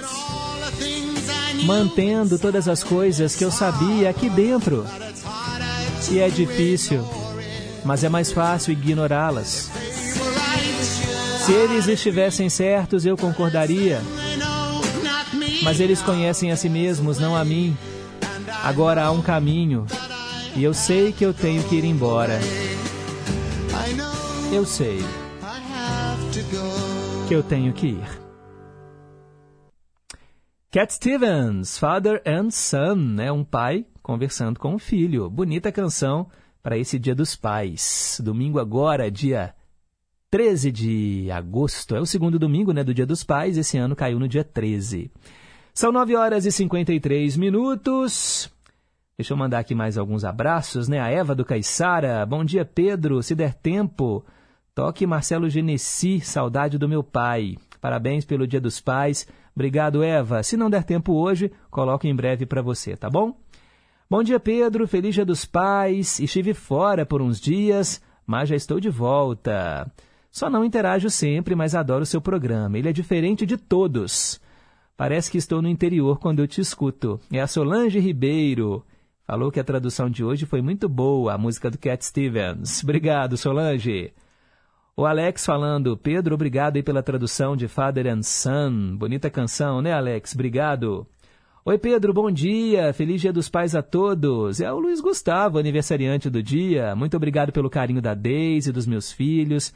mantendo 1.65 2.39
todas 2.39 2.69
as 2.69 2.81
coisas 2.81 3.35
que 3.35 3.43
eu 3.43 3.51
sabia 3.51 4.09
aqui 4.09 4.29
dentro. 4.29 4.85
E 6.09 6.19
é 6.19 6.29
difícil, 6.29 7.05
mas 7.83 8.01
é 8.01 8.07
mais 8.07 8.31
fácil 8.31 8.71
ignorá-las. 8.71 9.69
Se 11.45 11.51
eles 11.51 11.89
estivessem 11.89 12.49
certos, 12.49 13.05
eu 13.05 13.17
concordaria. 13.17 14.01
Mas 15.61 15.81
eles 15.81 16.01
conhecem 16.01 16.49
a 16.49 16.55
si 16.55 16.69
mesmos, 16.69 17.19
não 17.19 17.35
a 17.35 17.43
mim. 17.43 17.77
Agora 18.63 19.03
há 19.03 19.11
um 19.11 19.21
caminho, 19.21 19.85
e 20.55 20.63
eu 20.63 20.73
sei 20.73 21.11
que 21.11 21.25
eu 21.25 21.33
tenho 21.33 21.61
que 21.63 21.75
ir 21.75 21.83
embora. 21.83 22.39
Eu 24.49 24.65
sei 24.65 25.03
que 27.27 27.35
eu 27.35 27.43
tenho 27.43 27.73
que 27.73 27.87
ir. 27.87 28.28
Cat 30.71 30.93
Stevens, 30.93 31.79
Father 31.79 32.21
and 32.23 32.51
Son, 32.51 32.93
né? 32.93 33.31
Um 33.31 33.43
pai 33.43 33.87
conversando 34.03 34.59
com 34.59 34.75
um 34.75 34.77
filho. 34.77 35.27
Bonita 35.27 35.71
canção 35.71 36.27
para 36.61 36.77
esse 36.77 36.99
Dia 36.99 37.15
dos 37.15 37.35
Pais. 37.35 38.21
Domingo 38.23 38.59
agora, 38.59 39.09
dia 39.09 39.55
13 40.29 40.71
de 40.71 41.31
agosto. 41.31 41.95
É 41.95 41.99
o 41.99 42.05
segundo 42.05 42.37
domingo, 42.37 42.71
né, 42.71 42.83
do 42.83 42.93
Dia 42.93 43.07
dos 43.07 43.23
Pais. 43.23 43.57
Esse 43.57 43.79
ano 43.79 43.95
caiu 43.95 44.19
no 44.19 44.27
dia 44.27 44.43
13. 44.43 45.11
São 45.73 45.91
9 45.91 46.15
horas 46.15 46.45
e 46.45 46.51
53 46.51 47.35
minutos. 47.35 48.47
Deixa 49.17 49.33
eu 49.33 49.37
mandar 49.37 49.57
aqui 49.57 49.73
mais 49.73 49.97
alguns 49.97 50.23
abraços, 50.23 50.87
né? 50.87 50.99
A 50.99 51.09
Eva 51.09 51.33
do 51.33 51.43
Caiçara. 51.43 52.23
Bom 52.27 52.45
dia, 52.45 52.63
Pedro. 52.63 53.23
Se 53.23 53.33
der 53.33 53.55
tempo, 53.55 54.23
toque 54.75 55.07
Marcelo 55.07 55.49
Genesi, 55.49 56.21
saudade 56.21 56.77
do 56.77 56.87
meu 56.87 57.01
pai. 57.01 57.57
Parabéns 57.81 58.23
pelo 58.23 58.45
Dia 58.45 58.61
dos 58.61 58.79
Pais. 58.79 59.25
Obrigado, 59.55 60.03
Eva. 60.03 60.43
Se 60.43 60.55
não 60.55 60.69
der 60.69 60.83
tempo 60.83 61.13
hoje, 61.13 61.51
coloco 61.69 62.07
em 62.07 62.15
breve 62.15 62.45
para 62.45 62.61
você, 62.61 62.95
tá 62.95 63.09
bom? 63.09 63.37
Bom 64.09 64.23
dia, 64.23 64.39
Pedro. 64.39 64.87
Feliz 64.87 65.13
Dia 65.13 65.25
dos 65.25 65.45
Pais. 65.45 66.19
Estive 66.19 66.53
fora 66.53 67.05
por 67.05 67.21
uns 67.21 67.39
dias, 67.39 68.01
mas 68.25 68.49
já 68.49 68.55
estou 68.55 68.79
de 68.79 68.89
volta. 68.89 69.91
Só 70.31 70.49
não 70.49 70.63
interajo 70.65 71.09
sempre, 71.09 71.55
mas 71.55 71.75
adoro 71.75 72.05
seu 72.05 72.21
programa. 72.21 72.77
Ele 72.77 72.89
é 72.89 72.93
diferente 72.93 73.45
de 73.45 73.57
todos. 73.57 74.39
Parece 74.95 75.31
que 75.31 75.37
estou 75.37 75.61
no 75.61 75.69
interior 75.69 76.19
quando 76.19 76.39
eu 76.39 76.47
te 76.47 76.59
escuto. 76.59 77.19
É 77.31 77.39
a 77.39 77.47
Solange 77.47 77.99
Ribeiro. 77.99 78.85
Falou 79.25 79.51
que 79.51 79.59
a 79.59 79.63
tradução 79.63 80.09
de 80.09 80.23
hoje 80.23 80.45
foi 80.45 80.61
muito 80.61 80.89
boa, 80.89 81.33
a 81.33 81.37
música 81.37 81.69
do 81.69 81.77
Cat 81.77 82.03
Stevens. 82.03 82.83
Obrigado, 82.83 83.37
Solange. 83.37 84.11
O 84.99 85.05
Alex 85.05 85.45
falando, 85.45 85.95
Pedro, 85.95 86.35
obrigado 86.35 86.75
aí 86.75 86.83
pela 86.83 87.01
tradução 87.01 87.55
de 87.55 87.69
Father 87.69 88.05
and 88.05 88.21
Son. 88.21 88.97
Bonita 88.97 89.29
canção, 89.29 89.81
né, 89.81 89.93
Alex? 89.93 90.33
Obrigado. 90.33 91.07
Oi, 91.63 91.77
Pedro, 91.77 92.13
bom 92.13 92.29
dia. 92.29 92.91
Feliz 92.91 93.21
Dia 93.21 93.31
dos 93.31 93.47
Pais 93.47 93.75
a 93.75 93.81
todos. 93.81 94.59
É 94.59 94.69
o 94.69 94.77
Luiz 94.77 94.99
Gustavo, 94.99 95.57
aniversariante 95.57 96.29
do 96.29 96.43
dia. 96.43 96.93
Muito 96.97 97.15
obrigado 97.15 97.53
pelo 97.53 97.69
carinho 97.69 98.01
da 98.01 98.13
Deise 98.13 98.71
e 98.71 98.73
dos 98.73 98.85
meus 98.85 99.09
filhos. 99.09 99.73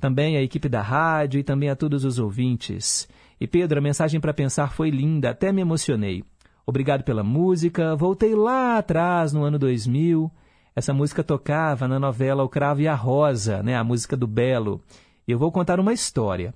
Também 0.00 0.36
a 0.36 0.42
equipe 0.42 0.68
da 0.68 0.82
rádio 0.82 1.38
e 1.38 1.44
também 1.44 1.70
a 1.70 1.76
todos 1.76 2.04
os 2.04 2.18
ouvintes. 2.18 3.08
E 3.40 3.46
Pedro, 3.46 3.78
a 3.78 3.80
mensagem 3.80 4.20
para 4.20 4.34
pensar 4.34 4.72
foi 4.72 4.90
linda, 4.90 5.30
até 5.30 5.52
me 5.52 5.62
emocionei. 5.62 6.24
Obrigado 6.66 7.04
pela 7.04 7.22
música. 7.22 7.94
Voltei 7.94 8.34
lá 8.34 8.78
atrás, 8.78 9.32
no 9.32 9.44
ano 9.44 9.56
2000 9.56 10.32
essa 10.76 10.92
música 10.92 11.22
tocava 11.22 11.86
na 11.86 11.98
novela 11.98 12.42
O 12.42 12.48
Cravo 12.48 12.80
e 12.80 12.88
a 12.88 12.94
Rosa, 12.94 13.62
né, 13.62 13.76
a 13.76 13.84
música 13.84 14.16
do 14.16 14.26
Belo. 14.26 14.82
Eu 15.26 15.38
vou 15.38 15.52
contar 15.52 15.78
uma 15.78 15.92
história. 15.92 16.52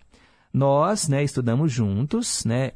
Nós, 0.53 1.09
né, 1.09 1.23
estudamos 1.23 1.73
juntos, 1.73 2.45
né, 2.45 2.73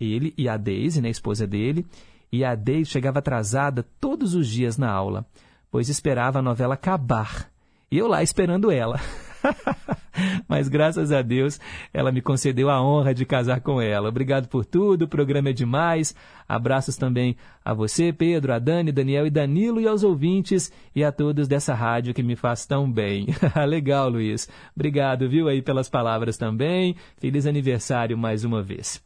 ele 0.00 0.32
e 0.38 0.48
a 0.48 0.56
Daisy, 0.56 1.02
né, 1.02 1.08
a 1.08 1.10
esposa 1.10 1.46
dele, 1.46 1.86
e 2.32 2.44
a 2.44 2.54
Daisy 2.54 2.90
chegava 2.90 3.18
atrasada 3.18 3.84
todos 4.00 4.34
os 4.34 4.48
dias 4.48 4.78
na 4.78 4.90
aula, 4.90 5.26
pois 5.70 5.88
esperava 5.88 6.38
a 6.38 6.42
novela 6.42 6.74
acabar. 6.74 7.50
E 7.90 7.98
eu 7.98 8.08
lá 8.08 8.22
esperando 8.22 8.70
ela. 8.70 8.98
Mas 10.48 10.68
graças 10.68 11.12
a 11.12 11.22
Deus 11.22 11.60
ela 11.92 12.12
me 12.12 12.20
concedeu 12.20 12.70
a 12.70 12.82
honra 12.82 13.14
de 13.14 13.24
casar 13.24 13.60
com 13.60 13.80
ela. 13.80 14.08
Obrigado 14.08 14.48
por 14.48 14.64
tudo, 14.64 15.02
o 15.02 15.08
programa 15.08 15.50
é 15.50 15.52
demais. 15.52 16.14
Abraços 16.48 16.96
também 16.96 17.36
a 17.64 17.74
você, 17.74 18.12
Pedro, 18.12 18.52
a 18.52 18.58
Dani, 18.58 18.92
Daniel 18.92 19.26
e 19.26 19.30
Danilo 19.30 19.80
e 19.80 19.88
aos 19.88 20.04
ouvintes 20.04 20.72
e 20.94 21.02
a 21.02 21.10
todos 21.10 21.48
dessa 21.48 21.74
rádio 21.74 22.14
que 22.14 22.22
me 22.22 22.36
faz 22.36 22.64
tão 22.66 22.90
bem. 22.90 23.26
Legal, 23.66 24.08
Luiz. 24.08 24.48
Obrigado, 24.74 25.28
viu, 25.28 25.48
aí 25.48 25.60
pelas 25.60 25.88
palavras 25.88 26.36
também. 26.36 26.94
Feliz 27.18 27.46
aniversário 27.46 28.16
mais 28.16 28.44
uma 28.44 28.62
vez. 28.62 29.02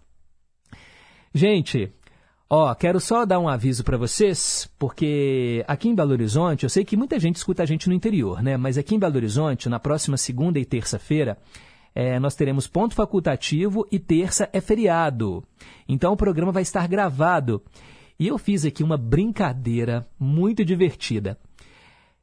Gente, 1.32 1.92
Ó, 2.52 2.74
quero 2.74 2.98
só 2.98 3.24
dar 3.24 3.38
um 3.38 3.48
aviso 3.48 3.84
para 3.84 3.96
vocês, 3.96 4.68
porque 4.76 5.64
aqui 5.68 5.88
em 5.88 5.94
Belo 5.94 6.10
Horizonte, 6.10 6.64
eu 6.64 6.68
sei 6.68 6.84
que 6.84 6.96
muita 6.96 7.16
gente 7.16 7.36
escuta 7.36 7.62
a 7.62 7.66
gente 7.66 7.88
no 7.88 7.94
interior, 7.94 8.42
né? 8.42 8.56
Mas 8.56 8.76
aqui 8.76 8.96
em 8.96 8.98
Belo 8.98 9.14
Horizonte, 9.14 9.68
na 9.68 9.78
próxima 9.78 10.16
segunda 10.16 10.58
e 10.58 10.64
terça-feira, 10.64 11.38
é, 11.94 12.18
nós 12.18 12.34
teremos 12.34 12.66
ponto 12.66 12.92
facultativo 12.92 13.86
e 13.88 14.00
terça 14.00 14.48
é 14.52 14.60
feriado. 14.60 15.44
Então 15.88 16.12
o 16.12 16.16
programa 16.16 16.50
vai 16.50 16.62
estar 16.62 16.88
gravado. 16.88 17.62
E 18.18 18.26
eu 18.26 18.36
fiz 18.36 18.64
aqui 18.64 18.82
uma 18.82 18.96
brincadeira 18.96 20.04
muito 20.18 20.64
divertida. 20.64 21.38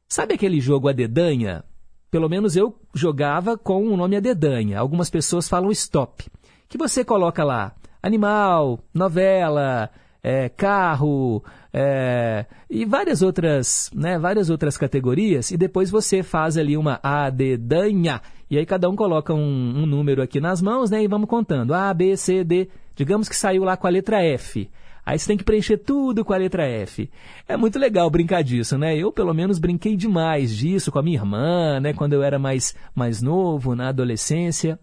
Sabe 0.06 0.34
aquele 0.34 0.60
jogo 0.60 0.90
a 0.90 0.92
dedanha? 0.92 1.64
Pelo 2.10 2.28
menos 2.28 2.54
eu 2.54 2.78
jogava 2.94 3.56
com 3.56 3.82
o 3.88 3.96
nome 3.96 4.14
a 4.14 4.20
dedanha. 4.20 4.78
Algumas 4.78 5.08
pessoas 5.08 5.48
falam 5.48 5.70
stop. 5.70 6.26
Que 6.68 6.76
você 6.76 7.02
coloca 7.02 7.42
lá 7.42 7.74
animal, 8.02 8.78
novela, 8.92 9.90
é, 10.22 10.48
carro 10.48 11.42
é, 11.72 12.46
e 12.68 12.84
várias 12.84 13.22
outras, 13.22 13.90
né, 13.94 14.18
várias 14.18 14.50
outras 14.50 14.76
categorias, 14.76 15.50
e 15.50 15.56
depois 15.56 15.90
você 15.90 16.22
faz 16.22 16.56
ali 16.56 16.76
uma 16.76 16.98
adedanha, 17.02 18.20
e 18.50 18.58
aí 18.58 18.66
cada 18.66 18.88
um 18.88 18.96
coloca 18.96 19.32
um, 19.32 19.38
um 19.82 19.86
número 19.86 20.22
aqui 20.22 20.40
nas 20.40 20.60
mãos, 20.60 20.90
né, 20.90 21.02
e 21.02 21.08
vamos 21.08 21.28
contando, 21.28 21.74
A, 21.74 21.92
B, 21.94 22.16
C, 22.16 22.42
D, 22.44 22.68
digamos 22.96 23.28
que 23.28 23.36
saiu 23.36 23.64
lá 23.64 23.76
com 23.76 23.86
a 23.86 23.90
letra 23.90 24.22
F. 24.22 24.68
Aí 25.06 25.18
você 25.18 25.28
tem 25.28 25.38
que 25.38 25.44
preencher 25.44 25.78
tudo 25.78 26.22
com 26.22 26.34
a 26.34 26.36
letra 26.36 26.66
F. 26.66 27.08
É 27.48 27.56
muito 27.56 27.78
legal 27.78 28.10
brincar 28.10 28.42
disso, 28.42 28.76
né? 28.76 28.94
Eu, 28.94 29.10
pelo 29.10 29.32
menos, 29.32 29.58
brinquei 29.58 29.96
demais 29.96 30.54
disso 30.54 30.92
com 30.92 30.98
a 30.98 31.02
minha 31.02 31.16
irmã, 31.16 31.80
né? 31.80 31.94
Quando 31.94 32.12
eu 32.12 32.22
era 32.22 32.38
mais, 32.38 32.74
mais 32.94 33.22
novo, 33.22 33.74
na 33.74 33.88
adolescência. 33.88 34.78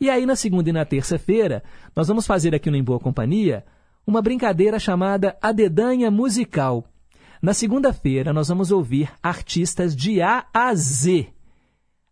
E 0.00 0.08
aí, 0.08 0.24
na 0.24 0.34
segunda 0.34 0.70
e 0.70 0.72
na 0.72 0.86
terça-feira, 0.86 1.62
nós 1.94 2.08
vamos 2.08 2.26
fazer 2.26 2.54
aqui 2.54 2.70
no 2.70 2.76
Em 2.78 2.82
Boa 2.82 2.98
Companhia 2.98 3.66
uma 4.06 4.22
brincadeira 4.22 4.78
chamada 4.78 5.36
A 5.42 5.50
Dedanha 5.50 6.10
Musical. 6.10 6.84
Na 7.42 7.52
segunda-feira, 7.52 8.32
nós 8.32 8.48
vamos 8.48 8.70
ouvir 8.70 9.10
artistas 9.20 9.96
de 9.96 10.22
A 10.22 10.46
a 10.54 10.72
Z. 10.74 11.26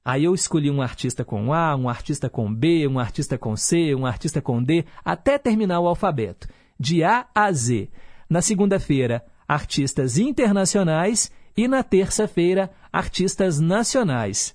Aí 0.05 0.25
eu 0.25 0.35
escolhi 0.35 0.71
um 0.71 0.83
artista 0.83 1.25
com 1.25 1.55
A, 1.55 1.75
um 1.77 1.89
artista 1.89 2.29
com 2.29 2.53
B, 2.53 2.87
um 2.89 2.99
artista 2.99 3.39
com 3.39 3.57
C, 3.57 3.95
um 3.95 4.05
artista 4.05 4.43
com 4.43 4.63
D, 4.63 4.85
até 5.05 5.39
terminar 5.39 5.81
o 5.81 5.87
alfabeto, 5.87 6.49
de 6.79 7.05
A 7.05 7.27
a 7.33 7.51
Z. 7.53 7.89
Na 8.29 8.43
segunda-feira, 8.43 9.25
artistas 9.47 10.19
internacionais 10.19 11.31
e 11.57 11.69
na 11.69 11.83
terça-feira, 11.83 12.71
artistas 12.93 13.61
nacionais. 13.61 14.55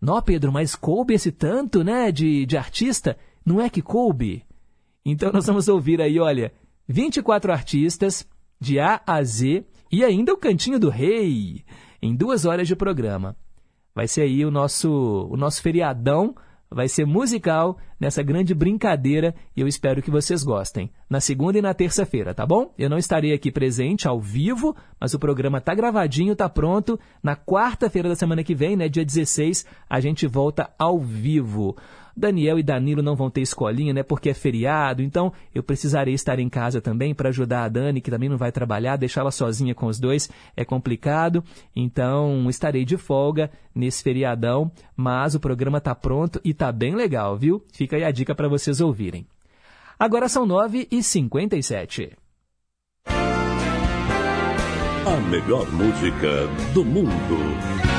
Nó, 0.00 0.20
Pedro, 0.20 0.50
mas 0.50 0.74
coube 0.74 1.14
esse 1.14 1.30
tanto, 1.30 1.84
né, 1.84 2.10
de, 2.10 2.44
de 2.44 2.56
artista? 2.56 3.16
Não 3.46 3.60
é 3.60 3.70
que 3.70 3.80
coube? 3.80 4.44
Então 5.04 5.32
nós 5.32 5.46
vamos 5.46 5.68
ouvir 5.68 6.00
aí, 6.00 6.18
olha, 6.18 6.52
24 6.88 7.52
artistas, 7.52 8.26
de 8.60 8.78
A 8.78 9.00
a 9.06 9.22
Z, 9.22 9.64
e 9.90 10.04
ainda 10.04 10.32
o 10.32 10.36
Cantinho 10.36 10.78
do 10.78 10.88
Rei, 10.88 11.64
em 12.00 12.14
duas 12.14 12.44
horas 12.44 12.66
de 12.66 12.76
programa. 12.76 13.36
Vai 13.94 14.08
ser 14.08 14.22
aí 14.22 14.44
o 14.44 14.50
nosso, 14.50 15.28
o 15.30 15.36
nosso 15.36 15.60
feriadão, 15.60 16.34
vai 16.70 16.88
ser 16.88 17.04
musical 17.04 17.78
nessa 18.00 18.22
grande 18.22 18.54
brincadeira 18.54 19.34
e 19.54 19.60
eu 19.60 19.68
espero 19.68 20.02
que 20.02 20.10
vocês 20.10 20.42
gostem. 20.42 20.90
Na 21.08 21.20
segunda 21.20 21.58
e 21.58 21.62
na 21.62 21.74
terça-feira, 21.74 22.34
tá 22.34 22.46
bom? 22.46 22.72
Eu 22.78 22.88
não 22.88 22.98
estarei 22.98 23.32
aqui 23.32 23.52
presente 23.52 24.08
ao 24.08 24.20
vivo, 24.20 24.74
mas 24.98 25.12
o 25.14 25.18
programa 25.18 25.60
tá 25.60 25.74
gravadinho, 25.74 26.34
tá 26.34 26.48
pronto. 26.48 26.98
Na 27.22 27.36
quarta-feira 27.36 28.08
da 28.08 28.16
semana 28.16 28.42
que 28.42 28.54
vem, 28.54 28.76
né, 28.76 28.88
dia 28.88 29.04
16, 29.04 29.66
a 29.88 30.00
gente 30.00 30.26
volta 30.26 30.70
ao 30.78 30.98
vivo. 30.98 31.76
Daniel 32.16 32.58
e 32.58 32.62
Danilo 32.62 33.02
não 33.02 33.16
vão 33.16 33.30
ter 33.30 33.40
escolinha, 33.40 33.92
né? 33.92 34.02
Porque 34.02 34.30
é 34.30 34.34
feriado, 34.34 35.02
então 35.02 35.32
eu 35.54 35.62
precisarei 35.62 36.14
estar 36.14 36.38
em 36.38 36.48
casa 36.48 36.80
também 36.80 37.14
para 37.14 37.28
ajudar 37.28 37.64
a 37.64 37.68
Dani, 37.68 38.00
que 38.00 38.10
também 38.10 38.28
não 38.28 38.36
vai 38.36 38.52
trabalhar, 38.52 38.96
deixá-la 38.96 39.30
sozinha 39.30 39.74
com 39.74 39.86
os 39.86 39.98
dois 39.98 40.30
é 40.56 40.64
complicado. 40.64 41.42
Então 41.74 42.48
estarei 42.48 42.84
de 42.84 42.96
folga 42.96 43.50
nesse 43.74 44.02
feriadão, 44.02 44.70
mas 44.96 45.34
o 45.34 45.40
programa 45.40 45.80
tá 45.80 45.94
pronto 45.94 46.40
e 46.44 46.52
tá 46.52 46.70
bem 46.70 46.94
legal, 46.94 47.36
viu? 47.36 47.64
Fica 47.72 47.96
aí 47.96 48.04
a 48.04 48.10
dica 48.10 48.34
para 48.34 48.48
vocês 48.48 48.80
ouvirem. 48.80 49.26
Agora 49.98 50.28
são 50.28 50.46
9h57. 50.46 52.12
A 55.04 55.16
melhor 55.28 55.70
música 55.72 56.46
do 56.72 56.84
mundo. 56.84 57.91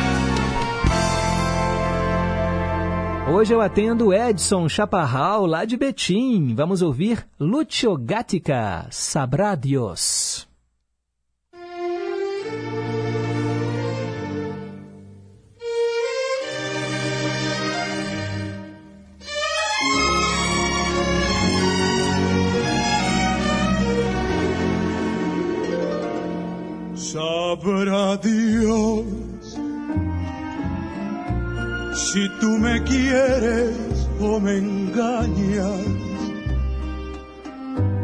Hoje 3.32 3.54
eu 3.54 3.62
atendo 3.62 4.14
Edson 4.14 4.68
Chaparral, 4.68 5.46
lá 5.46 5.64
de 5.64 5.78
Betim. 5.78 6.54
Vamos 6.54 6.82
ouvir 6.82 7.26
Lucio 7.40 7.98
Gatica, 7.98 8.86
Sabrá 8.92 9.56
Dios. 9.56 10.48
Sabrá 26.96 28.16
Dios 28.18 29.23
si 31.96 32.28
tú 32.40 32.58
me 32.58 32.82
quieres 32.84 34.08
o 34.20 34.40
me 34.40 34.58
engañas. 34.58 35.82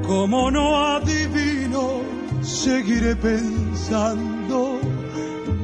Como 0.05 0.51
no 0.51 0.75
adivino, 0.95 2.01
seguiré 2.41 3.15
pensando 3.15 4.79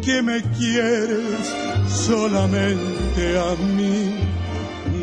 que 0.04 0.22
me 0.22 0.42
quieres 0.58 1.56
solamente 1.88 3.38
a 3.40 3.56
mí. 3.76 4.16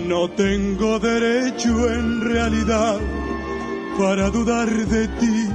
No 0.06 0.30
tengo 0.30 0.98
derecho 0.98 1.92
en 1.92 2.20
realidad 2.20 3.00
para 3.98 4.30
dudar 4.30 4.68
de 4.68 5.08
ti 5.08 5.48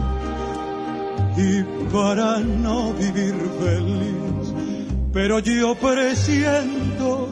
y 1.38 1.64
para 1.92 2.40
no 2.40 2.94
vivir 2.94 3.36
feliz. 3.60 4.54
Pero 5.14 5.40
yo 5.40 5.76
presiento 5.76 7.30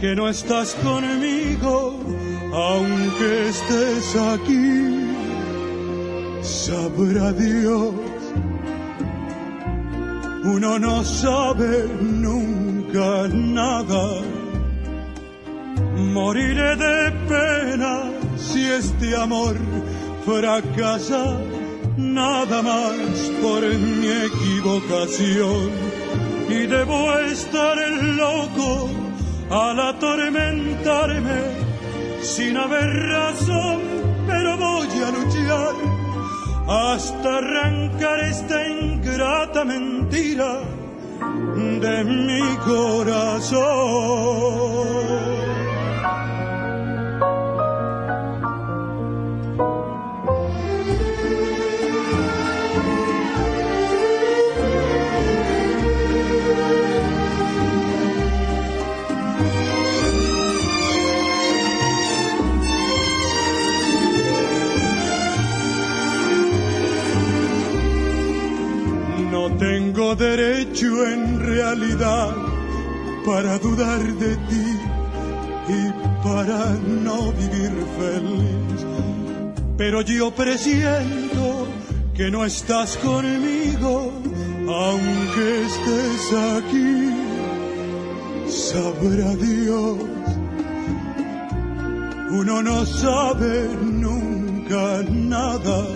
que 0.00 0.14
no 0.14 0.28
estás 0.28 0.74
conmigo, 0.74 2.00
aunque 2.52 3.48
estés 3.48 4.16
aquí, 4.16 5.06
sabrá 6.42 7.32
Dios. 7.32 7.94
Uno 10.44 10.78
no 10.78 11.04
sabe 11.04 11.88
nunca 12.00 13.28
nada. 13.32 14.22
Moriré 15.96 16.76
de 16.76 17.10
pena 17.28 18.02
si 18.36 18.64
este 18.66 19.16
amor 19.16 19.56
fracasa, 20.26 21.38
nada 21.96 22.62
más 22.62 23.32
por 23.42 23.62
mi 23.62 24.08
equivocación. 24.30 25.70
Y 26.48 26.66
debo 26.66 27.18
estar 27.20 27.76
loco 28.02 28.90
al 29.54 29.78
atormentarme 29.78 31.40
sin 32.22 32.56
haber 32.56 32.90
razón, 33.08 33.80
pero 34.26 34.56
voy 34.56 34.88
a 34.88 35.10
luchar 35.12 35.74
hasta 36.66 37.36
arrancar 37.38 38.18
esta 38.20 38.66
ingrata 38.66 39.64
mentira 39.64 40.60
de 41.80 42.04
mi 42.04 42.56
corazón. 42.66 43.54
Derecho 70.16 71.06
en 71.06 71.40
realidad 71.40 72.34
para 73.24 73.58
dudar 73.58 74.00
de 74.00 74.36
ti 74.36 74.78
y 75.68 75.92
para 76.22 76.76
no 77.02 77.32
vivir 77.32 77.72
feliz. 77.98 78.86
Pero 79.76 80.02
yo 80.02 80.30
presiento 80.30 81.66
que 82.14 82.30
no 82.30 82.44
estás 82.44 82.96
conmigo, 82.98 84.12
aunque 84.68 85.62
estés 85.66 86.32
aquí. 86.58 87.10
Sabrá 88.48 89.34
Dios, 89.36 89.98
uno 92.30 92.62
no 92.62 92.86
sabe 92.86 93.68
nunca 93.82 95.02
nada 95.10 95.93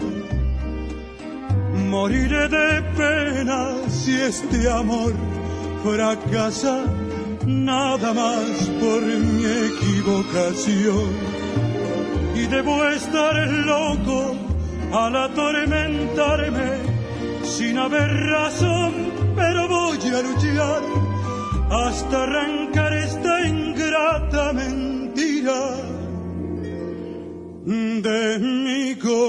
Moriré 1.89 2.49
de 2.49 2.83
pena 2.99 3.89
si 3.89 4.15
este 4.21 4.71
amor 4.71 5.15
fracasa, 5.83 6.85
nada 7.47 8.13
más 8.13 8.69
por 8.79 9.01
mi 9.01 9.45
equivocación. 9.71 11.09
Y 12.35 12.47
debo 12.47 12.85
estar 12.85 13.35
loco 13.49 14.37
al 14.93 15.17
atormentarme 15.17 16.71
sin 17.43 17.79
haber 17.79 18.11
razón, 18.37 18.93
pero 19.35 19.67
voy 19.67 19.99
a 19.99 20.23
luchar 20.23 20.83
hasta 21.71 22.23
arrancar 22.23 22.93
esta 22.93 23.47
ingrata 23.47 24.53
mentira 24.53 25.98
de 27.69 28.39
mi 28.39 28.97
corazón. 28.97 29.29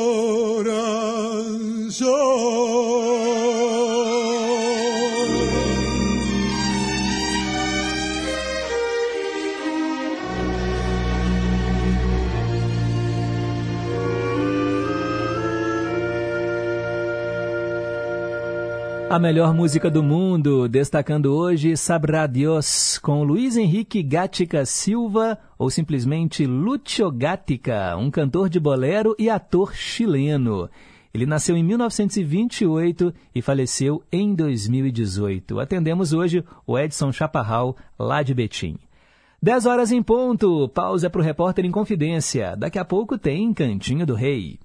A 19.10 19.18
melhor 19.18 19.56
música 19.56 19.90
do 19.90 20.04
mundo, 20.04 20.70
destacando 20.70 21.34
hoje 21.34 21.76
Sabra 21.76 22.28
Dios, 22.28 23.00
com 23.00 23.24
Luiz 23.24 23.58
Henrique 23.58 24.04
Gatica 24.04 24.64
Silva, 24.68 25.36
ou 25.58 25.72
simplesmente 25.72 26.46
Lucio 26.46 27.10
Gatica, 27.12 27.98
um 27.98 28.12
cantor 28.12 28.48
de 28.50 28.60
bolero 28.60 29.16
e 29.18 29.28
ator 29.28 29.74
chileno. 29.74 30.70
Ele 31.12 31.26
nasceu 31.26 31.58
em 31.58 31.64
1928 31.64 33.12
e 33.34 33.42
faleceu 33.42 34.04
em 34.12 34.36
2018. 34.36 35.60
Atendemos 35.60 36.14
hoje 36.14 36.46
o 36.68 36.78
Edson 36.78 37.12
Chaparral, 37.12 37.76
lá 37.98 38.22
de 38.22 38.36
Betim. 38.36 38.78
10 39.42 39.66
horas 39.66 39.92
em 39.92 40.04
ponto, 40.04 40.70
pausa 40.70 41.10
para 41.10 41.22
o 41.22 41.24
repórter 41.24 41.66
em 41.66 41.72
confidência. 41.72 42.56
Daqui 42.56 42.78
a 42.78 42.86
pouco 42.86 43.18
tem 43.18 43.52
Cantinho 43.56 44.06
do 44.06 44.14
Rei. 44.14 44.60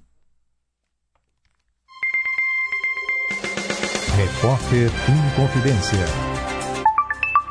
Repórter 4.24 4.90
em 5.06 5.36
Confidência. 5.36 5.98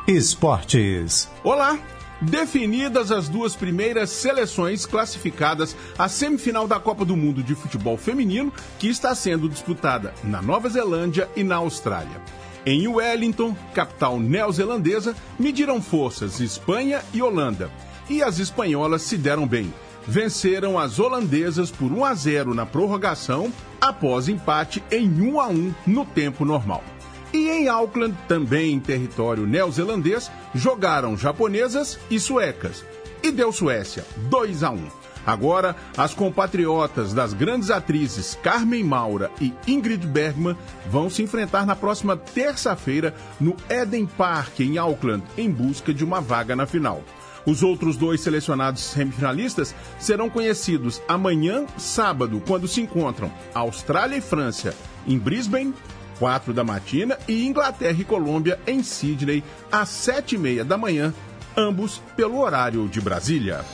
Esportes. 0.08 1.30
Olá! 1.44 1.78
Definidas 2.20 3.12
as 3.12 3.28
duas 3.28 3.54
primeiras 3.54 4.10
seleções 4.10 4.84
classificadas 4.84 5.76
à 5.96 6.08
semifinal 6.08 6.66
da 6.66 6.80
Copa 6.80 7.04
do 7.04 7.16
Mundo 7.16 7.44
de 7.44 7.54
Futebol 7.54 7.96
Feminino, 7.96 8.52
que 8.76 8.88
está 8.88 9.14
sendo 9.14 9.48
disputada 9.48 10.12
na 10.24 10.42
Nova 10.42 10.68
Zelândia 10.68 11.30
e 11.36 11.44
na 11.44 11.54
Austrália. 11.56 12.20
Em 12.66 12.88
Wellington, 12.88 13.56
capital 13.72 14.18
neozelandesa, 14.18 15.14
mediram 15.38 15.80
forças 15.80 16.40
Espanha 16.40 17.04
e 17.12 17.22
Holanda. 17.22 17.70
E 18.10 18.20
as 18.20 18.40
espanholas 18.40 19.02
se 19.02 19.16
deram 19.16 19.46
bem. 19.46 19.72
Venceram 20.06 20.78
as 20.78 20.98
holandesas 20.98 21.70
por 21.70 21.90
1 21.90 22.04
a 22.04 22.14
0 22.14 22.54
na 22.54 22.66
prorrogação, 22.66 23.52
após 23.80 24.28
empate 24.28 24.82
em 24.90 25.08
1 25.08 25.40
a 25.40 25.48
1 25.48 25.74
no 25.86 26.04
tempo 26.04 26.44
normal. 26.44 26.84
E 27.32 27.48
em 27.48 27.68
Auckland, 27.68 28.16
também 28.28 28.74
em 28.74 28.80
território 28.80 29.46
neozelandês, 29.46 30.30
jogaram 30.54 31.16
japonesas 31.16 31.98
e 32.10 32.20
suecas. 32.20 32.84
E 33.22 33.32
deu 33.32 33.50
Suécia, 33.50 34.04
2 34.28 34.62
a 34.62 34.70
1. 34.70 35.04
Agora, 35.26 35.74
as 35.96 36.12
compatriotas 36.12 37.14
das 37.14 37.32
grandes 37.32 37.70
atrizes 37.70 38.38
Carmen 38.42 38.84
Maura 38.84 39.30
e 39.40 39.54
Ingrid 39.66 40.06
Bergman 40.06 40.56
vão 40.86 41.08
se 41.08 41.22
enfrentar 41.22 41.64
na 41.64 41.74
próxima 41.74 42.16
terça-feira 42.16 43.14
no 43.40 43.56
Eden 43.70 44.06
Park, 44.06 44.60
em 44.60 44.76
Auckland, 44.76 45.24
em 45.38 45.50
busca 45.50 45.94
de 45.94 46.04
uma 46.04 46.20
vaga 46.20 46.54
na 46.54 46.66
final. 46.66 47.02
Os 47.46 47.62
outros 47.62 47.96
dois 47.96 48.20
selecionados 48.20 48.82
semifinalistas 48.82 49.74
serão 49.98 50.30
conhecidos 50.30 51.00
amanhã, 51.06 51.66
sábado, 51.76 52.42
quando 52.46 52.66
se 52.66 52.80
encontram 52.80 53.30
Austrália 53.54 54.16
e 54.16 54.20
França 54.20 54.74
em 55.06 55.18
Brisbane 55.18 55.74
4 56.18 56.52
da 56.52 56.64
matina, 56.64 57.18
e 57.28 57.46
Inglaterra 57.46 57.96
e 58.00 58.04
Colômbia 58.04 58.58
em 58.66 58.82
Sydney, 58.82 59.42
às 59.70 59.88
7 59.88 60.34
e 60.34 60.38
meia 60.38 60.64
da 60.64 60.78
manhã, 60.78 61.12
ambos 61.56 62.00
pelo 62.16 62.38
horário 62.38 62.88
de 62.88 63.00
Brasília. 63.00 63.64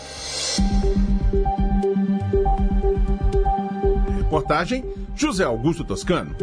Reportagem 4.17 4.85
José 5.15 5.45
Augusto 5.45 5.85
Toscano. 5.85 6.35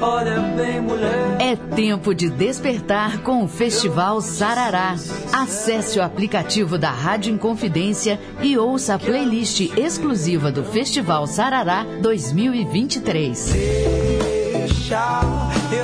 Olha 0.00 0.40
bem, 0.54 0.80
mulher. 0.80 1.38
É 1.40 1.56
tempo 1.56 2.14
de 2.14 2.28
despertar 2.28 3.22
com 3.22 3.42
o 3.42 3.48
Festival 3.48 4.20
Sarará. 4.20 4.94
Acesse 5.32 5.98
o 5.98 6.02
aplicativo 6.02 6.76
da 6.76 6.90
Rádio 6.90 7.32
Inconfidência 7.32 8.20
e 8.42 8.58
ouça 8.58 8.94
a 8.94 8.98
playlist 8.98 9.60
exclusiva 9.76 10.52
do 10.52 10.62
Festival 10.62 11.26
Sarará 11.26 11.84
2023. 12.02 13.54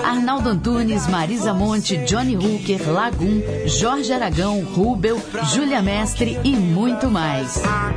Arnaldo 0.05 0.49
Antunes, 0.49 1.07
Marisa 1.07 1.53
Monte, 1.53 1.97
Johnny 1.99 2.37
Hooker, 2.37 2.91
Lagum, 2.91 3.43
Jorge 3.67 4.13
Aragão, 4.13 4.63
Rubel, 4.63 5.21
Júlia 5.53 5.83
Mestre 5.83 6.39
e 6.45 6.55
muito 6.55 7.11
mais. 7.11 7.63
A. 7.65 7.93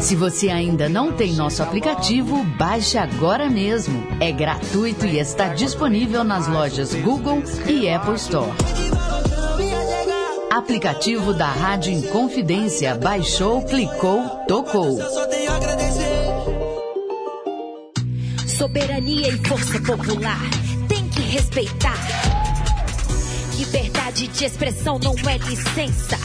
Se 0.00 0.16
você 0.16 0.48
ainda 0.48 0.88
não 0.88 1.12
tem 1.12 1.34
nosso 1.34 1.62
aplicativo, 1.62 2.42
baixe 2.58 2.98
agora 2.98 3.48
mesmo. 3.48 4.02
É 4.20 4.32
gratuito 4.32 5.06
e 5.06 5.18
está 5.18 5.48
disponível 5.48 6.24
nas 6.24 6.48
lojas 6.48 6.94
Google 6.94 7.42
e 7.66 7.88
Apple 7.88 8.14
Store. 8.14 8.50
Aplicativo 10.50 11.32
da 11.32 11.46
Rádio 11.46 11.92
Inconfidência. 11.92 12.94
Baixou, 12.94 13.62
clicou, 13.62 14.22
tocou. 14.46 14.98
Soberania 18.62 19.28
e 19.28 19.48
força 19.48 19.80
popular. 19.80 20.38
Tem 20.86 21.08
que 21.08 21.20
respeitar. 21.20 21.98
Liberdade 23.58 24.28
de 24.28 24.44
expressão 24.44 25.00
não 25.00 25.16
é 25.28 25.36
licença 25.38 26.16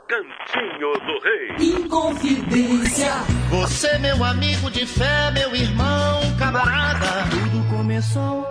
Cantinho 0.08 0.94
do 0.94 1.20
Rei. 1.24 1.56
Inconfidência. 1.82 3.12
Você, 3.50 3.98
meu 3.98 4.24
amigo 4.24 4.70
de 4.70 4.86
fé, 4.86 5.32
meu 5.32 5.56
irmão, 5.56 6.22
camarada. 6.38 7.08
Tudo 7.30 7.64
começou 7.76 8.46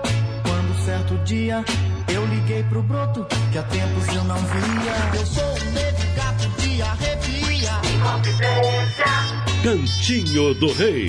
certo 0.90 1.16
dia 1.18 1.64
eu 2.12 2.26
liguei 2.26 2.64
pro 2.64 2.82
broto 2.82 3.24
que 3.52 3.58
há 3.58 3.62
tempos 3.62 4.08
eu 4.08 4.24
não 4.24 4.36
via. 4.36 5.20
Eu 5.20 5.24
sou 5.24 5.44
um 5.44 6.16
gato 6.16 6.60
de 6.60 6.82
arrepia. 6.82 7.70
Inconfidência. 7.94 9.04
Cantinho 9.62 10.52
do 10.54 10.72
Rei. 10.72 11.06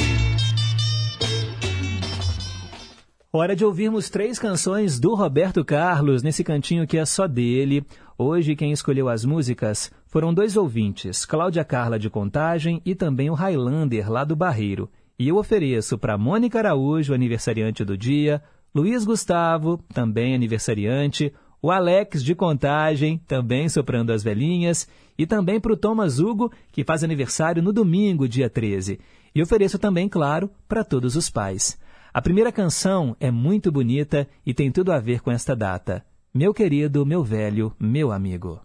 Hora 3.33 3.55
de 3.55 3.65
ouvirmos 3.65 4.07
três 4.07 4.37
canções 4.37 4.99
do 4.99 5.15
Roberto 5.15 5.65
Carlos 5.65 6.21
nesse 6.21 6.43
cantinho 6.43 6.85
que 6.85 6.99
é 6.99 7.05
só 7.05 7.27
dele. 7.27 7.83
Hoje 8.19 8.55
quem 8.55 8.71
escolheu 8.71 9.09
as 9.09 9.25
músicas 9.25 9.91
foram 10.05 10.31
dois 10.31 10.55
ouvintes, 10.55 11.25
Cláudia 11.25 11.65
Carla 11.65 11.97
de 11.97 12.07
Contagem 12.07 12.83
e 12.85 12.93
também 12.93 13.31
o 13.31 13.33
Highlander 13.33 14.11
lá 14.11 14.23
do 14.23 14.35
Barreiro. 14.35 14.91
E 15.17 15.27
eu 15.27 15.37
ofereço 15.37 15.97
para 15.97 16.19
Mônica 16.19 16.59
Araújo, 16.59 17.15
aniversariante 17.15 17.83
do 17.83 17.97
dia, 17.97 18.43
Luiz 18.73 19.03
Gustavo, 19.03 19.79
também 19.93 20.33
aniversariante, 20.33 21.33
o 21.61 21.69
Alex 21.69 22.23
de 22.23 22.33
Contagem, 22.33 23.21
também 23.27 23.67
soprando 23.67 24.11
as 24.11 24.23
velhinhas, 24.23 24.87
e 25.17 25.27
também 25.27 25.59
para 25.59 25.73
o 25.73 25.77
Thomas 25.77 26.19
Hugo, 26.19 26.51
que 26.71 26.83
faz 26.83 27.03
aniversário 27.03 27.61
no 27.61 27.73
domingo, 27.73 28.29
dia 28.29 28.49
13. 28.49 28.97
E 29.35 29.41
ofereço 29.41 29.77
também, 29.77 30.07
claro, 30.07 30.49
para 30.67 30.85
todos 30.85 31.17
os 31.17 31.29
pais. 31.29 31.77
A 32.13 32.21
primeira 32.21 32.51
canção 32.51 33.15
é 33.19 33.29
muito 33.29 33.71
bonita 33.71 34.27
e 34.45 34.53
tem 34.53 34.71
tudo 34.71 34.91
a 34.91 34.99
ver 34.99 35.19
com 35.19 35.31
esta 35.31 35.53
data. 35.53 36.03
Meu 36.33 36.53
querido, 36.53 37.05
meu 37.05 37.23
velho, 37.23 37.73
meu 37.77 38.09
amigo. 38.11 38.61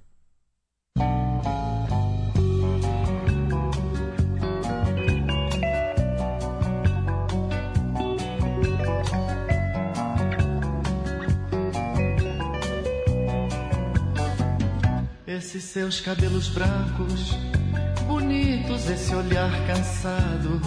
Esses 15.37 15.65
seus 15.65 16.01
cabelos 16.01 16.49
brancos, 16.49 17.37
bonitos, 18.07 18.89
esse 18.89 19.15
olhar 19.15 19.51
cansado, 19.67 20.63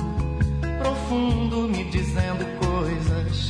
profundo, 0.77 1.67
me 1.67 1.85
dizendo 1.85 2.45
coisas, 2.63 3.49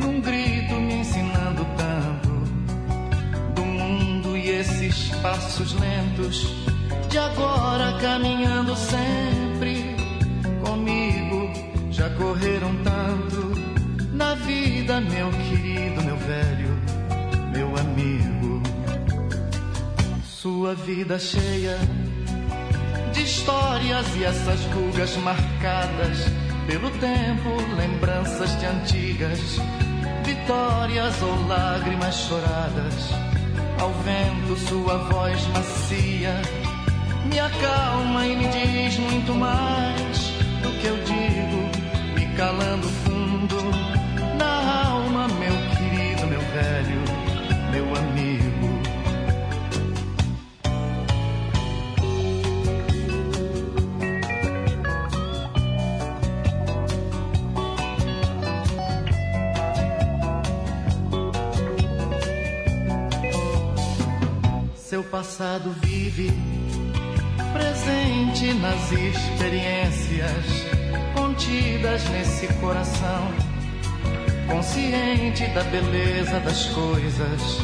num 0.00 0.22
grito 0.22 0.74
me 0.76 0.94
ensinando 0.94 1.66
tanto 1.76 2.30
do 3.54 3.62
mundo 3.62 4.34
e 4.34 4.48
esses 4.48 5.10
passos 5.20 5.74
lentos 5.74 6.46
de 7.10 7.18
agora 7.18 7.98
caminhando 8.00 8.74
sempre 8.74 9.94
comigo. 10.64 11.52
Já 11.90 12.08
correram 12.08 12.74
tanto 12.82 13.52
na 14.14 14.34
vida, 14.34 14.98
meu 14.98 15.30
querido, 15.30 16.02
meu 16.02 16.16
velho, 16.16 16.80
meu 17.52 17.76
amigo. 17.76 18.31
Sua 20.42 20.74
vida 20.74 21.20
cheia 21.20 21.78
de 23.12 23.22
histórias 23.22 24.04
e 24.16 24.24
essas 24.24 24.60
rugas 24.74 25.16
marcadas 25.18 26.18
pelo 26.66 26.90
tempo, 26.98 27.48
lembranças 27.76 28.58
de 28.58 28.66
antigas 28.66 29.38
vitórias 30.24 31.22
ou 31.22 31.46
lágrimas 31.46 32.16
choradas. 32.16 33.10
Ao 33.80 33.92
vento, 34.02 34.58
sua 34.68 34.96
voz 35.04 35.46
macia 35.54 36.34
me 37.26 37.38
acalma 37.38 38.26
e 38.26 38.34
me 38.34 38.48
diz 38.48 38.98
muito 38.98 39.32
mais 39.36 40.32
do 40.60 40.72
que 40.80 40.88
eu 40.88 40.96
digo, 41.04 42.16
me 42.16 42.36
calando 42.36 42.88
fundo 42.88 43.91
passado 65.12 65.70
vive 65.82 66.32
presente 67.52 68.54
nas 68.54 68.90
experiências 68.92 70.46
contidas 71.14 72.02
nesse 72.08 72.46
coração, 72.54 73.30
consciente 74.50 75.46
da 75.48 75.62
beleza 75.64 76.40
das 76.40 76.64
coisas, 76.68 77.58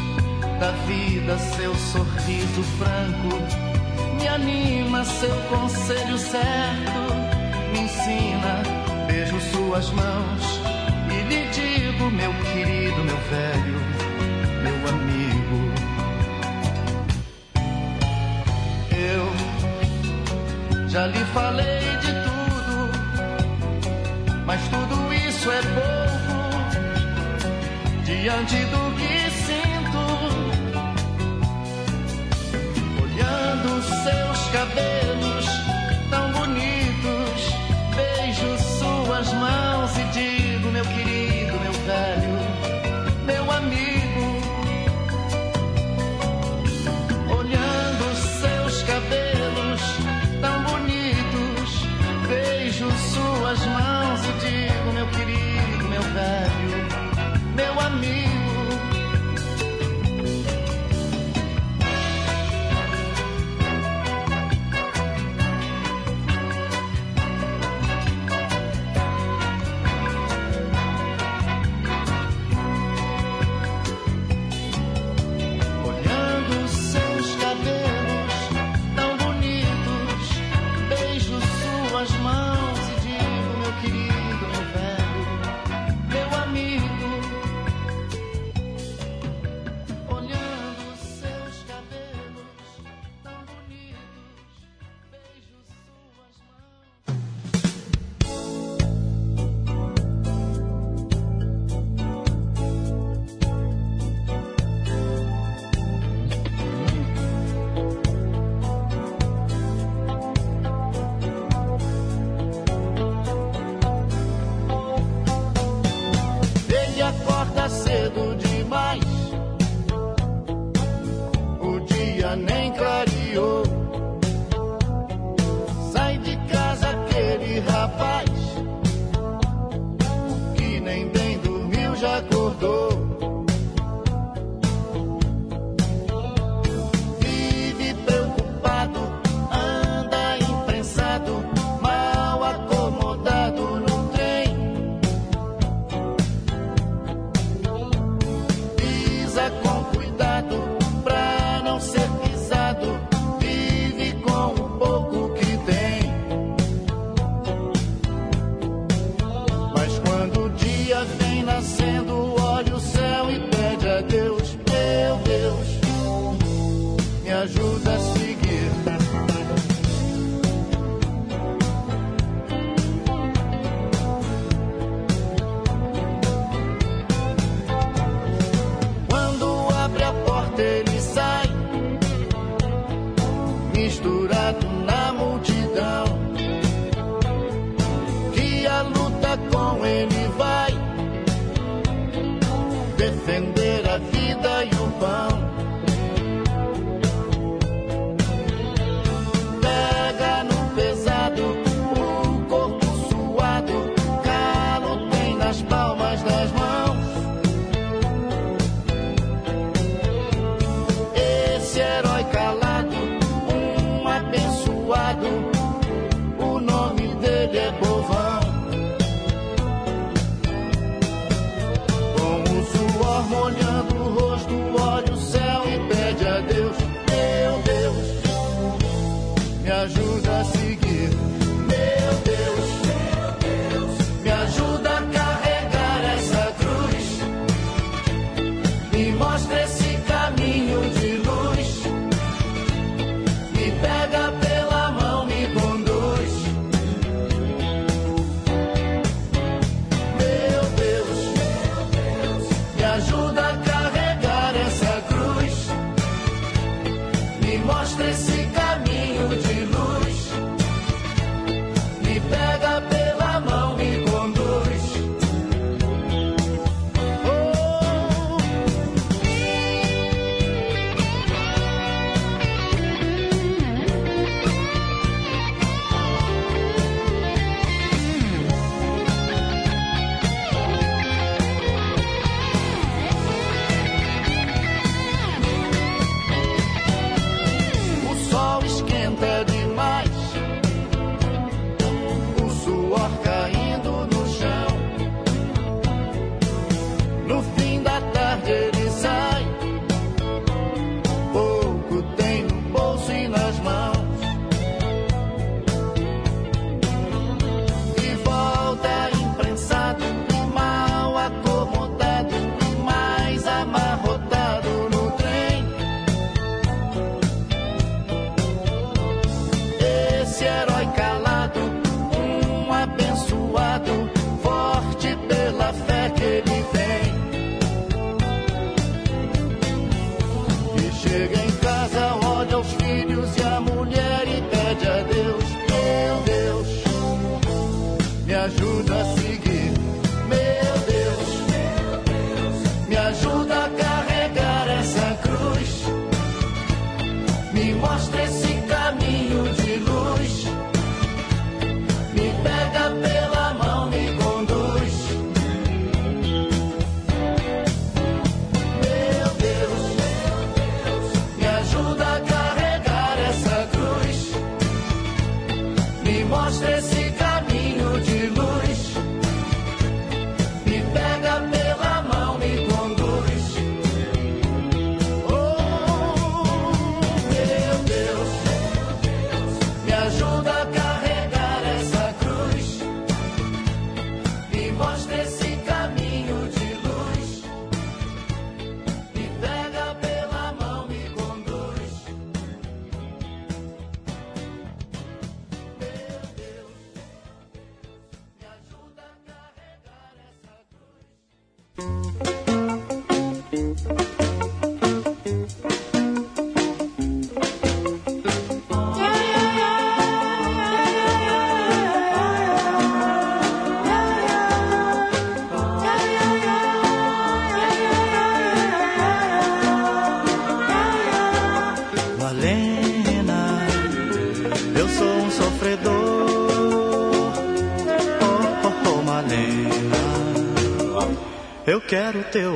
da 0.60 0.72
vida, 0.86 1.38
seu 1.38 1.74
sorriso 1.74 2.62
franco, 2.76 4.18
me 4.20 4.28
anima, 4.28 5.02
seu 5.06 5.34
conselho 5.48 6.18
certo, 6.18 7.14
me 7.72 7.80
ensina, 7.80 8.62
beijo 9.06 9.40
suas 9.40 9.90
mãos 9.92 10.60
e 11.10 11.22
lhe 11.22 11.48
digo, 11.48 12.10
meu 12.10 12.32
querido, 12.52 13.04
meu 13.04 13.16
velho, 13.30 14.07
já 20.98 21.06
lhe 21.06 21.24
falei 21.26 21.96
de 22.00 22.12
tudo, 22.26 22.90
mas 24.44 24.60
tudo 24.66 25.14
isso 25.14 25.48
é 25.48 25.62
pouco 25.78 26.38
diante 28.04 28.56
do 28.72 28.82
que 28.98 29.30
sinto. 29.30 30.02
Olhando 33.00 33.70
seus 34.04 34.38
cabelos 34.50 35.46
tão 36.10 36.32
bonitos, 36.32 37.40
beijo 37.94 38.50
suas 38.58 39.32
mãos 39.34 39.96
e 39.98 40.04
digo, 40.16 40.37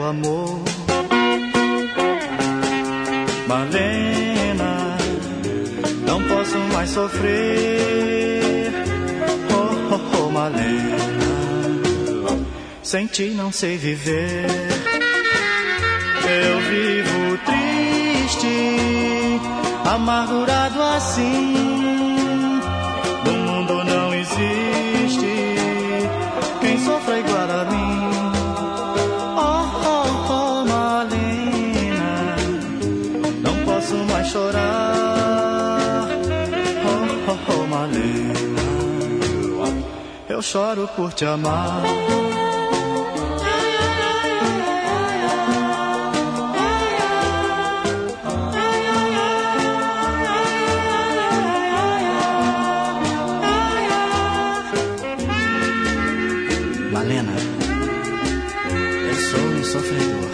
amor. 0.04 0.60
Malena, 3.46 4.96
não 6.06 6.22
posso 6.28 6.58
mais 6.72 6.90
sofrer. 6.90 8.72
Oh, 9.50 9.94
oh, 9.94 10.18
oh, 10.18 10.30
Malena, 10.30 10.98
sem 12.82 13.06
ti 13.06 13.34
não 13.36 13.52
sei 13.52 13.76
viver. 13.76 14.46
Eu 16.24 16.60
vivo 16.70 17.38
triste, 17.44 19.40
amargurado 19.84 20.80
assim. 20.80 21.51
eu 40.42 40.44
choro 40.44 40.88
por 40.96 41.12
te 41.12 41.24
amar. 41.24 41.82
Malena, 56.90 57.32
eu 59.08 59.14
sou 59.14 59.40
um 59.40 59.62
sofredor. 59.62 60.32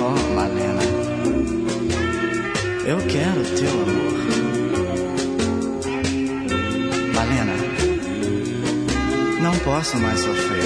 Oh, 0.00 0.34
Malena, 0.34 0.82
eu 2.86 2.98
quero 3.06 3.44
teu 3.58 3.70
amor. 3.82 4.05
posso 9.66 9.98
mais 9.98 10.20
sofrer. 10.20 10.62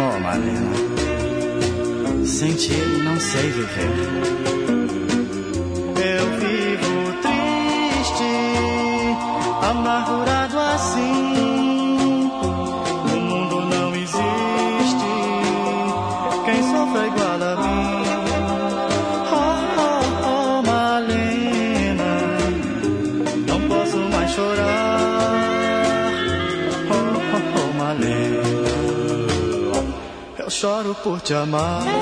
Oh, 0.00 0.18
Marina, 0.20 0.72
sem 2.24 2.54
ti 2.54 2.72
não 3.04 3.20
sei 3.20 3.50
viver. 3.50 3.90
Eu 6.14 6.26
vivo 6.40 7.12
triste, 7.20 8.24
amargurado 9.70 10.58
assim. 10.58 11.35
Choro 30.66 30.94
por 30.96 31.20
te 31.20 31.32
amar. 31.32 31.86
Eu 31.86 31.96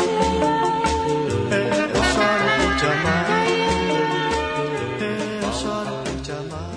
choro 2.14 2.46
por 2.56 2.76
te 2.78 2.86
amar. 2.86 3.46
Eu 5.42 5.52
choro 5.52 6.02
por 6.02 6.22
te 6.22 6.32
amar. 6.32 6.70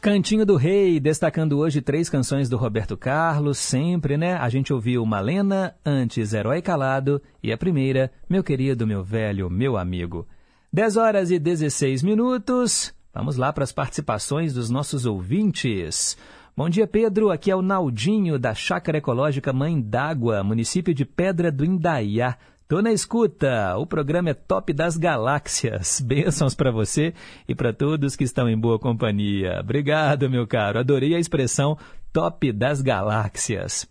Cantinho 0.00 0.46
do 0.46 0.54
Rei, 0.54 1.00
destacando 1.00 1.58
hoje 1.58 1.82
três 1.82 2.08
canções 2.08 2.48
do 2.48 2.56
Roberto 2.56 2.96
Carlos, 2.96 3.58
sempre, 3.58 4.16
né? 4.16 4.34
A 4.34 4.48
gente 4.48 4.72
ouviu 4.72 5.04
Malena, 5.04 5.74
antes 5.84 6.32
Herói 6.32 6.62
Calado, 6.62 7.20
e 7.42 7.50
a 7.52 7.58
primeira, 7.58 8.12
Meu 8.30 8.44
Querido, 8.44 8.86
Meu 8.86 9.02
Velho, 9.02 9.50
Meu 9.50 9.76
Amigo. 9.76 10.28
10 10.72 10.96
horas 10.96 11.32
e 11.32 11.40
16 11.40 12.04
minutos. 12.04 12.95
Vamos 13.16 13.38
lá 13.38 13.50
para 13.50 13.64
as 13.64 13.72
participações 13.72 14.52
dos 14.52 14.68
nossos 14.68 15.06
ouvintes. 15.06 16.18
Bom 16.54 16.68
dia, 16.68 16.86
Pedro. 16.86 17.30
Aqui 17.30 17.50
é 17.50 17.56
o 17.56 17.62
Naldinho, 17.62 18.38
da 18.38 18.54
Chácara 18.54 18.98
Ecológica 18.98 19.54
Mãe 19.54 19.80
d'Água, 19.80 20.44
município 20.44 20.92
de 20.92 21.06
Pedra 21.06 21.50
do 21.50 21.64
Indaiá. 21.64 22.36
Tô 22.68 22.82
na 22.82 22.92
escuta. 22.92 23.74
O 23.78 23.86
programa 23.86 24.28
é 24.30 24.34
Top 24.34 24.70
das 24.70 24.98
Galáxias. 24.98 25.98
Bênçãos 26.04 26.54
para 26.54 26.70
você 26.70 27.14
e 27.48 27.54
para 27.54 27.72
todos 27.72 28.16
que 28.16 28.24
estão 28.24 28.50
em 28.50 28.58
boa 28.58 28.78
companhia. 28.78 29.60
Obrigado, 29.60 30.28
meu 30.28 30.46
caro. 30.46 30.78
Adorei 30.78 31.14
a 31.14 31.18
expressão 31.18 31.78
Top 32.12 32.52
das 32.52 32.82
Galáxias. 32.82 33.88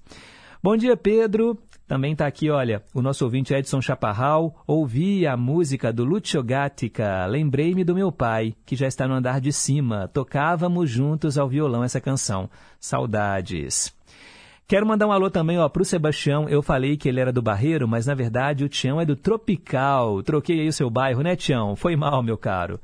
Bom 0.61 0.77
dia, 0.77 0.95
Pedro. 0.95 1.57
Também 1.87 2.13
está 2.13 2.25
aqui, 2.25 2.49
olha, 2.49 2.81
o 2.95 3.01
nosso 3.01 3.23
ouvinte 3.25 3.53
Edson 3.53 3.79
Chaparral. 3.79 4.63
Ouvi 4.65 5.27
a 5.27 5.37
música 5.37 5.93
do 5.93 6.03
Lucio 6.03 6.41
Gatica. 6.41 7.25
Lembrei-me 7.27 7.83
do 7.83 7.93
meu 7.93 8.11
pai, 8.11 8.55
que 8.65 8.75
já 8.75 8.87
está 8.87 9.07
no 9.07 9.13
andar 9.13 9.39
de 9.39 9.53
cima. 9.53 10.07
Tocávamos 10.07 10.89
juntos 10.89 11.37
ao 11.37 11.47
violão 11.47 11.83
essa 11.83 12.01
canção. 12.01 12.49
Saudades. 12.79 13.95
Quero 14.67 14.87
mandar 14.87 15.05
um 15.05 15.11
alô 15.11 15.29
também 15.29 15.57
para 15.69 15.81
o 15.83 15.85
Sebastião. 15.85 16.49
Eu 16.49 16.63
falei 16.63 16.97
que 16.97 17.07
ele 17.07 17.19
era 17.19 17.31
do 17.31 17.39
Barreiro, 17.39 17.87
mas 17.87 18.07
na 18.07 18.15
verdade 18.15 18.65
o 18.65 18.69
Tião 18.69 18.99
é 18.99 19.05
do 19.05 19.15
Tropical. 19.15 20.23
Troquei 20.23 20.61
aí 20.61 20.67
o 20.67 20.73
seu 20.73 20.89
bairro, 20.89 21.21
né, 21.21 21.35
Tião? 21.35 21.75
Foi 21.75 21.95
mal, 21.95 22.23
meu 22.23 22.35
caro. 22.35 22.79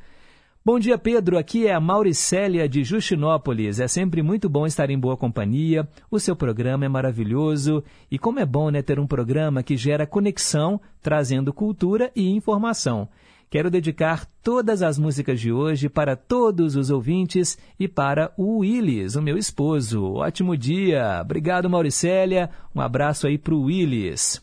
Bom 0.64 0.78
dia, 0.78 0.96
Pedro. 0.96 1.40
Aqui 1.40 1.66
é 1.66 1.74
a 1.74 1.80
Mauricélia 1.80 2.70
de 2.70 2.84
Justinópolis. 2.84 3.80
É 3.80 3.88
sempre 3.88 4.22
muito 4.22 4.48
bom 4.48 4.68
estar 4.68 4.92
em 4.92 5.00
boa 5.00 5.18
companhia. 5.18 5.90
O 6.10 6.20
seu 6.20 6.36
programa 6.36 6.86
é 6.86 6.88
maravilhoso. 6.88 7.84
E 8.12 8.20
como 8.20 8.40
é 8.40 8.46
bom 8.46 8.70
né, 8.70 8.84
ter 8.84 9.00
um 9.00 9.08
programa 9.08 9.64
que 9.64 9.76
gera 9.76 10.06
conexão, 10.06 10.80
trazendo 11.02 11.52
cultura 11.52 12.12
e 12.16 12.30
informação. 12.30 13.10
Quero 13.50 13.72
dedicar 13.72 14.28
todas 14.44 14.84
as 14.84 15.00
músicas 15.00 15.42
de 15.42 15.52
hoje 15.52 15.90
para 15.90 16.16
todos 16.16 16.76
os 16.76 16.92
ouvintes 16.92 17.58
e 17.80 17.88
para 17.88 18.32
o 18.38 18.60
Willis, 18.60 19.16
o 19.16 19.22
meu 19.22 19.40
esposo. 19.40 20.14
Ótimo 20.14 20.56
dia. 20.56 21.22
Obrigado, 21.24 21.72
Mauricélia. 21.72 22.52
Um 22.76 22.82
abraço 22.82 23.26
aí 23.26 23.36
para 23.36 23.56
o 23.56 23.64
Willis. 23.64 24.40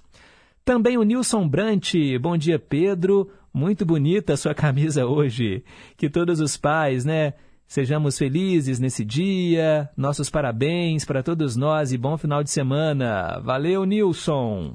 Também 0.64 0.98
o 0.98 1.04
Nilson 1.04 1.48
Brant. 1.48 1.94
Bom 2.20 2.36
dia, 2.36 2.58
Pedro. 2.58 3.30
Muito 3.58 3.84
bonita 3.84 4.34
a 4.34 4.36
sua 4.36 4.54
camisa 4.54 5.04
hoje. 5.04 5.64
Que 5.96 6.08
todos 6.08 6.38
os 6.38 6.56
pais, 6.56 7.04
né, 7.04 7.34
sejamos 7.66 8.16
felizes 8.16 8.78
nesse 8.78 9.04
dia. 9.04 9.90
Nossos 9.96 10.30
parabéns 10.30 11.04
para 11.04 11.24
todos 11.24 11.56
nós 11.56 11.92
e 11.92 11.98
bom 11.98 12.16
final 12.16 12.44
de 12.44 12.50
semana. 12.50 13.40
Valeu, 13.40 13.84
Nilson. 13.84 14.74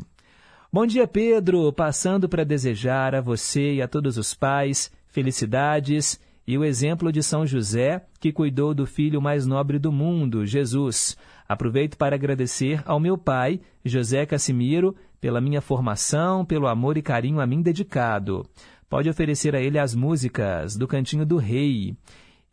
Bom 0.69 0.85
dia, 0.85 1.07
Pedro. 1.07 1.71
Passando 1.71 2.27
para 2.27 2.43
desejar 2.43 3.15
a 3.15 3.21
você 3.21 3.75
e 3.75 3.81
a 3.81 3.87
todos 3.87 4.17
os 4.17 4.33
pais 4.33 4.91
felicidades 5.07 6.19
e 6.45 6.57
o 6.57 6.65
exemplo 6.65 7.09
de 7.09 7.23
São 7.23 7.47
José, 7.47 8.05
que 8.19 8.33
cuidou 8.33 8.73
do 8.73 8.85
filho 8.85 9.21
mais 9.21 9.45
nobre 9.45 9.79
do 9.79 9.93
mundo, 9.93 10.45
Jesus. 10.45 11.15
Aproveito 11.47 11.97
para 11.97 12.17
agradecer 12.17 12.83
ao 12.85 12.99
meu 12.99 13.17
pai, 13.17 13.61
José 13.85 14.25
Casimiro, 14.25 14.93
pela 15.21 15.39
minha 15.39 15.61
formação, 15.61 16.43
pelo 16.43 16.67
amor 16.67 16.97
e 16.97 17.01
carinho 17.01 17.39
a 17.39 17.47
mim 17.47 17.61
dedicado. 17.61 18.45
Pode 18.93 19.09
oferecer 19.09 19.55
a 19.55 19.59
ele 19.59 19.79
as 19.79 19.95
músicas 19.95 20.77
do 20.77 20.87
Cantinho 20.87 21.25
do 21.25 21.37
Rei 21.37 21.97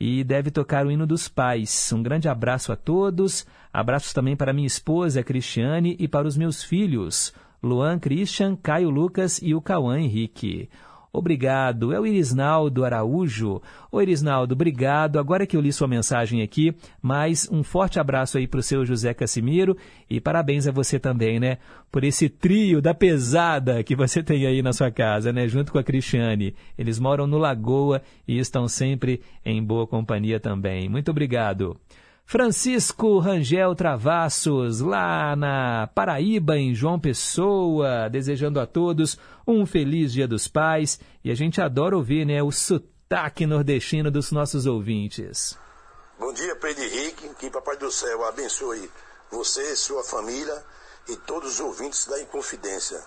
e 0.00 0.24
deve 0.24 0.50
tocar 0.50 0.86
o 0.86 0.90
hino 0.90 1.06
dos 1.06 1.28
pais. 1.28 1.92
Um 1.92 2.02
grande 2.02 2.30
abraço 2.30 2.72
a 2.72 2.76
todos. 2.76 3.46
Abraços 3.70 4.14
também 4.14 4.34
para 4.34 4.54
minha 4.54 4.66
esposa, 4.66 5.22
Cristiane, 5.22 5.94
e 5.98 6.08
para 6.08 6.26
os 6.26 6.38
meus 6.38 6.62
filhos, 6.64 7.34
Luan 7.62 7.98
Christian, 7.98 8.56
Caio 8.56 8.88
Lucas 8.88 9.38
e 9.42 9.54
o 9.54 9.60
Cauã 9.60 10.00
Henrique. 10.00 10.70
Obrigado. 11.12 11.92
É 11.92 11.98
o 11.98 12.06
Irisnaldo 12.06 12.84
Araújo. 12.84 13.60
Ô 13.90 14.00
Irisnaldo, 14.00 14.54
obrigado. 14.54 15.18
Agora 15.18 15.46
que 15.46 15.56
eu 15.56 15.60
li 15.60 15.72
sua 15.72 15.88
mensagem 15.88 16.40
aqui, 16.40 16.74
mais 17.02 17.48
um 17.50 17.64
forte 17.64 17.98
abraço 17.98 18.38
aí 18.38 18.46
para 18.46 18.60
o 18.60 18.62
seu 18.62 18.86
José 18.86 19.12
Casimiro 19.12 19.76
e 20.08 20.20
parabéns 20.20 20.68
a 20.68 20.72
você 20.72 21.00
também, 21.00 21.40
né? 21.40 21.58
Por 21.90 22.04
esse 22.04 22.28
trio 22.28 22.80
da 22.80 22.94
pesada 22.94 23.82
que 23.82 23.96
você 23.96 24.22
tem 24.22 24.46
aí 24.46 24.62
na 24.62 24.72
sua 24.72 24.90
casa, 24.90 25.32
né? 25.32 25.48
Junto 25.48 25.72
com 25.72 25.78
a 25.78 25.82
Cristiane. 25.84 26.54
Eles 26.78 27.00
moram 27.00 27.26
no 27.26 27.38
Lagoa 27.38 28.02
e 28.26 28.38
estão 28.38 28.68
sempre 28.68 29.20
em 29.44 29.62
boa 29.62 29.86
companhia 29.86 30.38
também. 30.38 30.88
Muito 30.88 31.10
obrigado. 31.10 31.76
Francisco 32.30 33.18
Rangel 33.18 33.74
Travassos, 33.74 34.78
lá 34.78 35.34
na 35.34 35.88
Paraíba, 35.92 36.56
em 36.56 36.72
João 36.72 36.96
Pessoa, 36.96 38.08
desejando 38.08 38.60
a 38.60 38.66
todos 38.68 39.18
um 39.44 39.66
feliz 39.66 40.12
Dia 40.12 40.28
dos 40.28 40.46
Pais. 40.46 41.00
E 41.24 41.30
a 41.32 41.34
gente 41.34 41.60
adora 41.60 41.96
ouvir 41.96 42.24
né, 42.24 42.40
o 42.40 42.52
sotaque 42.52 43.44
nordestino 43.46 44.12
dos 44.12 44.30
nossos 44.30 44.64
ouvintes. 44.64 45.58
Bom 46.20 46.32
dia, 46.32 46.54
Pedro 46.54 46.84
Henrique. 46.84 47.30
Que 47.34 47.50
Papai 47.50 47.76
do 47.78 47.90
Céu 47.90 48.24
abençoe 48.24 48.88
você, 49.28 49.74
sua 49.74 50.04
família 50.04 50.64
e 51.08 51.16
todos 51.16 51.54
os 51.54 51.60
ouvintes 51.60 52.06
da 52.06 52.22
Inconfidência. 52.22 53.02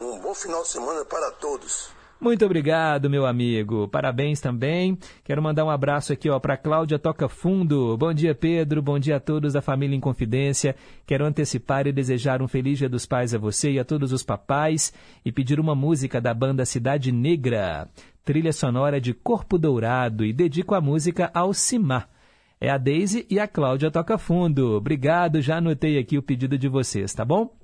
Um 0.00 0.18
bom 0.20 0.34
final 0.34 0.62
de 0.62 0.68
semana 0.68 1.04
para 1.04 1.32
todos. 1.32 1.90
Muito 2.24 2.42
obrigado, 2.46 3.10
meu 3.10 3.26
amigo. 3.26 3.86
Parabéns 3.86 4.40
também. 4.40 4.96
Quero 5.22 5.42
mandar 5.42 5.62
um 5.62 5.68
abraço 5.68 6.10
aqui 6.10 6.30
ó 6.30 6.40
para 6.40 6.56
Cláudia 6.56 6.98
Toca 6.98 7.28
Fundo. 7.28 7.98
Bom 7.98 8.14
dia, 8.14 8.34
Pedro. 8.34 8.80
Bom 8.80 8.98
dia 8.98 9.16
a 9.16 9.20
todos 9.20 9.52
da 9.52 9.60
família 9.60 9.94
Inconfidência. 9.94 10.74
Quero 11.06 11.26
antecipar 11.26 11.86
e 11.86 11.92
desejar 11.92 12.40
um 12.40 12.48
feliz 12.48 12.78
Dia 12.78 12.88
dos 12.88 13.04
Pais 13.04 13.34
a 13.34 13.38
você 13.38 13.72
e 13.72 13.78
a 13.78 13.84
todos 13.84 14.10
os 14.10 14.22
papais 14.22 14.90
e 15.22 15.30
pedir 15.30 15.60
uma 15.60 15.74
música 15.74 16.18
da 16.18 16.32
banda 16.32 16.64
Cidade 16.64 17.12
Negra, 17.12 17.90
trilha 18.24 18.54
sonora 18.54 18.98
de 18.98 19.12
Corpo 19.12 19.58
Dourado 19.58 20.24
e 20.24 20.32
dedico 20.32 20.74
a 20.74 20.80
música 20.80 21.30
ao 21.34 21.52
Cimar. 21.52 22.08
É 22.58 22.70
a 22.70 22.78
Daisy 22.78 23.26
e 23.28 23.38
a 23.38 23.46
Cláudia 23.46 23.90
Toca 23.90 24.16
Fundo. 24.16 24.76
Obrigado, 24.76 25.42
já 25.42 25.58
anotei 25.58 25.98
aqui 25.98 26.16
o 26.16 26.22
pedido 26.22 26.56
de 26.56 26.68
vocês, 26.68 27.12
tá 27.12 27.22
bom? 27.22 27.54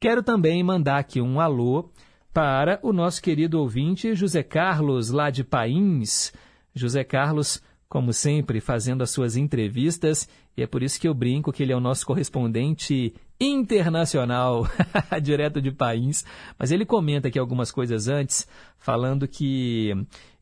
Quero 0.00 0.22
também 0.22 0.62
mandar 0.62 0.96
aqui 0.96 1.20
um 1.20 1.38
alô 1.38 1.90
para 2.32 2.78
o 2.82 2.92
nosso 2.92 3.20
querido 3.20 3.60
ouvinte 3.60 4.14
José 4.14 4.42
Carlos, 4.42 5.10
lá 5.10 5.30
de 5.30 5.42
Pains. 5.42 6.32
José 6.74 7.02
Carlos, 7.02 7.60
como 7.88 8.12
sempre, 8.12 8.60
fazendo 8.60 9.02
as 9.02 9.10
suas 9.10 9.36
entrevistas, 9.36 10.28
e 10.56 10.62
é 10.62 10.66
por 10.66 10.82
isso 10.82 11.00
que 11.00 11.08
eu 11.08 11.14
brinco 11.14 11.52
que 11.52 11.62
ele 11.62 11.72
é 11.72 11.76
o 11.76 11.80
nosso 11.80 12.06
correspondente 12.06 13.12
internacional, 13.40 14.68
direto 15.20 15.60
de 15.60 15.72
Pains. 15.72 16.24
Mas 16.58 16.70
ele 16.70 16.86
comenta 16.86 17.28
aqui 17.28 17.38
algumas 17.38 17.72
coisas 17.72 18.06
antes, 18.06 18.46
falando 18.78 19.26
que 19.26 19.92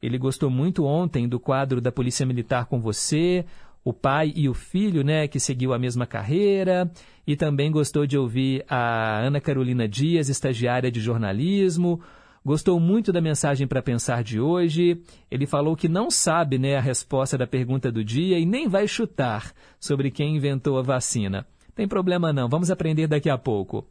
ele 0.03 0.19
gostou 0.19 0.51
muito 0.51 0.85
ontem 0.85 1.27
do 1.27 1.41
quadro 1.41 1.81
da 1.81 1.91
Polícia 1.91 2.27
Militar 2.27 2.67
com 2.67 2.81
você, 2.81 3.47
o 3.85 3.93
pai 3.93 4.33
e 4.35 4.49
o 4.49 4.55
filho, 4.55 5.03
né, 5.03 5.27
que 5.29 5.41
seguiu 5.41 5.73
a 5.73 5.79
mesma 5.79 6.07
carreira, 6.07 6.91
e 7.27 7.37
também 7.37 7.71
gostou 7.71 8.07
de 8.07 8.19
ouvir 8.19 8.65
a 8.69 9.21
Ana 9.21 9.41
Carolina 9.41 9.89
Dias, 9.89 10.29
estagiária 10.29 10.91
de 10.91 11.01
jornalismo. 11.01 12.01
Gostou 12.45 12.81
muito 12.81 13.13
da 13.13 13.21
mensagem 13.21 13.67
para 13.67 13.83
pensar 13.83 14.23
de 14.23 14.41
hoje. 14.41 15.03
Ele 15.31 15.47
falou 15.47 15.77
que 15.77 15.89
não 15.89 16.11
sabe, 16.11 16.59
né, 16.59 16.77
a 16.77 16.81
resposta 16.81 17.37
da 17.37 17.47
pergunta 17.47 17.93
do 17.93 18.03
dia 18.03 18.39
e 18.39 18.47
nem 18.47 18.69
vai 18.69 18.89
chutar 18.89 19.53
sobre 19.79 20.11
quem 20.11 20.37
inventou 20.37 20.79
a 20.79 20.83
vacina. 20.83 21.47
Tem 21.75 21.87
problema 21.87 22.33
não, 22.33 22.49
vamos 22.49 22.71
aprender 22.71 23.07
daqui 23.07 23.29
a 23.29 23.39
pouco. 23.39 23.87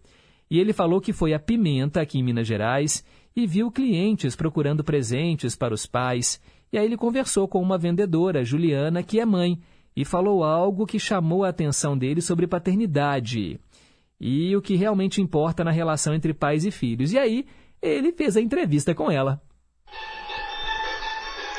E 0.49 0.59
ele 0.59 0.73
falou 0.73 0.99
que 1.01 1.13
foi 1.13 1.33
a 1.33 1.39
Pimenta 1.39 2.01
aqui 2.01 2.19
em 2.19 2.23
Minas 2.23 2.47
Gerais 2.47 3.03
e 3.35 3.45
viu 3.45 3.69
clientes 3.69 4.35
procurando 4.35 4.83
presentes 4.83 5.55
para 5.55 5.73
os 5.73 5.85
pais. 5.85 6.41
E 6.71 6.77
aí 6.77 6.85
ele 6.85 6.97
conversou 6.97 7.47
com 7.47 7.61
uma 7.61 7.77
vendedora, 7.77 8.43
Juliana, 8.43 9.03
que 9.03 9.19
é 9.19 9.25
mãe, 9.25 9.59
e 9.97 10.05
falou 10.05 10.43
algo 10.43 10.85
que 10.85 10.99
chamou 10.99 11.43
a 11.43 11.49
atenção 11.49 11.97
dele 11.97 12.21
sobre 12.21 12.45
paternidade 12.45 13.59
e 14.21 14.55
o 14.55 14.61
que 14.61 14.75
realmente 14.75 15.19
importa 15.19 15.63
na 15.63 15.71
relação 15.71 16.13
entre 16.13 16.35
pais 16.35 16.65
e 16.65 16.69
filhos. 16.69 17.11
E 17.13 17.17
aí 17.17 17.47
ele 17.81 18.11
fez 18.11 18.37
a 18.37 18.41
entrevista 18.41 18.93
com 18.93 19.09
ela. 19.09 19.41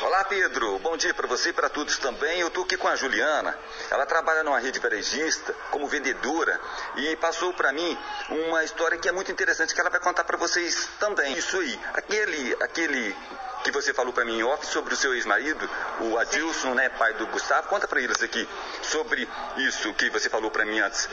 Olá, 0.01 0.25
Pedro. 0.27 0.79
Bom 0.79 0.97
dia 0.97 1.13
para 1.13 1.27
você 1.27 1.51
e 1.51 1.53
para 1.53 1.69
todos 1.69 1.99
também. 1.99 2.39
Eu 2.39 2.47
estou 2.47 2.63
aqui 2.63 2.77
com 2.77 2.87
a 2.87 2.95
Juliana. 2.95 3.59
Ela 3.91 4.07
trabalha 4.07 4.45
numa 4.45 4.61
rede 4.61 4.79
varejista 4.79 5.53
como 5.73 5.89
vendedora 5.89 6.61
e 6.97 7.17
passou 7.17 7.53
para 7.53 7.73
mim 7.73 7.99
uma 8.31 8.63
história 8.63 8.99
que 8.99 9.09
é 9.09 9.13
muito 9.13 9.33
interessante 9.33 9.75
que 9.75 9.81
ela 9.81 9.91
vai 9.91 9.99
contar 9.99 10.23
para 10.23 10.37
vocês 10.37 10.89
também. 11.01 11.37
Isso 11.37 11.59
aí, 11.59 11.81
aquele, 11.93 12.57
aquele 12.61 13.17
que 13.63 13.71
você 13.71 13.93
falou 13.93 14.13
para 14.13 14.25
mim 14.25 14.39
em 14.39 14.43
off 14.43 14.67
sobre 14.67 14.95
o 14.95 14.97
seu 14.97 15.15
ex-marido, 15.15 15.69
o 16.01 16.19
Adilson, 16.19 16.75
né, 16.75 16.89
pai 16.89 17.13
do 17.15 17.27
Gustavo. 17.27 17.69
Conta 17.69 17.87
para 17.87 18.01
eles 18.01 18.23
aqui 18.23 18.49
sobre 18.83 19.29
isso 19.57 19.93
que 19.95 20.11
você 20.11 20.29
falou 20.29 20.51
para 20.51 20.65
mim 20.65 20.79
antes. 20.81 21.09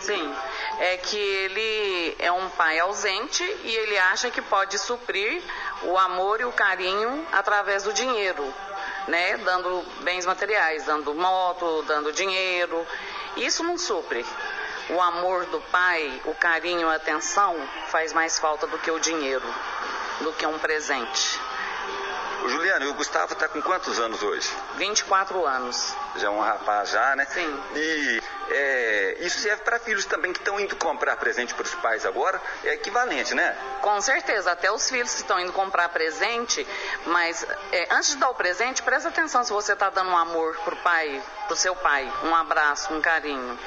Sim, 0.00 0.34
é 0.80 0.96
que 0.96 1.16
ele 1.16 2.16
é 2.18 2.32
um 2.32 2.48
pai 2.50 2.78
ausente 2.78 3.42
e 3.64 3.74
ele 3.74 3.98
acha 3.98 4.30
que 4.30 4.42
pode 4.42 4.78
suprir 4.78 5.42
o 5.82 5.96
amor 5.96 6.40
e 6.40 6.44
o 6.44 6.52
carinho 6.52 7.26
através 7.32 7.84
do 7.84 7.92
dinheiro, 7.92 8.52
né, 9.06 9.36
dando 9.38 9.84
bens 10.02 10.26
materiais, 10.26 10.84
dando 10.84 11.14
moto, 11.14 11.82
dando 11.82 12.12
dinheiro. 12.12 12.86
Isso 13.36 13.62
não 13.62 13.78
supre. 13.78 14.24
O 14.90 15.00
amor 15.02 15.44
do 15.46 15.60
pai, 15.70 16.20
o 16.24 16.34
carinho, 16.34 16.88
a 16.88 16.94
atenção 16.94 17.54
faz 17.88 18.12
mais 18.12 18.38
falta 18.38 18.66
do 18.66 18.78
que 18.78 18.90
o 18.90 18.98
dinheiro, 18.98 19.46
do 20.20 20.32
que 20.32 20.46
um 20.46 20.58
presente. 20.58 21.38
O 22.44 22.48
Juliano, 22.48 22.84
e 22.84 22.88
o 22.88 22.94
Gustavo 22.94 23.32
está 23.32 23.48
com 23.48 23.60
quantos 23.60 23.98
anos 23.98 24.22
hoje? 24.22 24.48
24 24.76 25.44
anos. 25.44 25.94
Já 26.16 26.28
é 26.28 26.30
um 26.30 26.40
rapaz 26.40 26.90
já, 26.90 27.16
né? 27.16 27.26
Sim. 27.26 27.62
E 27.74 28.22
é, 28.50 29.16
isso 29.20 29.38
serve 29.38 29.62
para 29.62 29.78
filhos 29.78 30.06
também 30.06 30.32
que 30.32 30.38
estão 30.38 30.58
indo 30.58 30.76
comprar 30.76 31.16
presente 31.16 31.52
para 31.54 31.64
os 31.64 31.74
pais 31.76 32.06
agora, 32.06 32.40
é 32.64 32.74
equivalente, 32.74 33.34
né? 33.34 33.56
Com 33.82 34.00
certeza, 34.00 34.52
até 34.52 34.70
os 34.70 34.88
filhos 34.88 35.12
que 35.14 35.20
estão 35.20 35.38
indo 35.40 35.52
comprar 35.52 35.88
presente, 35.88 36.66
mas 37.06 37.46
é, 37.72 37.88
antes 37.90 38.10
de 38.10 38.16
dar 38.16 38.30
o 38.30 38.34
presente, 38.34 38.82
presta 38.82 39.08
atenção 39.08 39.42
se 39.44 39.52
você 39.52 39.72
está 39.72 39.90
dando 39.90 40.10
um 40.10 40.16
amor 40.16 40.56
pro 40.64 40.76
pai, 40.76 41.22
pro 41.48 41.56
seu 41.56 41.74
pai, 41.74 42.06
um 42.24 42.34
abraço, 42.34 42.92
um 42.94 43.00
carinho. 43.00 43.58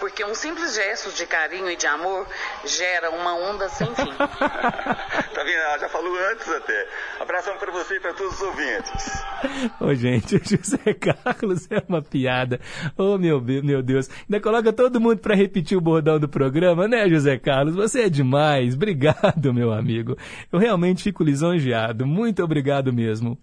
Porque 0.00 0.24
um 0.24 0.34
simples 0.34 0.74
gesto 0.74 1.10
de 1.12 1.24
carinho 1.24 1.70
e 1.70 1.76
de 1.76 1.86
amor 1.86 2.26
gera 2.64 3.10
uma 3.10 3.34
onda 3.34 3.68
sem 3.68 3.86
fim. 3.94 4.12
tá 4.18 5.44
vendo? 5.44 5.58
Ela 5.58 5.78
já 5.78 5.88
falou 5.88 6.14
antes 6.32 6.48
até. 6.48 6.88
Abração 7.20 7.56
para 7.56 7.70
você 7.72 7.96
e 7.96 8.00
para 8.00 8.12
todos 8.12 8.34
os 8.34 8.42
ouvintes. 8.42 9.24
Ô, 9.80 9.94
gente, 9.94 10.36
o 10.36 10.40
José 10.44 10.94
Carlos 10.94 11.68
é 11.70 11.82
uma 11.88 12.02
piada. 12.02 12.60
Ô, 12.96 13.14
oh, 13.14 13.18
meu, 13.18 13.40
meu 13.40 13.82
Deus. 13.82 14.10
Ainda 14.28 14.40
coloca 14.40 14.72
todo 14.72 15.00
mundo 15.00 15.18
para 15.18 15.34
repetir 15.34 15.78
o 15.78 15.80
bordão 15.80 16.18
do 16.18 16.28
programa, 16.28 16.88
né, 16.88 17.08
José 17.08 17.38
Carlos? 17.38 17.74
Você 17.74 18.02
é 18.02 18.08
demais. 18.08 18.74
Obrigado, 18.74 19.54
meu 19.54 19.72
amigo. 19.72 20.16
Eu 20.52 20.58
realmente 20.58 21.04
fico 21.04 21.22
lisonjeado. 21.22 22.06
Muito 22.06 22.42
obrigado 22.42 22.92
mesmo. 22.92 23.38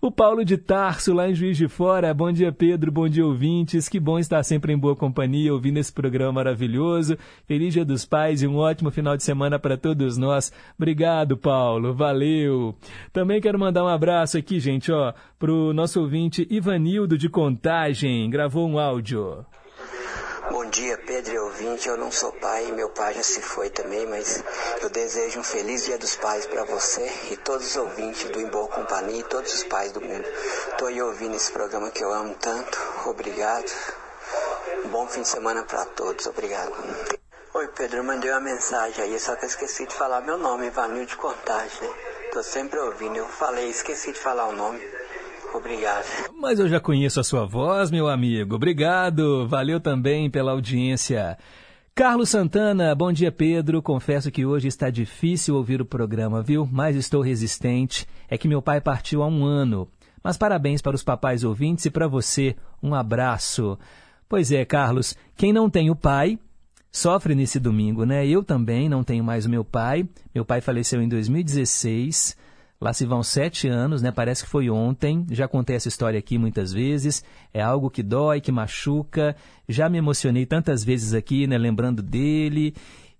O 0.00 0.10
Paulo 0.10 0.44
de 0.44 0.56
Tarso, 0.56 1.14
lá 1.14 1.28
em 1.28 1.34
Juiz 1.34 1.56
de 1.56 1.68
Fora. 1.68 2.12
Bom 2.12 2.30
dia, 2.32 2.52
Pedro. 2.52 2.92
Bom 2.92 3.08
dia, 3.08 3.24
ouvintes. 3.36 3.88
Que 3.88 4.00
bom 4.00 4.18
estar 4.18 4.42
sempre 4.42 4.72
em 4.72 4.78
boa 4.78 4.96
companhia, 4.96 5.52
ouvindo 5.52 5.78
esse 5.78 5.92
programa 5.92 6.32
maravilhoso. 6.32 7.16
Feliz 7.46 7.74
Dia 7.74 7.84
dos 7.84 8.06
Pais 8.06 8.42
e 8.42 8.46
um 8.46 8.56
ótimo 8.56 8.90
final 8.90 9.16
de 9.16 9.22
semana 9.22 9.58
para 9.58 9.76
todos 9.76 10.16
nós. 10.16 10.50
Obrigado, 10.76 11.36
Paulo. 11.36 11.94
Valeu. 11.94 12.74
Também 13.12 13.40
quero 13.40 13.58
mandar 13.58 13.84
um 13.84 13.88
abraço 13.88 14.38
aqui, 14.38 14.58
gente, 14.58 14.90
ó, 14.90 15.12
pro 15.38 15.74
nosso 15.74 16.00
ouvinte 16.00 16.46
Ivanildo 16.50 17.18
de 17.18 17.28
Contagem. 17.28 18.28
Gravou 18.30 18.66
um 18.66 18.78
áudio. 18.78 19.44
Bom 20.50 20.64
dia, 20.66 20.96
Pedro 20.96 21.34
e 21.34 21.38
ouvinte. 21.38 21.88
Eu 21.88 21.96
não 21.96 22.12
sou 22.12 22.30
pai, 22.30 22.70
meu 22.70 22.88
pai 22.90 23.14
já 23.14 23.22
se 23.22 23.42
foi 23.42 23.68
também, 23.68 24.06
mas 24.06 24.44
eu 24.80 24.88
desejo 24.88 25.40
um 25.40 25.42
feliz 25.42 25.84
Dia 25.84 25.98
dos 25.98 26.14
Pais 26.14 26.46
para 26.46 26.64
você 26.64 27.10
e 27.30 27.36
todos 27.36 27.66
os 27.66 27.76
ouvintes 27.76 28.30
do 28.30 28.40
Em 28.40 28.46
Boa 28.46 28.68
Companhia 28.68 29.20
e 29.20 29.24
todos 29.24 29.52
os 29.52 29.64
pais 29.64 29.90
do 29.90 30.00
mundo. 30.00 30.24
Estou 30.70 30.86
aí 30.86 31.02
ouvindo 31.02 31.34
esse 31.34 31.50
programa 31.50 31.90
que 31.90 32.02
eu 32.02 32.12
amo 32.12 32.34
tanto. 32.36 32.78
Obrigado. 33.06 33.70
Um 34.84 34.88
bom 34.88 35.08
fim 35.08 35.22
de 35.22 35.28
semana 35.28 35.64
para 35.64 35.84
todos. 35.84 36.26
Obrigado. 36.26 36.72
Oi, 37.52 37.68
Pedro. 37.68 37.98
Eu 37.98 38.04
mandei 38.04 38.30
uma 38.30 38.40
mensagem 38.40 39.02
aí, 39.02 39.18
só 39.18 39.34
que 39.34 39.44
eu 39.44 39.48
esqueci 39.48 39.84
de 39.84 39.94
falar 39.94 40.20
meu 40.20 40.38
nome, 40.38 40.66
Ivanil 40.68 41.06
de 41.06 41.16
Contagem. 41.16 41.90
Estou 42.26 42.44
sempre 42.44 42.78
ouvindo. 42.78 43.16
Eu 43.16 43.26
falei, 43.26 43.68
esqueci 43.68 44.12
de 44.12 44.20
falar 44.20 44.46
o 44.46 44.52
nome. 44.52 44.80
Obrigado. 45.54 46.04
Mas 46.40 46.58
eu 46.58 46.68
já 46.68 46.80
conheço 46.80 47.20
a 47.20 47.24
sua 47.24 47.44
voz, 47.46 47.90
meu 47.90 48.08
amigo. 48.08 48.56
Obrigado. 48.56 49.46
Valeu 49.48 49.80
também 49.80 50.30
pela 50.30 50.52
audiência. 50.52 51.38
Carlos 51.94 52.28
Santana, 52.28 52.94
bom 52.94 53.10
dia, 53.10 53.32
Pedro. 53.32 53.80
Confesso 53.80 54.30
que 54.30 54.44
hoje 54.44 54.68
está 54.68 54.90
difícil 54.90 55.54
ouvir 55.54 55.80
o 55.80 55.86
programa, 55.86 56.42
viu? 56.42 56.68
Mas 56.70 56.94
estou 56.94 57.22
resistente. 57.22 58.06
É 58.28 58.36
que 58.36 58.46
meu 58.46 58.60
pai 58.60 58.80
partiu 58.80 59.22
há 59.22 59.26
um 59.26 59.44
ano. 59.44 59.88
Mas 60.22 60.36
parabéns 60.36 60.82
para 60.82 60.94
os 60.94 61.02
papais 61.02 61.42
ouvintes 61.42 61.86
e 61.86 61.90
para 61.90 62.06
você. 62.06 62.54
Um 62.82 62.94
abraço. 62.94 63.78
Pois 64.28 64.52
é, 64.52 64.64
Carlos, 64.64 65.16
quem 65.36 65.52
não 65.52 65.70
tem 65.70 65.90
o 65.90 65.96
pai 65.96 66.38
sofre 66.90 67.34
nesse 67.34 67.60
domingo, 67.60 68.04
né? 68.04 68.26
Eu 68.26 68.42
também 68.42 68.88
não 68.88 69.04
tenho 69.04 69.22
mais 69.22 69.46
o 69.46 69.50
meu 69.50 69.64
pai. 69.64 70.08
Meu 70.34 70.44
pai 70.44 70.60
faleceu 70.60 71.00
em 71.00 71.08
2016. 71.08 72.36
Lá 72.80 72.92
se 72.92 73.06
vão 73.06 73.22
sete 73.22 73.68
anos, 73.68 74.02
né? 74.02 74.12
Parece 74.12 74.44
que 74.44 74.50
foi 74.50 74.68
ontem. 74.68 75.26
Já 75.30 75.48
contei 75.48 75.76
essa 75.76 75.88
história 75.88 76.18
aqui 76.18 76.36
muitas 76.36 76.72
vezes. 76.72 77.24
É 77.52 77.62
algo 77.62 77.90
que 77.90 78.02
dói, 78.02 78.40
que 78.40 78.52
machuca. 78.52 79.34
Já 79.68 79.88
me 79.88 79.98
emocionei 79.98 80.44
tantas 80.44 80.84
vezes 80.84 81.14
aqui, 81.14 81.46
né? 81.46 81.56
Lembrando 81.56 82.02
dele. 82.02 82.74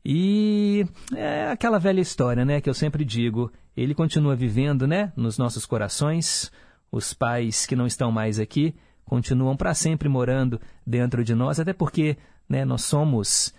E 0.04 0.86
é 1.14 1.50
aquela 1.50 1.78
velha 1.78 2.00
história, 2.00 2.44
né? 2.44 2.60
Que 2.60 2.68
eu 2.68 2.74
sempre 2.74 3.04
digo. 3.04 3.50
Ele 3.74 3.94
continua 3.94 4.36
vivendo, 4.36 4.86
né? 4.86 5.12
Nos 5.16 5.38
nossos 5.38 5.64
corações. 5.64 6.52
Os 6.92 7.14
pais 7.14 7.66
que 7.66 7.74
não 7.74 7.86
estão 7.86 8.12
mais 8.12 8.38
aqui 8.38 8.74
continuam 9.06 9.56
para 9.56 9.72
sempre 9.72 10.08
morando 10.08 10.60
dentro 10.86 11.24
de 11.24 11.34
nós, 11.34 11.58
até 11.58 11.72
porque, 11.72 12.16
né? 12.48 12.64
Nós 12.64 12.82
somos 12.82 13.54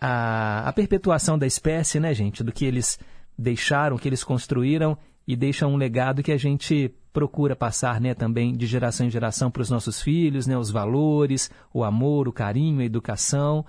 a, 0.00 0.68
a 0.68 0.72
perpetuação 0.72 1.36
da 1.36 1.46
espécie, 1.46 1.98
né, 1.98 2.14
gente? 2.14 2.44
Do 2.44 2.52
que 2.52 2.64
eles 2.64 2.98
deixaram, 3.38 3.96
que 3.96 4.08
eles 4.08 4.24
construíram 4.24 4.98
e 5.26 5.36
deixam 5.36 5.72
um 5.72 5.76
legado 5.76 6.22
que 6.22 6.32
a 6.32 6.36
gente 6.36 6.92
procura 7.12 7.54
passar 7.54 8.00
né, 8.00 8.14
também 8.14 8.56
de 8.56 8.66
geração 8.66 9.06
em 9.06 9.10
geração 9.10 9.50
para 9.50 9.62
os 9.62 9.70
nossos 9.70 10.00
filhos, 10.00 10.46
né, 10.46 10.56
os 10.56 10.70
valores, 10.70 11.50
o 11.72 11.84
amor, 11.84 12.26
o 12.26 12.32
carinho, 12.32 12.80
a 12.80 12.84
educação. 12.84 13.64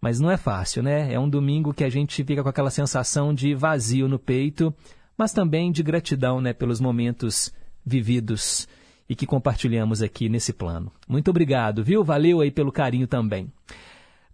Mas 0.00 0.20
não 0.20 0.30
é 0.30 0.36
fácil, 0.36 0.82
né? 0.82 1.12
É 1.12 1.18
um 1.18 1.28
domingo 1.28 1.72
que 1.72 1.82
a 1.82 1.88
gente 1.88 2.22
fica 2.22 2.42
com 2.42 2.48
aquela 2.48 2.70
sensação 2.70 3.32
de 3.32 3.54
vazio 3.54 4.06
no 4.06 4.18
peito, 4.18 4.74
mas 5.16 5.32
também 5.32 5.72
de 5.72 5.82
gratidão 5.82 6.40
né, 6.40 6.52
pelos 6.52 6.78
momentos 6.78 7.52
vividos 7.84 8.68
e 9.08 9.14
que 9.14 9.26
compartilhamos 9.26 10.02
aqui 10.02 10.28
nesse 10.28 10.52
plano. 10.52 10.92
Muito 11.08 11.30
obrigado, 11.30 11.82
viu? 11.82 12.04
Valeu 12.04 12.40
aí 12.40 12.50
pelo 12.50 12.72
carinho 12.72 13.06
também. 13.06 13.50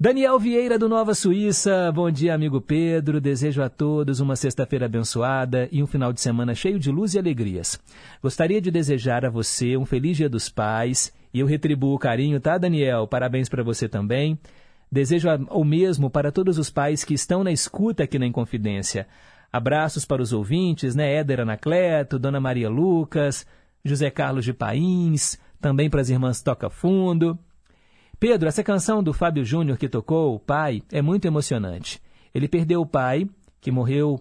Daniel 0.02 0.38
Vieira 0.38 0.78
do 0.78 0.88
Nova 0.88 1.12
Suíça, 1.12 1.92
bom 1.92 2.10
dia, 2.10 2.34
amigo 2.34 2.58
Pedro. 2.58 3.20
Desejo 3.20 3.60
a 3.60 3.68
todos 3.68 4.18
uma 4.18 4.34
sexta-feira 4.34 4.86
abençoada 4.86 5.68
e 5.70 5.82
um 5.82 5.86
final 5.86 6.10
de 6.10 6.22
semana 6.22 6.54
cheio 6.54 6.78
de 6.78 6.90
luz 6.90 7.12
e 7.12 7.18
alegrias. 7.18 7.78
Gostaria 8.22 8.62
de 8.62 8.70
desejar 8.70 9.26
a 9.26 9.28
você 9.28 9.76
um 9.76 9.84
feliz 9.84 10.16
Dia 10.16 10.26
dos 10.26 10.48
Pais 10.48 11.12
e 11.34 11.40
eu 11.40 11.46
retribuo 11.46 11.94
o 11.94 11.98
carinho, 11.98 12.40
tá, 12.40 12.56
Daniel? 12.56 13.06
Parabéns 13.06 13.46
para 13.46 13.62
você 13.62 13.90
também. 13.90 14.38
Desejo 14.90 15.28
o 15.50 15.62
mesmo 15.62 16.08
para 16.08 16.32
todos 16.32 16.56
os 16.56 16.70
pais 16.70 17.04
que 17.04 17.12
estão 17.12 17.44
na 17.44 17.52
escuta 17.52 18.04
aqui 18.04 18.18
na 18.18 18.24
Inconfidência. 18.24 19.06
Abraços 19.52 20.06
para 20.06 20.22
os 20.22 20.32
ouvintes, 20.32 20.94
né? 20.94 21.16
Éder 21.16 21.40
Anacleto, 21.40 22.18
Dona 22.18 22.40
Maria 22.40 22.70
Lucas, 22.70 23.46
José 23.84 24.08
Carlos 24.08 24.46
de 24.46 24.54
Pains, 24.54 25.38
também 25.60 25.90
para 25.90 26.00
as 26.00 26.08
irmãs 26.08 26.40
Toca 26.40 26.70
Fundo. 26.70 27.38
Pedro, 28.20 28.46
essa 28.46 28.62
canção 28.62 29.02
do 29.02 29.14
Fábio 29.14 29.42
Júnior 29.46 29.78
que 29.78 29.88
tocou, 29.88 30.34
o 30.34 30.38
pai, 30.38 30.82
é 30.92 31.00
muito 31.00 31.24
emocionante. 31.24 31.98
Ele 32.34 32.46
perdeu 32.46 32.82
o 32.82 32.86
pai, 32.86 33.26
que 33.62 33.70
morreu 33.70 34.20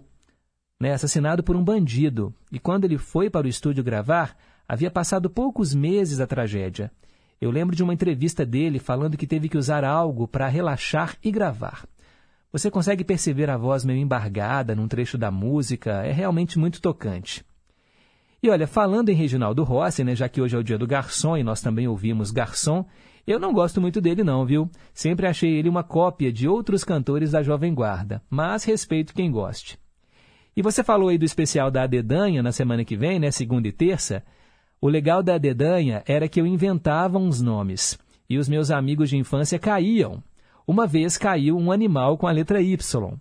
né, 0.80 0.94
assassinado 0.94 1.42
por 1.42 1.54
um 1.54 1.62
bandido, 1.62 2.34
e 2.50 2.58
quando 2.58 2.86
ele 2.86 2.96
foi 2.96 3.28
para 3.28 3.46
o 3.46 3.50
estúdio 3.50 3.84
gravar, 3.84 4.34
havia 4.66 4.90
passado 4.90 5.28
poucos 5.28 5.74
meses 5.74 6.16
da 6.16 6.26
tragédia. 6.26 6.90
Eu 7.38 7.50
lembro 7.50 7.76
de 7.76 7.82
uma 7.82 7.92
entrevista 7.92 8.46
dele 8.46 8.78
falando 8.78 9.18
que 9.18 9.26
teve 9.26 9.50
que 9.50 9.58
usar 9.58 9.84
algo 9.84 10.26
para 10.26 10.48
relaxar 10.48 11.18
e 11.22 11.30
gravar. 11.30 11.86
Você 12.50 12.70
consegue 12.70 13.04
perceber 13.04 13.50
a 13.50 13.58
voz 13.58 13.84
meio 13.84 14.00
embargada 14.00 14.74
num 14.74 14.88
trecho 14.88 15.18
da 15.18 15.30
música, 15.30 16.06
é 16.06 16.10
realmente 16.10 16.58
muito 16.58 16.80
tocante. 16.80 17.44
E 18.42 18.48
olha, 18.48 18.66
falando 18.66 19.10
em 19.10 19.14
Reginaldo 19.14 19.62
Rossi, 19.62 20.02
né, 20.02 20.16
já 20.16 20.26
que 20.26 20.40
hoje 20.40 20.56
é 20.56 20.58
o 20.58 20.64
dia 20.64 20.78
do 20.78 20.86
garçom 20.86 21.36
e 21.36 21.42
nós 21.42 21.60
também 21.60 21.86
ouvimos 21.86 22.30
garçom, 22.30 22.86
eu 23.26 23.38
não 23.38 23.52
gosto 23.52 23.80
muito 23.80 24.00
dele 24.00 24.24
não, 24.24 24.44
viu? 24.44 24.70
Sempre 24.92 25.26
achei 25.26 25.54
ele 25.54 25.68
uma 25.68 25.82
cópia 25.82 26.32
de 26.32 26.48
outros 26.48 26.84
cantores 26.84 27.32
da 27.32 27.42
Jovem 27.42 27.74
Guarda, 27.74 28.22
mas 28.28 28.64
respeito 28.64 29.14
quem 29.14 29.30
goste. 29.30 29.78
E 30.56 30.62
você 30.62 30.82
falou 30.82 31.08
aí 31.08 31.18
do 31.18 31.24
especial 31.24 31.70
da 31.70 31.82
Adedanha 31.82 32.42
na 32.42 32.52
semana 32.52 32.84
que 32.84 32.96
vem, 32.96 33.18
né, 33.18 33.30
segunda 33.30 33.68
e 33.68 33.72
terça? 33.72 34.22
O 34.80 34.88
legal 34.88 35.22
da 35.22 35.34
Adedanha 35.34 36.02
era 36.06 36.28
que 36.28 36.40
eu 36.40 36.46
inventava 36.46 37.18
uns 37.18 37.40
nomes 37.40 37.98
e 38.28 38.38
os 38.38 38.48
meus 38.48 38.70
amigos 38.70 39.10
de 39.10 39.16
infância 39.16 39.58
caíam. 39.58 40.22
Uma 40.66 40.86
vez 40.86 41.18
caiu 41.18 41.56
um 41.56 41.70
animal 41.70 42.16
com 42.16 42.26
a 42.26 42.32
letra 42.32 42.62
Y. 42.62 43.18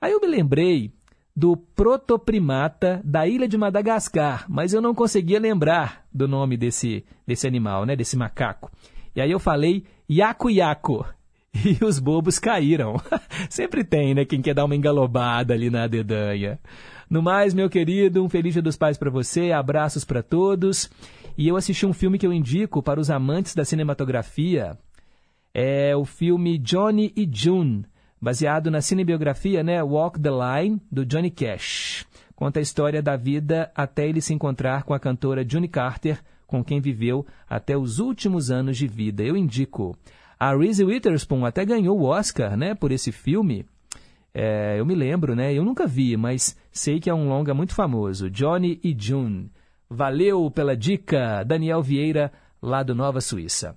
Aí 0.00 0.12
eu 0.12 0.20
me 0.20 0.26
lembrei 0.26 0.92
do 1.34 1.56
protoprimata 1.56 3.00
da 3.04 3.26
ilha 3.26 3.46
de 3.46 3.56
Madagascar, 3.56 4.44
mas 4.48 4.72
eu 4.72 4.82
não 4.82 4.94
conseguia 4.94 5.38
lembrar 5.38 6.04
do 6.12 6.26
nome 6.26 6.56
desse, 6.56 7.04
desse 7.26 7.46
animal, 7.46 7.86
né, 7.86 7.94
desse 7.94 8.16
macaco. 8.16 8.70
E 9.18 9.20
aí 9.20 9.32
eu 9.32 9.40
falei 9.40 9.82
Yaco-Yaco. 10.08 11.04
E 11.64 11.84
os 11.84 11.98
bobos 11.98 12.38
caíram. 12.38 13.00
Sempre 13.50 13.82
tem, 13.82 14.14
né? 14.14 14.24
Quem 14.24 14.40
quer 14.40 14.54
dar 14.54 14.64
uma 14.64 14.76
engalobada 14.76 15.54
ali 15.54 15.70
na 15.70 15.88
dedanha. 15.88 16.56
No 17.10 17.20
mais, 17.20 17.52
meu 17.52 17.68
querido, 17.68 18.22
um 18.22 18.28
feliz 18.28 18.52
dia 18.52 18.62
dos 18.62 18.76
pais 18.76 18.96
para 18.96 19.10
você, 19.10 19.50
abraços 19.50 20.04
para 20.04 20.22
todos. 20.22 20.88
E 21.36 21.48
eu 21.48 21.56
assisti 21.56 21.84
um 21.84 21.92
filme 21.92 22.16
que 22.16 22.24
eu 22.24 22.32
indico 22.32 22.80
para 22.80 23.00
os 23.00 23.10
amantes 23.10 23.56
da 23.56 23.64
cinematografia. 23.64 24.78
É 25.52 25.96
o 25.96 26.04
filme 26.04 26.56
Johnny 26.56 27.12
e 27.16 27.28
June, 27.28 27.86
baseado 28.20 28.70
na 28.70 28.80
cinebiografia, 28.80 29.64
né, 29.64 29.82
Walk 29.82 30.20
the 30.20 30.30
Line, 30.30 30.80
do 30.92 31.04
Johnny 31.04 31.30
Cash. 31.30 32.06
Conta 32.36 32.60
a 32.60 32.62
história 32.62 33.02
da 33.02 33.16
vida 33.16 33.72
até 33.74 34.06
ele 34.06 34.20
se 34.20 34.32
encontrar 34.32 34.84
com 34.84 34.94
a 34.94 35.00
cantora 35.00 35.44
June 35.48 35.66
Carter, 35.66 36.22
com 36.48 36.64
quem 36.64 36.80
viveu 36.80 37.24
até 37.48 37.76
os 37.76 38.00
últimos 38.00 38.50
anos 38.50 38.76
de 38.76 38.88
vida. 38.88 39.22
Eu 39.22 39.36
indico. 39.36 39.96
A 40.40 40.56
Reese 40.56 40.82
Witherspoon 40.82 41.44
até 41.44 41.64
ganhou 41.64 42.00
o 42.00 42.04
Oscar, 42.04 42.56
né, 42.56 42.74
por 42.74 42.90
esse 42.90 43.12
filme. 43.12 43.64
É, 44.34 44.76
eu 44.78 44.86
me 44.86 44.94
lembro, 44.94 45.34
né? 45.36 45.52
Eu 45.52 45.64
nunca 45.64 45.86
vi, 45.86 46.16
mas 46.16 46.56
sei 46.72 46.98
que 46.98 47.10
é 47.10 47.14
um 47.14 47.28
longa 47.28 47.54
muito 47.54 47.74
famoso. 47.74 48.30
Johnny 48.30 48.80
e 48.82 48.96
June. 48.98 49.50
Valeu 49.90 50.50
pela 50.50 50.76
dica, 50.76 51.44
Daniel 51.44 51.82
Vieira, 51.82 52.32
lá 52.62 52.82
do 52.82 52.94
Nova 52.94 53.20
Suíça. 53.20 53.76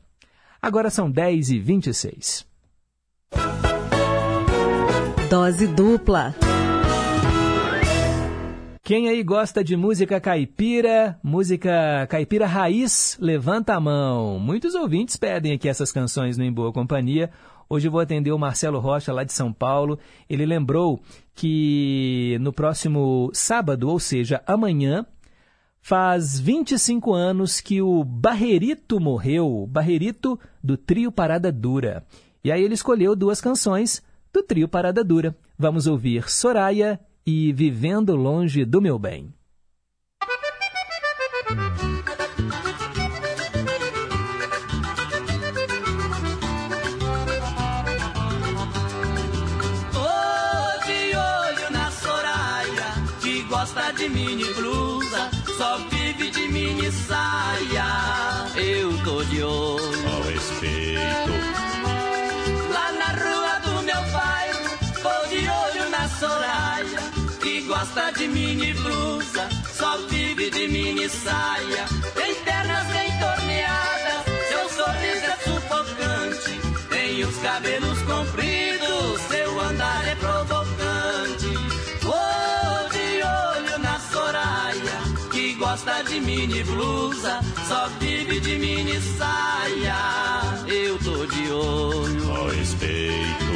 Agora 0.62 0.90
são 0.90 1.10
10 1.10 1.52
e 1.52 1.60
26 1.60 2.46
Dose 5.30 5.68
dupla. 5.68 6.36
Quem 8.92 9.08
aí 9.08 9.24
gosta 9.24 9.64
de 9.64 9.78
música 9.78 10.20
caipira, 10.20 11.18
música 11.24 12.06
caipira 12.10 12.46
raiz, 12.46 13.18
levanta 13.22 13.74
a 13.74 13.80
mão. 13.80 14.38
Muitos 14.38 14.76
ouvintes 14.76 15.16
pedem 15.16 15.54
aqui 15.54 15.70
essas 15.70 15.94
canções 15.94 16.38
no 16.38 16.44
Em 16.44 16.52
Boa 16.52 16.74
Companhia. 16.74 17.32
Hoje 17.70 17.88
eu 17.88 17.92
vou 17.94 18.02
atender 18.02 18.34
o 18.34 18.38
Marcelo 18.38 18.80
Rocha, 18.80 19.14
lá 19.14 19.24
de 19.24 19.32
São 19.32 19.54
Paulo. 19.54 19.98
Ele 20.30 20.46
lembrou 20.46 21.02
que 21.34 22.38
no 22.42 22.52
próximo 22.52 23.32
sábado, 23.34 23.88
ou 23.88 23.98
seja, 23.98 24.44
amanhã, 24.46 25.06
faz 25.80 26.38
25 26.38 27.14
anos 27.14 27.62
que 27.62 27.82
o 27.82 28.04
Barrerito 28.04 29.00
morreu, 29.00 29.66
Barrerito 29.72 30.38
do 30.62 30.76
trio 30.76 31.14
Parada 31.14 31.50
Dura. 31.50 32.06
E 32.44 32.52
aí 32.52 32.62
ele 32.62 32.74
escolheu 32.74 33.16
duas 33.16 33.40
canções 33.40 34.04
do 34.34 34.44
trio 34.44 34.68
Parada 34.68 35.02
Dura. 35.02 35.34
Vamos 35.58 35.88
ouvir 35.88 36.30
Soraya 36.30 37.00
e 37.26 37.54
Vivendo 37.54 38.16
Longe 38.16 38.66
do 38.66 38.82
Meu 38.82 38.98
Bem. 38.98 39.34
Mini 71.02 71.10
saia. 71.10 71.86
Tem 72.14 72.36
pernas 72.36 72.88
bem 72.88 73.10
torneadas, 73.20 74.26
seu 74.50 74.70
sorriso 74.70 75.26
é 75.26 75.38
sufocante. 75.44 76.62
Tem 76.90 77.24
os 77.24 77.38
cabelos 77.38 78.02
compridos, 78.04 79.22
seu 79.30 79.60
andar 79.62 80.08
é 80.08 80.16
provocante. 80.16 81.54
Tô 82.02 82.90
de 82.92 83.24
olho 83.24 83.80
na 83.80 84.00
Soraya, 84.00 85.30
que 85.32 85.54
gosta 85.56 86.04
de 86.04 86.20
mini 86.20 86.64
blusa, 86.64 87.40
só 87.68 87.88
vive 88.00 88.40
de 88.40 88.60
mini 88.60 89.00
saia. 89.18 89.96
Eu 90.68 90.98
tô 91.00 91.26
de 91.26 91.52
olho. 91.52 92.32
Ao 92.32 92.48
respeito. 92.50 93.51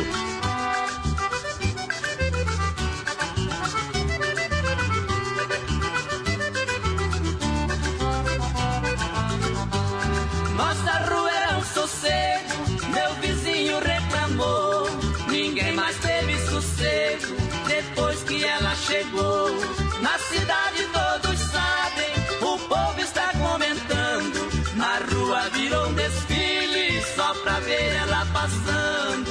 Cidade 20.45 20.87
todos 20.93 21.39
sabem, 21.39 22.13
o 22.41 22.59
povo 22.69 22.99
está 22.99 23.31
comentando. 23.33 24.75
Na 24.75 24.99
rua 25.11 25.49
virou 25.49 25.87
um 25.87 25.93
desfile 25.93 27.01
só 27.15 27.33
pra 27.43 27.59
ver 27.61 27.95
ela 27.95 28.25
passando. 28.31 29.25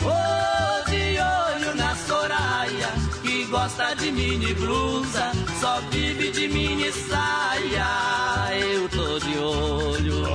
Tô 0.00 0.90
de 0.90 1.18
olho 1.18 1.74
na 1.76 1.94
Soraya, 1.94 2.88
que 3.22 3.44
gosta 3.46 3.94
de 3.96 4.10
mini 4.12 4.54
blusa, 4.54 5.32
só 5.60 5.80
vive 5.90 6.30
de 6.30 6.48
mini 6.48 6.90
saia. 6.90 8.56
Eu 8.58 8.88
tô 8.88 9.18
de 9.18 9.38
olho. 9.38 10.26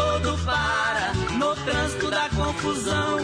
Todo 0.00 0.38
para 0.44 1.12
no 1.38 1.54
trânsito 1.56 2.10
da 2.10 2.28
confusão. 2.30 3.18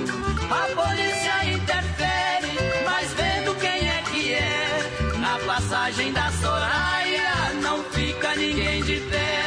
A 0.61 0.65
polícia 0.81 1.36
interfere, 1.57 2.53
mas 2.85 3.12
vendo 3.15 3.55
quem 3.62 3.89
é 3.89 4.03
que 4.11 4.35
é. 4.35 5.19
Na 5.19 5.39
passagem 5.51 6.12
da 6.12 6.31
Soraya 6.32 7.55
não 7.62 7.82
fica 7.85 8.35
ninguém 8.36 8.82
de 8.82 8.97
pé. 9.11 9.43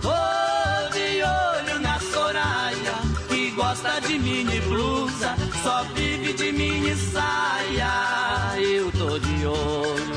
Tô 0.00 0.22
de 0.96 1.08
olho 1.42 1.80
na 1.80 1.98
Soraya, 2.12 2.96
que 3.28 3.50
gosta 3.50 4.00
de 4.06 4.18
mini 4.18 4.60
blusa, 4.60 5.34
só 5.62 5.82
vive 5.94 6.32
de 6.32 6.52
mini 6.52 6.94
saia. 6.94 7.92
Eu 8.56 8.92
tô 8.92 9.18
de 9.18 9.46
olho. 9.46 10.15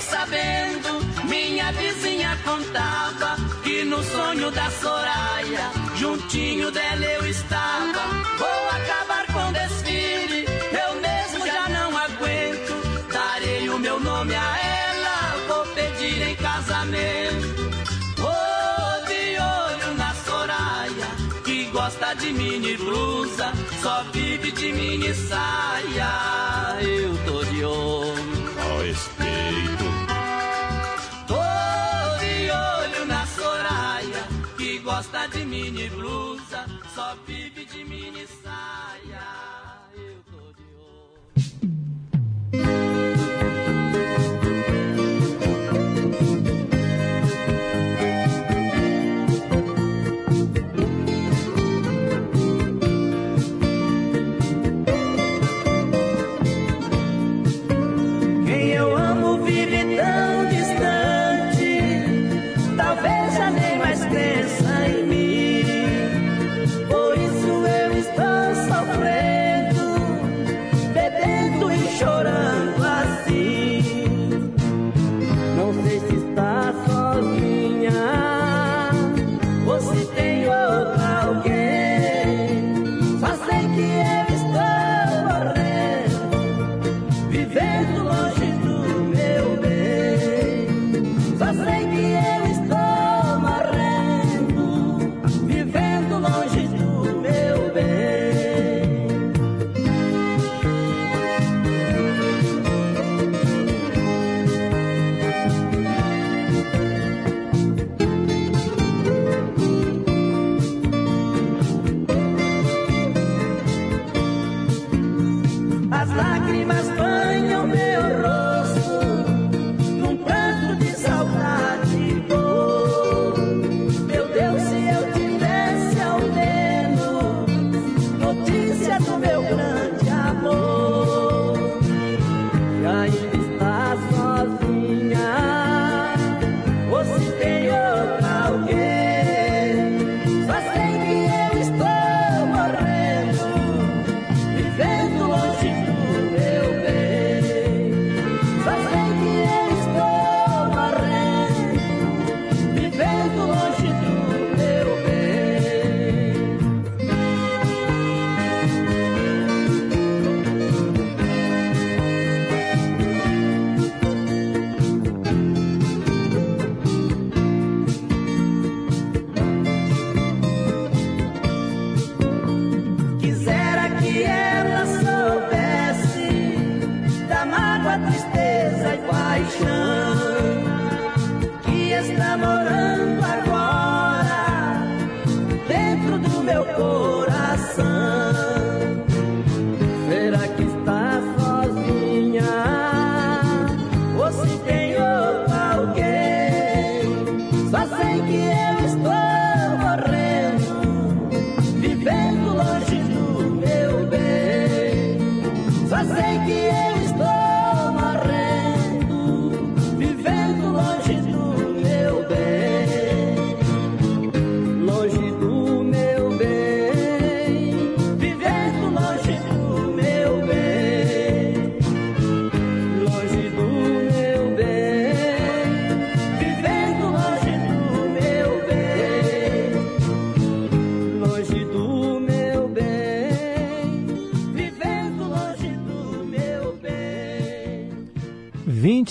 Sabendo, 0.00 1.00
minha 1.28 1.70
vizinha 1.72 2.38
contava 2.44 3.36
que 3.62 3.84
no 3.84 4.02
sonho 4.02 4.50
da 4.50 4.70
Soraya, 4.70 5.70
juntinho 5.96 6.70
dela 6.70 7.04
eu 7.04 7.26
estava. 7.26 8.00
Vou 8.38 8.68
acabar 8.70 9.26
com 9.32 9.48
o 9.48 9.52
desfile, 9.52 10.46
eu 10.46 11.00
mesmo 11.00 11.46
já 11.46 11.68
não 11.68 11.96
aguento. 11.96 13.08
Darei 13.12 13.68
o 13.68 13.78
meu 13.78 14.00
nome 14.00 14.34
a 14.34 14.58
ela, 14.58 15.36
vou 15.48 15.66
pedir 15.74 16.22
em 16.22 16.36
casamento. 16.36 17.60
De 19.06 19.38
olho 19.38 19.94
na 19.96 20.14
Soraya, 20.14 21.08
que 21.44 21.64
gosta 21.66 22.14
de 22.14 22.32
mini 22.32 22.76
blusa, 22.76 23.52
só 23.82 24.02
vive 24.12 24.50
de 24.52 24.72
mini 24.72 25.14
saia. 25.14 26.78
Eu 26.80 27.09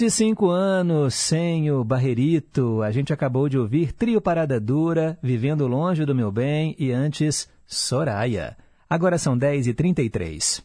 25 0.09 0.49
anos 0.49 1.13
sem 1.13 1.69
o 1.69 1.83
Barrerito. 1.83 2.81
A 2.81 2.89
gente 2.89 3.13
acabou 3.13 3.47
de 3.47 3.59
ouvir 3.59 3.93
Trio 3.93 4.19
Parada 4.19 4.59
Dura, 4.59 5.19
Vivendo 5.21 5.67
Longe 5.67 6.03
do 6.03 6.15
Meu 6.15 6.31
Bem 6.31 6.75
e 6.79 6.91
antes 6.91 7.47
Soraya. 7.67 8.57
Agora 8.89 9.19
são 9.19 9.37
10h33. 9.37 10.63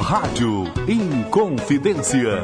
Rádio 0.00 0.64
Inconfidência. 0.88 2.42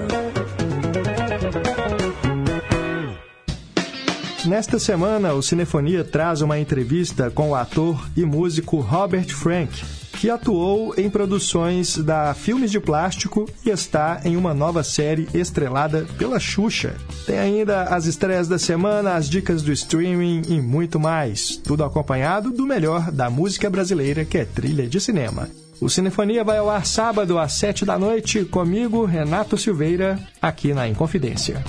Nesta 4.46 4.78
semana, 4.78 5.34
o 5.34 5.42
Cinefonia 5.42 6.04
traz 6.04 6.40
uma 6.40 6.56
entrevista 6.56 7.32
com 7.32 7.50
o 7.50 7.54
ator 7.56 8.08
e 8.16 8.24
músico 8.24 8.78
Robert 8.78 9.28
Frank, 9.34 9.84
que 10.20 10.28
atuou 10.28 10.92
em 10.98 11.08
produções 11.08 11.96
da 11.96 12.34
Filmes 12.34 12.70
de 12.70 12.78
Plástico 12.78 13.48
e 13.64 13.70
está 13.70 14.20
em 14.22 14.36
uma 14.36 14.52
nova 14.52 14.84
série 14.84 15.26
estrelada 15.32 16.06
pela 16.18 16.38
Xuxa. 16.38 16.94
Tem 17.24 17.38
ainda 17.38 17.84
as 17.84 18.04
estreias 18.04 18.46
da 18.46 18.58
semana, 18.58 19.14
as 19.14 19.30
dicas 19.30 19.62
do 19.62 19.72
streaming 19.72 20.42
e 20.46 20.60
muito 20.60 21.00
mais. 21.00 21.56
Tudo 21.56 21.84
acompanhado 21.84 22.50
do 22.50 22.66
melhor 22.66 23.10
da 23.10 23.30
música 23.30 23.70
brasileira, 23.70 24.22
que 24.22 24.36
é 24.36 24.44
trilha 24.44 24.86
de 24.86 25.00
cinema. 25.00 25.48
O 25.80 25.88
Cinefonia 25.88 26.44
vai 26.44 26.58
ao 26.58 26.68
ar 26.68 26.84
sábado 26.84 27.38
às 27.38 27.54
sete 27.54 27.86
da 27.86 27.98
noite, 27.98 28.44
comigo, 28.44 29.06
Renato 29.06 29.56
Silveira, 29.56 30.18
aqui 30.42 30.74
na 30.74 30.86
Inconfidência. 30.86 31.64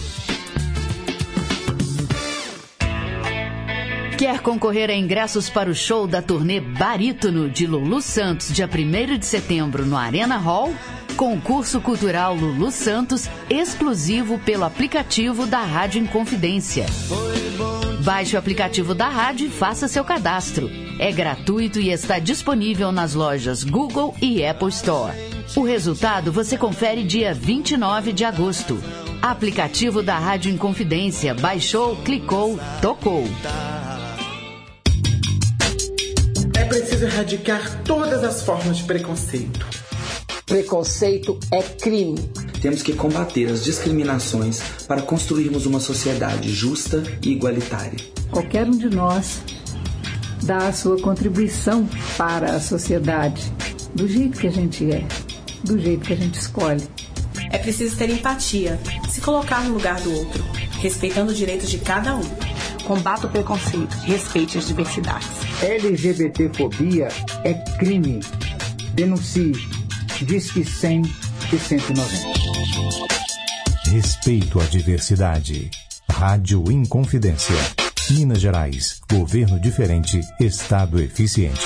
Quer 4.21 4.39
concorrer 4.39 4.91
a 4.91 4.93
ingressos 4.93 5.49
para 5.49 5.67
o 5.67 5.73
show 5.73 6.05
da 6.05 6.21
turnê 6.21 6.59
Barítono 6.59 7.49
de 7.49 7.65
Lulu 7.65 7.99
Santos, 8.03 8.53
dia 8.53 8.69
1 8.69 9.17
de 9.17 9.25
setembro, 9.25 9.83
no 9.83 9.97
Arena 9.97 10.37
Hall? 10.37 10.75
Concurso 11.17 11.81
Cultural 11.81 12.35
Lulu 12.35 12.69
Santos, 12.69 13.27
exclusivo 13.49 14.37
pelo 14.37 14.63
aplicativo 14.63 15.47
da 15.47 15.63
Rádio 15.63 16.03
Inconfidência. 16.03 16.85
Baixe 18.03 18.35
o 18.35 18.39
aplicativo 18.39 18.93
da 18.93 19.09
rádio 19.09 19.47
e 19.47 19.49
faça 19.49 19.87
seu 19.87 20.05
cadastro. 20.05 20.69
É 20.99 21.11
gratuito 21.11 21.79
e 21.79 21.89
está 21.89 22.19
disponível 22.19 22.91
nas 22.91 23.15
lojas 23.15 23.63
Google 23.63 24.15
e 24.21 24.45
Apple 24.45 24.69
Store. 24.69 25.17
O 25.55 25.63
resultado 25.63 26.31
você 26.31 26.59
confere 26.59 27.03
dia 27.03 27.33
29 27.33 28.13
de 28.13 28.23
agosto. 28.23 28.79
Aplicativo 29.19 30.03
da 30.03 30.19
Rádio 30.19 30.53
Inconfidência. 30.53 31.33
Baixou, 31.33 31.95
clicou, 32.03 32.59
tocou. 32.83 33.27
Preciso 36.71 37.03
erradicar 37.03 37.83
todas 37.83 38.23
as 38.23 38.43
formas 38.43 38.77
de 38.77 38.85
preconceito. 38.85 39.67
Preconceito 40.45 41.37
é 41.51 41.61
crime. 41.61 42.17
Temos 42.61 42.81
que 42.81 42.93
combater 42.93 43.51
as 43.51 43.61
discriminações 43.61 44.61
para 44.87 45.01
construirmos 45.01 45.65
uma 45.65 45.81
sociedade 45.81 46.49
justa 46.49 47.03
e 47.21 47.33
igualitária. 47.33 47.97
Qualquer 48.31 48.69
um 48.69 48.77
de 48.77 48.89
nós 48.89 49.41
dá 50.43 50.69
a 50.69 50.71
sua 50.71 50.97
contribuição 51.01 51.85
para 52.17 52.53
a 52.53 52.61
sociedade, 52.61 53.51
do 53.93 54.07
jeito 54.07 54.39
que 54.39 54.47
a 54.47 54.51
gente 54.51 54.89
é, 54.89 55.05
do 55.65 55.77
jeito 55.77 56.05
que 56.05 56.13
a 56.13 56.17
gente 56.17 56.39
escolhe. 56.39 56.87
É 57.51 57.57
preciso 57.57 57.97
ter 57.97 58.09
empatia, 58.09 58.79
se 59.09 59.19
colocar 59.19 59.61
no 59.65 59.73
lugar 59.73 59.99
do 59.99 60.13
outro, 60.13 60.41
respeitando 60.79 61.33
os 61.33 61.37
direitos 61.37 61.69
de 61.69 61.79
cada 61.79 62.15
um. 62.15 62.50
Combata 62.85 63.27
o 63.27 63.29
preconceito, 63.29 63.93
respeite 64.03 64.57
as 64.57 64.67
diversidades. 64.67 65.27
LGBTfobia 65.61 67.07
é 67.43 67.53
crime. 67.77 68.19
Denuncie. 68.93 69.53
Diz 70.21 70.51
que 70.51 70.63
100 70.63 71.01
e 71.53 71.57
190. 71.57 73.21
Respeito 73.89 74.59
à 74.59 74.65
diversidade. 74.65 75.71
Rádio 76.09 76.71
Inconfidência. 76.71 77.55
Minas 78.09 78.39
Gerais. 78.39 79.01
Governo 79.09 79.59
diferente. 79.59 80.19
Estado 80.39 81.01
eficiente. 81.01 81.65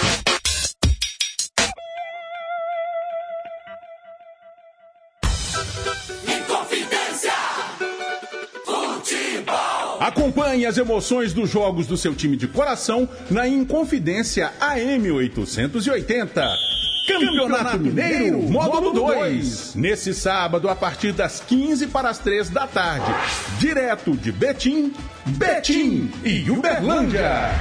Acompanhe 10.00 10.66
as 10.66 10.78
emoções 10.78 11.34
dos 11.34 11.50
jogos 11.50 11.88
do 11.88 11.98
seu 11.98 12.14
time 12.16 12.36
de 12.36 12.48
coração 12.48 13.08
na 13.30 13.48
Inconfidência 13.48 14.52
AM 14.60 15.12
880. 15.12 16.76
Campeonato 17.08 17.80
Mineiro, 17.80 18.42
módulo 18.44 18.92
2. 18.92 19.76
Nesse 19.76 20.14
sábado, 20.14 20.68
a 20.68 20.76
partir 20.76 21.12
das 21.12 21.40
15 21.40 21.88
para 21.88 22.10
as 22.10 22.18
3 22.18 22.50
da 22.50 22.66
tarde. 22.66 23.14
Direto 23.60 24.18
de 24.18 24.32
Betim, 24.32 24.92
Betim 25.26 26.12
e 26.24 26.50
Uberlândia. 26.50 27.52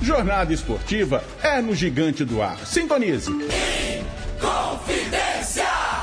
Jornada 0.00 0.52
esportiva 0.52 1.22
é 1.42 1.60
no 1.60 1.74
Gigante 1.74 2.24
do 2.24 2.42
Ar. 2.42 2.58
Sintonize. 2.64 3.30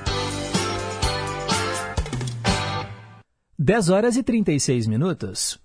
10 3.59 3.91
horas 3.91 4.17
e 4.17 4.23
36 4.23 4.87
minutos. 4.87 5.61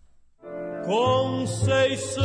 Conceição, 0.84 2.24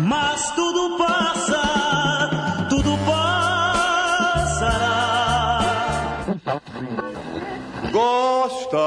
Mas 0.00 0.50
tudo 0.52 0.96
passa, 0.96 2.66
tudo 2.68 2.96
passará. 3.04 4.78
Gosta 7.90 8.78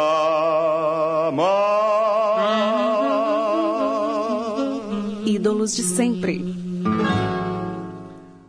Ídolos 5.26 5.76
de 5.76 5.84
sempre. 5.84 6.56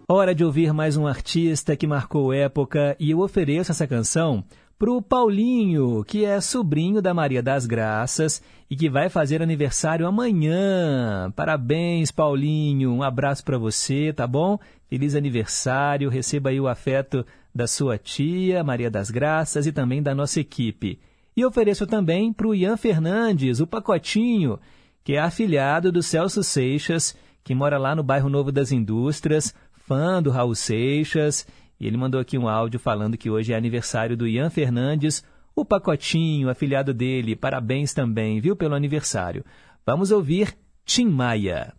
Hora 0.08 0.34
de 0.34 0.44
ouvir 0.44 0.72
mais 0.72 0.96
um 0.96 1.06
artista 1.06 1.74
que 1.74 1.86
marcou 1.86 2.32
época 2.32 2.94
e 3.00 3.10
eu 3.10 3.20
ofereço 3.20 3.72
essa 3.72 3.86
canção 3.86 4.44
pro 4.82 5.00
Paulinho, 5.00 6.02
que 6.02 6.24
é 6.24 6.40
sobrinho 6.40 7.00
da 7.00 7.14
Maria 7.14 7.40
das 7.40 7.66
Graças 7.66 8.42
e 8.68 8.74
que 8.74 8.90
vai 8.90 9.08
fazer 9.08 9.40
aniversário 9.40 10.08
amanhã. 10.08 11.32
Parabéns, 11.36 12.10
Paulinho. 12.10 12.90
Um 12.90 13.00
abraço 13.00 13.44
para 13.44 13.56
você, 13.56 14.12
tá 14.12 14.26
bom? 14.26 14.58
Feliz 14.88 15.14
aniversário. 15.14 16.10
Receba 16.10 16.50
aí 16.50 16.60
o 16.60 16.66
afeto 16.66 17.24
da 17.54 17.68
sua 17.68 17.96
tia, 17.96 18.64
Maria 18.64 18.90
das 18.90 19.08
Graças, 19.08 19.68
e 19.68 19.72
também 19.72 20.02
da 20.02 20.16
nossa 20.16 20.40
equipe. 20.40 20.98
E 21.36 21.44
ofereço 21.44 21.86
também 21.86 22.32
para 22.32 22.48
o 22.48 22.52
Ian 22.52 22.76
Fernandes, 22.76 23.60
o 23.60 23.68
Pacotinho, 23.68 24.58
que 25.04 25.12
é 25.12 25.20
afilhado 25.20 25.92
do 25.92 26.02
Celso 26.02 26.42
Seixas, 26.42 27.16
que 27.44 27.54
mora 27.54 27.78
lá 27.78 27.94
no 27.94 28.02
bairro 28.02 28.28
Novo 28.28 28.50
das 28.50 28.72
Indústrias, 28.72 29.54
fã 29.86 30.20
do 30.20 30.30
Raul 30.32 30.56
Seixas. 30.56 31.46
E 31.82 31.86
ele 31.88 31.96
mandou 31.96 32.20
aqui 32.20 32.38
um 32.38 32.46
áudio 32.48 32.78
falando 32.78 33.18
que 33.18 33.28
hoje 33.28 33.52
é 33.52 33.56
aniversário 33.56 34.16
do 34.16 34.28
Ian 34.28 34.50
Fernandes, 34.50 35.24
o 35.52 35.64
Pacotinho, 35.64 36.48
afilhado 36.48 36.94
dele. 36.94 37.34
Parabéns 37.34 37.92
também, 37.92 38.40
viu, 38.40 38.54
pelo 38.54 38.76
aniversário. 38.76 39.44
Vamos 39.84 40.12
ouvir 40.12 40.56
Tim 40.84 41.06
Maia. 41.06 41.74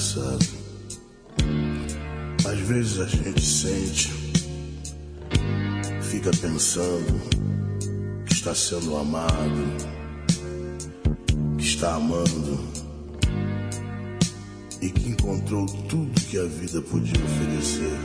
engraçado 0.00 0.49
vezes 2.70 3.00
a 3.00 3.06
gente 3.06 3.44
sente, 3.44 4.12
fica 6.02 6.30
pensando 6.40 7.20
que 8.24 8.32
está 8.32 8.54
sendo 8.54 8.96
amado, 8.96 9.76
que 11.58 11.64
está 11.64 11.96
amando 11.96 12.60
e 14.80 14.88
que 14.88 15.08
encontrou 15.08 15.66
tudo 15.88 16.20
que 16.20 16.38
a 16.38 16.44
vida 16.44 16.80
podia 16.82 17.20
oferecer. 17.24 17.98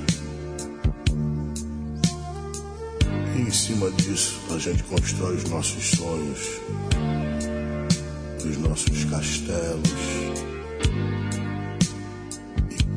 E 3.36 3.42
em 3.42 3.52
cima 3.52 3.92
disso, 3.92 4.42
a 4.50 4.58
gente 4.58 4.84
constrói 4.86 5.36
os 5.36 5.44
nossos 5.44 5.92
sonhos, 5.92 6.60
os 8.44 8.58
nossos 8.58 9.04
castelos 9.06 10.35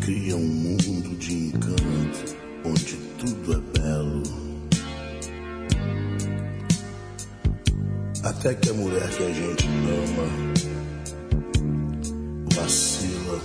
cria 0.09 0.36
um 0.36 0.40
mundo 0.40 1.18
de 1.18 1.35
encanto 1.35 2.35
onde 2.64 2.97
tudo 3.18 3.52
é 3.52 3.78
belo. 3.78 4.22
Até 8.24 8.55
que 8.55 8.70
a 8.70 8.72
mulher 8.72 9.06
que 9.10 9.22
a 9.22 9.32
gente 9.35 9.66
ama 9.66 10.28
vacila 12.55 13.39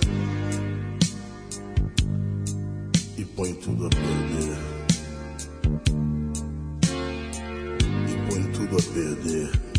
e 3.18 3.26
põe 3.26 3.54
tudo 3.56 3.88
a 3.88 3.90
perder. 3.90 4.58
E 8.08 8.32
põe 8.32 8.44
tudo 8.54 8.78
a 8.78 8.94
perder. 8.94 9.73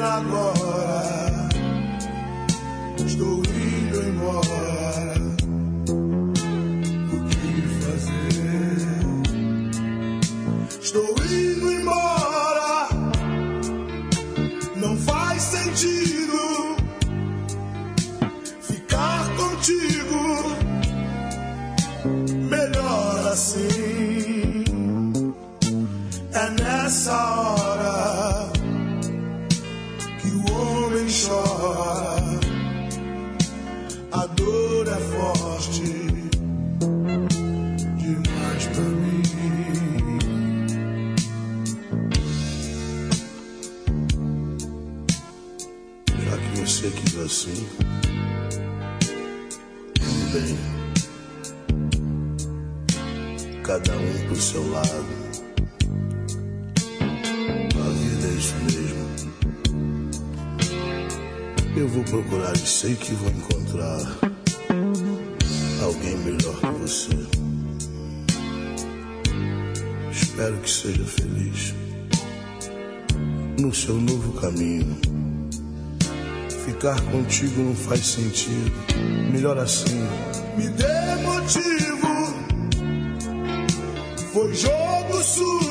milagros. 0.00 0.59
sei 62.80 62.94
que 62.94 63.12
vou 63.12 63.30
encontrar 63.30 64.00
alguém 65.82 66.16
melhor 66.16 66.58
que 66.60 66.80
você. 66.80 67.10
Espero 70.10 70.56
que 70.56 70.70
seja 70.70 71.04
feliz 71.04 71.74
no 73.60 73.74
seu 73.74 73.96
novo 73.96 74.32
caminho. 74.40 74.96
Ficar 76.64 76.98
contigo 77.02 77.60
não 77.64 77.74
faz 77.74 78.00
sentido, 78.00 78.72
melhor 79.30 79.58
assim. 79.58 80.00
Me 80.56 80.66
dê 80.70 81.16
motivo, 81.22 82.08
foi 84.32 84.54
jogo 84.54 85.22
sujo. 85.22 85.69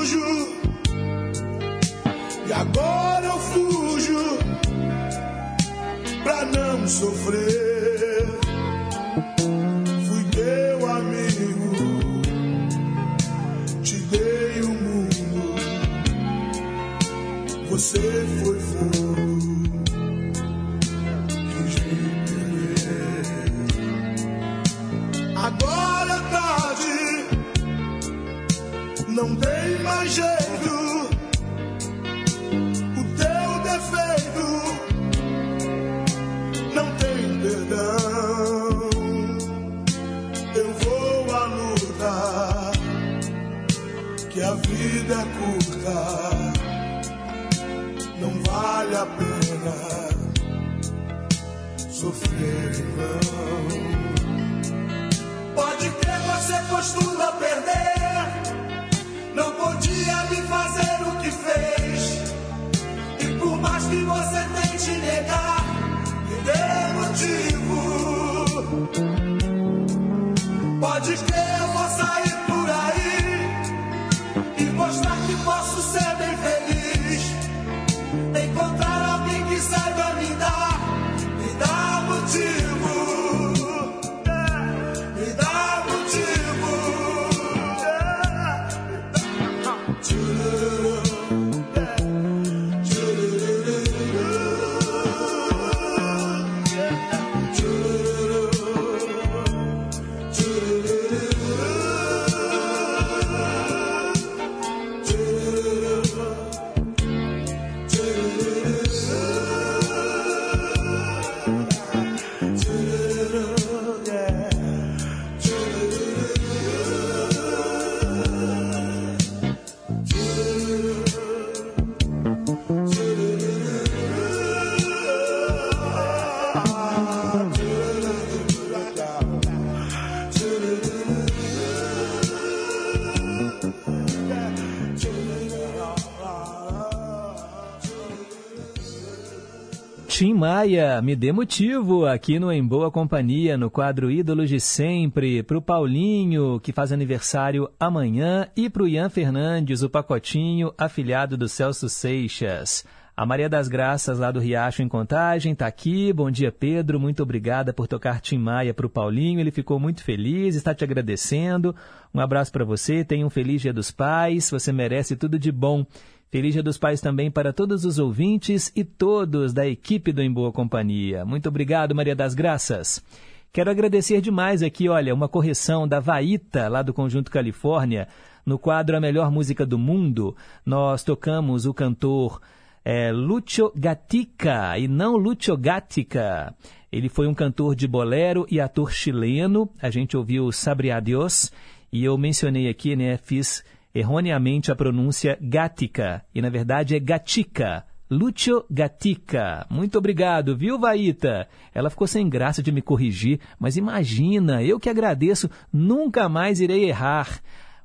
Maia, 140.59 141.01
me 141.01 141.15
dê 141.15 141.31
motivo 141.31 142.05
aqui 142.05 142.37
no 142.37 142.51
Em 142.51 142.61
Boa 142.61 142.91
Companhia, 142.91 143.57
no 143.57 143.71
quadro 143.71 144.11
Ídolos 144.11 144.49
de 144.49 144.59
Sempre, 144.59 145.41
para 145.41 145.57
o 145.57 145.61
Paulinho, 145.61 146.59
que 146.59 146.73
faz 146.73 146.91
aniversário 146.91 147.69
amanhã, 147.79 148.45
e 148.57 148.69
para 148.69 148.83
o 148.83 148.87
Ian 148.87 149.07
Fernandes, 149.07 149.83
o 149.83 149.89
pacotinho, 149.89 150.73
afilhado 150.77 151.37
do 151.37 151.47
Celso 151.47 151.87
Seixas. 151.87 152.83
A 153.15 153.25
Maria 153.25 153.47
das 153.47 153.69
Graças, 153.69 154.19
lá 154.19 154.31
do 154.31 154.39
Riacho 154.41 154.81
em 154.81 154.89
Contagem, 154.89 155.53
está 155.53 155.65
aqui. 155.65 156.11
Bom 156.11 156.29
dia, 156.29 156.51
Pedro. 156.51 156.99
Muito 156.99 157.23
obrigada 157.23 157.71
por 157.73 157.87
tocar 157.87 158.19
Tim 158.19 158.37
Maia 158.37 158.73
para 158.73 158.85
o 158.85 158.89
Paulinho. 158.89 159.39
Ele 159.39 159.51
ficou 159.51 159.79
muito 159.79 160.03
feliz, 160.03 160.55
está 160.55 160.73
te 160.73 160.83
agradecendo. 160.83 161.73
Um 162.13 162.19
abraço 162.19 162.51
para 162.51 162.63
você. 162.65 163.03
Tenha 163.03 163.25
um 163.25 163.29
feliz 163.29 163.61
Dia 163.61 163.73
dos 163.73 163.91
Pais. 163.91 164.49
Você 164.49 164.71
merece 164.71 165.15
tudo 165.17 165.37
de 165.37 165.51
bom. 165.51 165.85
Feliz 166.31 166.53
Dia 166.53 166.61
dos 166.61 166.77
Pais 166.77 167.01
também 167.01 167.31
para 167.31 167.51
todos 167.51 167.85
os 167.85 167.97
ouvintes 167.97 168.71
e 168.75 168.83
todos 168.83 169.51
da 169.51 169.67
equipe 169.67 170.11
do 170.11 170.21
Em 170.21 170.31
Boa 170.31 170.51
Companhia. 170.51 171.25
Muito 171.25 171.49
obrigado, 171.49 171.95
Maria 171.95 172.15
das 172.15 172.35
Graças. 172.35 173.03
Quero 173.51 173.71
agradecer 173.71 174.21
demais 174.21 174.61
aqui, 174.61 174.87
olha, 174.87 175.11
uma 175.11 175.27
correção 175.27 175.87
da 175.87 175.99
Vaíta, 175.99 176.67
lá 176.67 176.83
do 176.83 176.93
Conjunto 176.93 177.31
Califórnia. 177.31 178.07
No 178.45 178.59
quadro 178.59 178.95
A 178.95 178.99
Melhor 178.99 179.31
Música 179.31 179.65
do 179.65 179.79
Mundo, 179.79 180.35
nós 180.63 181.03
tocamos 181.03 181.65
o 181.65 181.73
cantor 181.73 182.39
é, 182.85 183.11
Lucio 183.11 183.71
Gatica 183.75 184.77
e 184.77 184.87
não 184.87 185.17
Lucio 185.17 185.57
Gatica. 185.57 186.53
Ele 186.91 187.09
foi 187.09 187.25
um 187.25 187.33
cantor 187.33 187.73
de 187.73 187.87
bolero 187.87 188.45
e 188.51 188.61
ator 188.61 188.91
chileno. 188.91 189.67
A 189.81 189.89
gente 189.89 190.15
ouviu 190.15 190.51
Sabre 190.51 190.91
Adiós 190.91 191.51
e 191.91 192.03
eu 192.03 192.15
mencionei 192.19 192.69
aqui, 192.69 192.95
né, 192.95 193.17
fiz 193.17 193.63
erroneamente 193.99 194.71
a 194.71 194.75
pronúncia 194.75 195.37
Gatica, 195.41 196.23
e 196.33 196.41
na 196.41 196.49
verdade 196.49 196.95
é 196.95 196.99
Gatica. 196.99 197.85
Lúcio 198.11 198.65
Gatica. 198.71 199.67
Muito 199.69 199.95
obrigado, 199.99 200.57
viu, 200.57 200.79
Vaíta? 200.79 201.47
Ela 201.75 201.91
ficou 201.91 202.07
sem 202.07 202.27
graça 202.27 202.63
de 202.63 202.71
me 202.71 202.81
corrigir, 202.81 203.39
mas 203.59 203.77
imagina, 203.77 204.63
eu 204.63 204.79
que 204.79 204.89
agradeço, 204.89 205.47
nunca 205.71 206.27
mais 206.27 206.59
irei 206.59 206.89
errar. 206.89 207.39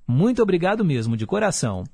Muito 0.09 0.43
obrigado 0.43 0.83
mesmo, 0.83 1.15
de 1.15 1.27
coração. 1.27 1.85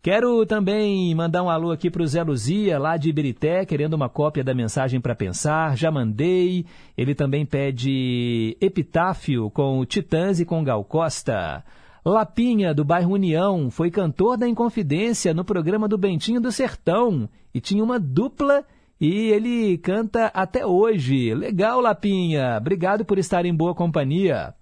Quero 0.00 0.46
também 0.46 1.12
mandar 1.14 1.42
um 1.42 1.50
alô 1.50 1.72
aqui 1.72 1.90
para 1.90 2.02
o 2.02 2.06
Zé 2.06 2.22
Luzia, 2.22 2.78
lá 2.78 2.96
de 2.96 3.10
Ibirité, 3.10 3.64
querendo 3.64 3.94
uma 3.94 4.08
cópia 4.08 4.44
da 4.44 4.54
mensagem 4.54 5.00
para 5.00 5.14
pensar. 5.14 5.76
Já 5.76 5.90
mandei. 5.90 6.64
Ele 6.96 7.14
também 7.14 7.44
pede 7.44 8.56
epitáfio 8.60 9.50
com 9.50 9.84
Titãs 9.84 10.38
e 10.38 10.44
com 10.44 10.62
Gal 10.62 10.84
Costa. 10.84 11.64
Lapinha, 12.12 12.72
do 12.72 12.84
bairro 12.84 13.12
União, 13.12 13.70
foi 13.70 13.90
cantor 13.90 14.36
da 14.36 14.48
Inconfidência 14.48 15.34
no 15.34 15.44
programa 15.44 15.88
do 15.88 15.98
Bentinho 15.98 16.40
do 16.40 16.52
Sertão 16.52 17.28
e 17.52 17.60
tinha 17.60 17.82
uma 17.82 17.98
dupla 17.98 18.64
e 19.00 19.30
ele 19.30 19.78
canta 19.78 20.26
até 20.26 20.66
hoje. 20.66 21.34
Legal, 21.34 21.80
Lapinha. 21.80 22.56
Obrigado 22.58 23.04
por 23.04 23.18
estar 23.18 23.44
em 23.44 23.54
boa 23.54 23.74
companhia. 23.74 24.54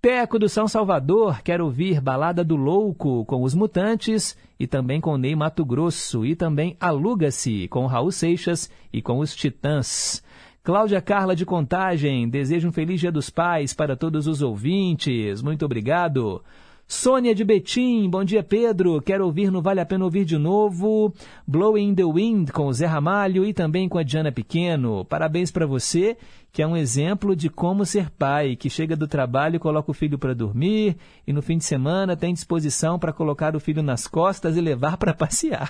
Teco 0.00 0.38
do 0.38 0.48
São 0.48 0.68
Salvador 0.68 1.42
quer 1.42 1.60
ouvir 1.60 2.00
Balada 2.00 2.44
do 2.44 2.54
Louco 2.54 3.24
com 3.24 3.42
os 3.42 3.54
Mutantes 3.54 4.36
e 4.58 4.66
também 4.66 5.00
com 5.00 5.16
Ney 5.16 5.34
Mato 5.34 5.64
Grosso 5.64 6.24
e 6.24 6.36
também 6.36 6.76
Aluga-se 6.78 7.66
com 7.68 7.86
Raul 7.86 8.12
Seixas 8.12 8.70
e 8.92 9.02
com 9.02 9.18
os 9.18 9.34
Titãs. 9.34 10.22
Cláudia 10.62 11.00
Carla 11.00 11.34
de 11.34 11.46
Contagem 11.46 12.28
deseja 12.28 12.68
um 12.68 12.72
feliz 12.72 13.00
Dia 13.00 13.12
dos 13.12 13.30
Pais 13.30 13.72
para 13.72 13.96
todos 13.96 14.26
os 14.26 14.42
ouvintes. 14.42 15.40
Muito 15.42 15.64
obrigado. 15.64 16.42
Sônia 16.88 17.34
de 17.34 17.42
Betim, 17.42 18.08
bom 18.08 18.22
dia 18.22 18.44
Pedro, 18.44 19.02
quero 19.02 19.24
ouvir 19.24 19.50
no 19.50 19.60
Vale 19.60 19.80
a 19.80 19.84
Pena 19.84 20.04
Ouvir 20.04 20.24
de 20.24 20.38
novo, 20.38 21.12
Blowing 21.44 21.96
the 21.96 22.04
Wind 22.04 22.50
com 22.52 22.68
o 22.68 22.72
Zé 22.72 22.86
Ramalho 22.86 23.44
e 23.44 23.52
também 23.52 23.88
com 23.88 23.98
a 23.98 24.04
Diana 24.04 24.30
Pequeno. 24.30 25.04
Parabéns 25.04 25.50
para 25.50 25.66
você, 25.66 26.16
que 26.52 26.62
é 26.62 26.66
um 26.66 26.76
exemplo 26.76 27.34
de 27.34 27.50
como 27.50 27.84
ser 27.84 28.08
pai, 28.10 28.54
que 28.54 28.70
chega 28.70 28.94
do 28.94 29.08
trabalho, 29.08 29.58
coloca 29.58 29.90
o 29.90 29.94
filho 29.94 30.16
para 30.16 30.32
dormir 30.32 30.96
e 31.26 31.32
no 31.32 31.42
fim 31.42 31.58
de 31.58 31.64
semana 31.64 32.16
tem 32.16 32.32
disposição 32.32 33.00
para 33.00 33.12
colocar 33.12 33.56
o 33.56 33.60
filho 33.60 33.82
nas 33.82 34.06
costas 34.06 34.56
e 34.56 34.60
levar 34.60 34.96
para 34.96 35.12
passear. 35.12 35.68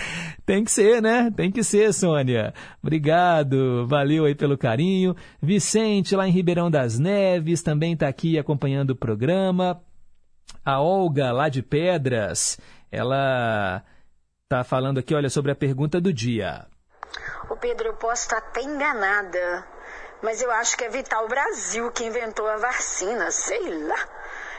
tem 0.46 0.64
que 0.64 0.70
ser, 0.70 1.02
né? 1.02 1.30
Tem 1.36 1.50
que 1.50 1.62
ser, 1.62 1.92
Sônia. 1.92 2.54
Obrigado, 2.82 3.86
valeu 3.86 4.24
aí 4.24 4.34
pelo 4.34 4.56
carinho. 4.56 5.14
Vicente, 5.42 6.16
lá 6.16 6.26
em 6.26 6.32
Ribeirão 6.32 6.70
das 6.70 6.98
Neves, 6.98 7.60
também 7.60 7.92
está 7.92 8.08
aqui 8.08 8.38
acompanhando 8.38 8.92
o 8.92 8.96
programa. 8.96 9.78
A 10.64 10.80
Olga, 10.80 11.30
lá 11.30 11.50
de 11.50 11.62
Pedras, 11.62 12.58
ela 12.90 13.84
está 14.44 14.64
falando 14.64 14.98
aqui, 14.98 15.14
olha, 15.14 15.28
sobre 15.28 15.52
a 15.52 15.54
pergunta 15.54 16.00
do 16.00 16.12
dia. 16.12 16.66
O 17.50 17.56
Pedro, 17.56 17.88
eu 17.88 17.94
posso 17.94 18.22
estar 18.22 18.38
até 18.38 18.62
enganada, 18.62 19.66
mas 20.22 20.40
eu 20.40 20.50
acho 20.50 20.76
que 20.76 20.84
é 20.84 20.88
Vital 20.88 21.28
Brasil 21.28 21.90
que 21.92 22.04
inventou 22.04 22.48
a 22.48 22.56
vacina, 22.56 23.30
sei 23.30 23.86
lá. 23.86 24.08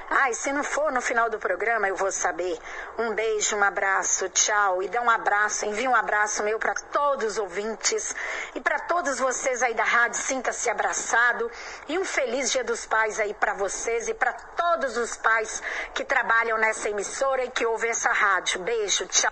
Ai, 0.09 0.33
se 0.33 0.51
não 0.51 0.63
for 0.63 0.91
no 0.91 1.01
final 1.01 1.29
do 1.29 1.39
programa, 1.39 1.87
eu 1.87 1.95
vou 1.95 2.11
saber. 2.11 2.57
Um 2.97 3.13
beijo, 3.13 3.55
um 3.55 3.63
abraço, 3.63 4.29
tchau. 4.29 4.83
E 4.83 4.87
dá 4.87 5.01
um 5.01 5.09
abraço, 5.09 5.65
envia 5.65 5.89
um 5.89 5.95
abraço 5.95 6.43
meu 6.43 6.59
para 6.59 6.73
todos 6.73 7.33
os 7.33 7.37
ouvintes 7.37 8.15
e 8.53 8.61
para 8.61 8.79
todos 8.79 9.19
vocês 9.19 9.63
aí 9.63 9.73
da 9.73 9.83
rádio. 9.83 10.19
Sinta-se 10.19 10.69
abraçado. 10.69 11.49
E 11.87 11.97
um 11.97 12.05
feliz 12.05 12.51
Dia 12.51 12.63
dos 12.63 12.85
Pais 12.85 13.19
aí 13.19 13.33
para 13.33 13.53
vocês 13.53 14.07
e 14.07 14.13
para 14.13 14.33
todos 14.33 14.97
os 14.97 15.17
pais 15.17 15.61
que 15.93 16.03
trabalham 16.03 16.57
nessa 16.57 16.89
emissora 16.89 17.43
e 17.43 17.49
que 17.49 17.65
ouvem 17.65 17.89
essa 17.89 18.11
rádio. 18.11 18.61
Beijo, 18.61 19.05
tchau. 19.07 19.31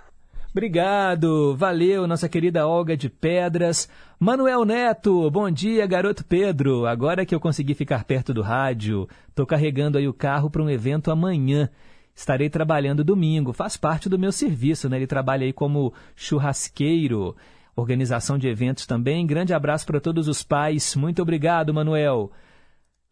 Obrigado, 0.50 1.56
valeu, 1.56 2.06
nossa 2.06 2.28
querida 2.28 2.64
Olga 2.66 2.96
de 2.96 3.08
Pedras. 3.08 3.88
Manuel 4.18 4.64
Neto, 4.64 5.28
bom 5.28 5.50
dia, 5.50 5.84
garoto 5.86 6.24
Pedro. 6.24 6.86
Agora 6.86 7.26
que 7.26 7.34
eu 7.34 7.40
consegui 7.40 7.74
ficar 7.74 8.04
perto 8.04 8.32
do 8.32 8.42
rádio, 8.42 9.08
tô 9.34 9.44
carregando 9.44 9.98
aí 9.98 10.06
o 10.06 10.14
carro 10.14 10.48
para 10.48 10.62
um 10.62 10.70
evento 10.70 11.10
amanhã. 11.10 11.68
Estarei 12.14 12.48
trabalhando 12.48 13.02
domingo, 13.02 13.52
faz 13.52 13.76
parte 13.76 14.08
do 14.08 14.18
meu 14.18 14.30
serviço, 14.30 14.88
né? 14.88 14.98
Ele 14.98 15.06
trabalha 15.06 15.44
aí 15.44 15.52
como 15.52 15.92
churrasqueiro, 16.14 17.34
organização 17.74 18.38
de 18.38 18.46
eventos 18.46 18.86
também. 18.86 19.26
Grande 19.26 19.52
abraço 19.52 19.84
para 19.84 20.00
todos 20.00 20.28
os 20.28 20.44
pais. 20.44 20.94
Muito 20.94 21.20
obrigado, 21.20 21.74
Manuel. 21.74 22.30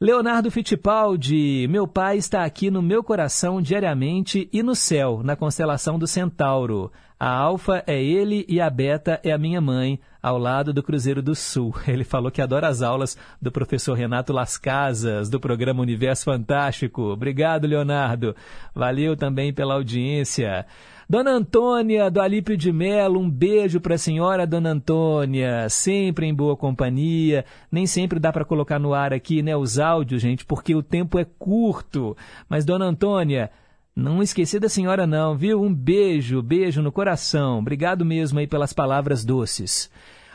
Leonardo 0.00 0.50
Fittipaldi, 0.50 1.66
meu 1.68 1.86
pai 1.86 2.16
está 2.16 2.44
aqui 2.44 2.70
no 2.70 2.82
meu 2.82 3.04
coração 3.04 3.60
diariamente 3.60 4.48
e 4.52 4.62
no 4.62 4.74
céu, 4.74 5.20
na 5.22 5.36
constelação 5.36 5.98
do 5.98 6.06
Centauro. 6.06 6.92
A 7.24 7.28
Alfa 7.28 7.84
é 7.86 8.02
ele 8.02 8.44
e 8.48 8.60
a 8.60 8.68
Beta 8.68 9.20
é 9.22 9.30
a 9.30 9.38
minha 9.38 9.60
mãe, 9.60 10.00
ao 10.20 10.36
lado 10.36 10.72
do 10.72 10.82
Cruzeiro 10.82 11.22
do 11.22 11.36
Sul. 11.36 11.72
Ele 11.86 12.02
falou 12.02 12.32
que 12.32 12.42
adora 12.42 12.66
as 12.66 12.82
aulas 12.82 13.16
do 13.40 13.52
professor 13.52 13.94
Renato 13.94 14.32
Las 14.32 14.58
Casas, 14.58 15.30
do 15.30 15.38
programa 15.38 15.82
Universo 15.82 16.24
Fantástico. 16.24 17.12
Obrigado, 17.12 17.64
Leonardo. 17.64 18.34
Valeu 18.74 19.16
também 19.16 19.52
pela 19.52 19.74
audiência. 19.74 20.66
Dona 21.08 21.30
Antônia, 21.30 22.10
do 22.10 22.20
Alípio 22.20 22.56
de 22.56 22.72
Melo, 22.72 23.20
um 23.20 23.30
beijo 23.30 23.80
para 23.80 23.94
a 23.94 23.98
senhora 23.98 24.44
Dona 24.44 24.70
Antônia, 24.70 25.68
sempre 25.68 26.26
em 26.26 26.34
boa 26.34 26.56
companhia. 26.56 27.44
Nem 27.70 27.86
sempre 27.86 28.18
dá 28.18 28.32
para 28.32 28.44
colocar 28.44 28.80
no 28.80 28.94
ar 28.94 29.12
aqui, 29.12 29.42
né, 29.42 29.56
os 29.56 29.78
áudios, 29.78 30.20
gente, 30.20 30.44
porque 30.44 30.74
o 30.74 30.82
tempo 30.82 31.20
é 31.20 31.24
curto. 31.38 32.16
Mas 32.48 32.64
Dona 32.64 32.86
Antônia, 32.86 33.48
não 33.94 34.22
esqueci 34.22 34.58
da 34.58 34.70
senhora 34.70 35.06
não, 35.06 35.36
viu? 35.36 35.60
Um 35.60 35.72
beijo, 35.72 36.42
beijo 36.42 36.80
no 36.80 36.90
coração. 36.90 37.58
Obrigado 37.58 38.04
mesmo 38.04 38.38
aí 38.38 38.46
pelas 38.46 38.72
palavras 38.72 39.24
doces. 39.24 39.90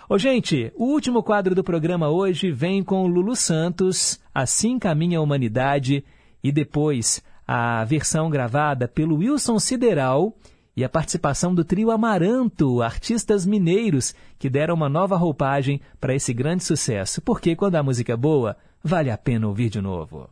Ô, 0.07 0.17
gente, 0.17 0.71
o 0.75 0.85
último 0.85 1.23
quadro 1.23 1.55
do 1.55 1.63
programa 1.63 2.07
hoje 2.07 2.51
vem 2.51 2.83
com 2.83 3.03
o 3.03 3.07
Lulu 3.07 3.35
Santos, 3.35 4.19
Assim 4.33 4.77
Caminha 4.77 5.17
a 5.17 5.21
Humanidade, 5.21 6.05
e 6.43 6.51
depois 6.51 7.21
a 7.47 7.83
versão 7.83 8.29
gravada 8.29 8.87
pelo 8.87 9.17
Wilson 9.17 9.57
Sideral 9.57 10.37
e 10.75 10.83
a 10.83 10.89
participação 10.89 11.55
do 11.55 11.65
trio 11.65 11.89
Amaranto, 11.89 12.83
artistas 12.83 13.43
mineiros 13.43 14.13
que 14.37 14.51
deram 14.51 14.75
uma 14.75 14.87
nova 14.87 15.17
roupagem 15.17 15.81
para 15.99 16.13
esse 16.13 16.31
grande 16.31 16.63
sucesso. 16.63 17.21
Porque 17.21 17.55
quando 17.55 17.75
a 17.75 17.83
música 17.83 18.13
é 18.13 18.17
boa, 18.17 18.55
vale 18.83 19.09
a 19.09 19.17
pena 19.17 19.47
ouvir 19.47 19.71
de 19.71 19.81
novo. 19.81 20.29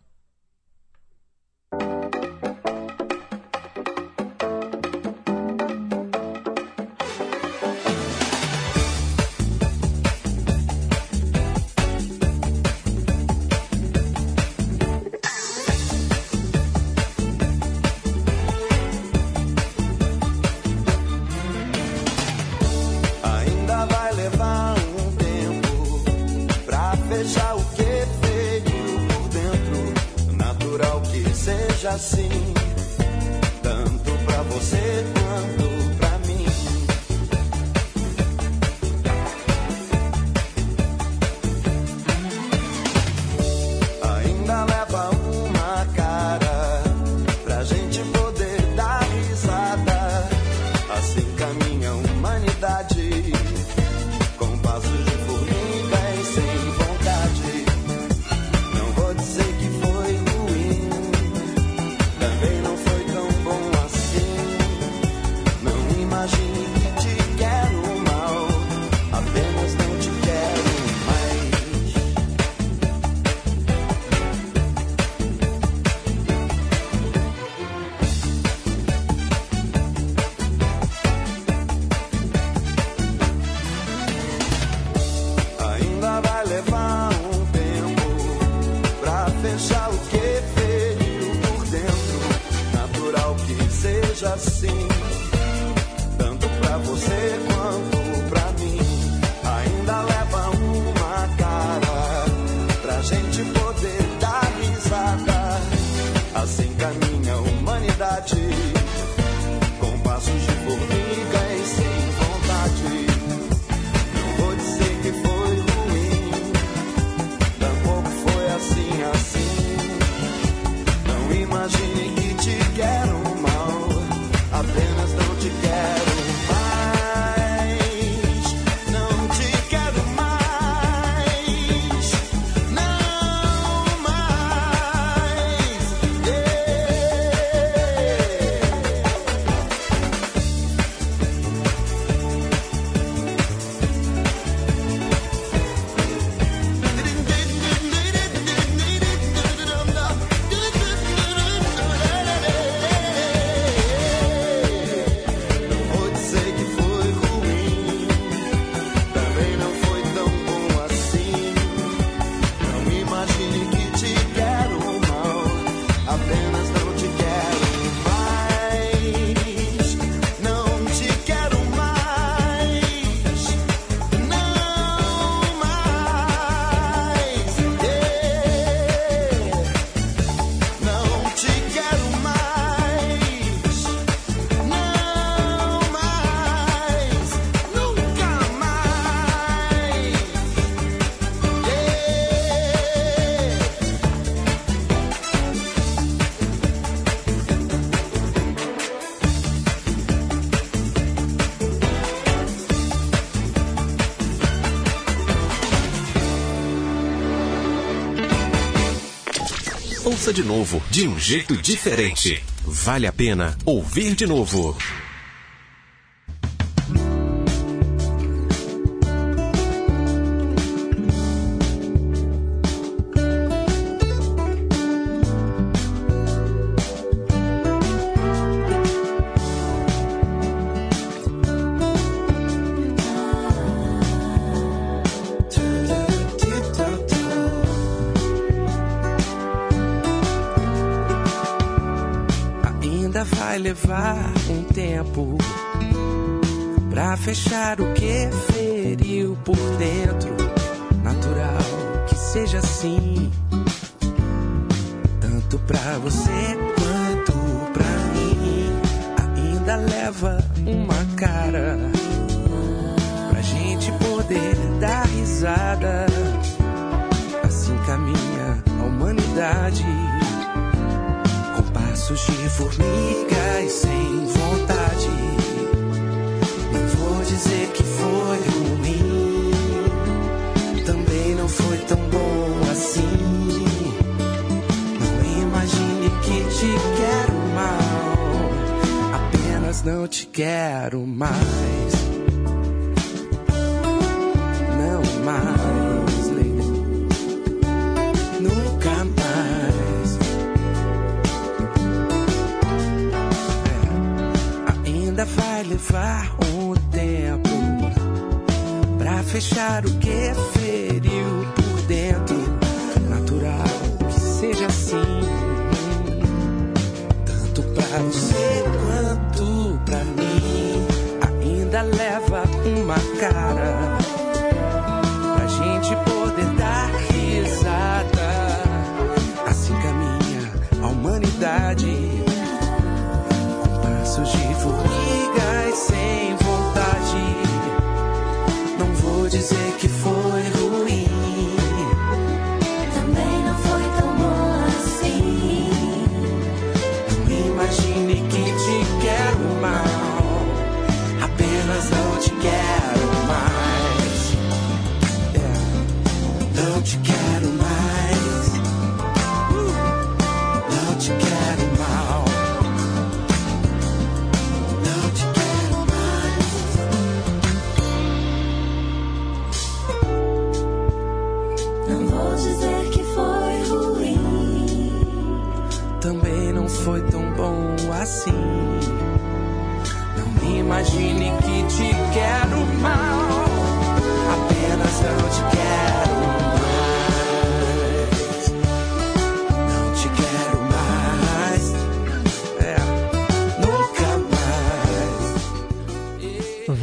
ouça 210.26 210.34
de 210.34 210.44
novo, 210.44 210.82
de 210.90 211.08
um 211.08 211.20
jeito 211.20 211.56
diferente. 211.56 212.44
Vale 212.64 213.06
a 213.06 213.14
pena 213.14 213.56
ouvir 213.64 214.16
de 214.16 214.26
novo. 214.26 214.76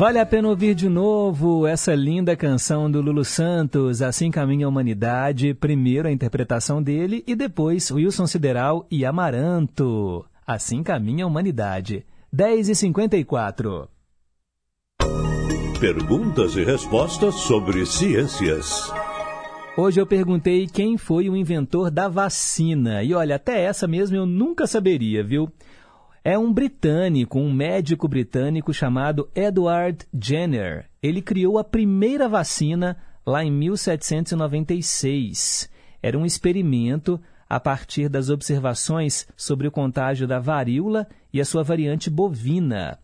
Vale 0.03 0.19
a 0.19 0.27
pena 0.27 0.49
ouvir 0.49 0.75
de 0.75 0.89
novo 0.89 1.65
essa 1.65 1.95
linda 1.95 2.35
canção 2.35 2.91
do 2.91 3.01
Lulu 3.01 3.25
Santos, 3.25 4.03
Assim 4.03 4.33
Caminha 4.33 4.67
a 4.67 4.69
Humanidade, 4.69 5.55
primeiro 5.55 6.09
a 6.09 6.11
interpretação 6.11 6.83
dele 6.83 7.23
e 7.25 7.37
depois 7.37 7.89
Wilson 7.89 8.27
Sideral 8.27 8.85
e 8.91 9.07
Amaranto. 9.07 10.25
Assim 10.45 10.83
Caminha 10.83 11.25
a 11.25 11.29
Humanidade. 11.29 12.05
10 12.33 12.71
e 12.71 12.75
54 12.75 13.89
Perguntas 15.79 16.57
e 16.57 16.65
respostas 16.65 17.37
sobre 17.37 17.87
ciências. 17.87 18.93
Hoje 19.77 20.01
eu 20.01 20.07
perguntei 20.07 20.67
quem 20.67 20.99
foi 20.99 21.29
o 21.29 21.37
inventor 21.37 21.93
da 21.93 22.09
vacina. 22.09 23.05
E 23.05 23.15
olha, 23.15 23.37
até 23.37 23.63
essa 23.63 23.87
mesmo 23.87 24.17
eu 24.17 24.27
nunca 24.27 24.67
saberia, 24.67 25.23
viu? 25.23 25.49
É 26.25 26.39
um 26.39 26.53
britânico, 26.53 27.41
um 27.41 27.53
médico 27.53 28.07
britânico 28.07 28.73
chamado 28.73 29.29
Edward 29.35 30.07
Jenner. 30.15 30.89
Ele 31.03 31.21
criou 31.21 31.59
a 31.59 31.65
primeira 31.65 32.29
vacina 32.29 32.97
lá 33.27 33.45
em 33.45 33.51
1796. 33.51 35.69
Era 36.01 36.17
um 36.17 36.25
experimento 36.25 37.21
a 37.49 37.59
partir 37.59 38.09
das 38.09 38.31
observações 38.31 39.27
sobre 39.37 39.67
o 39.67 39.73
contágio 39.73 40.29
da 40.29 40.39
varíola 40.39 41.09
e 41.33 41.41
a 41.41 41.45
sua 41.45 41.65
variante 41.65 42.09
bovina. 42.09 43.01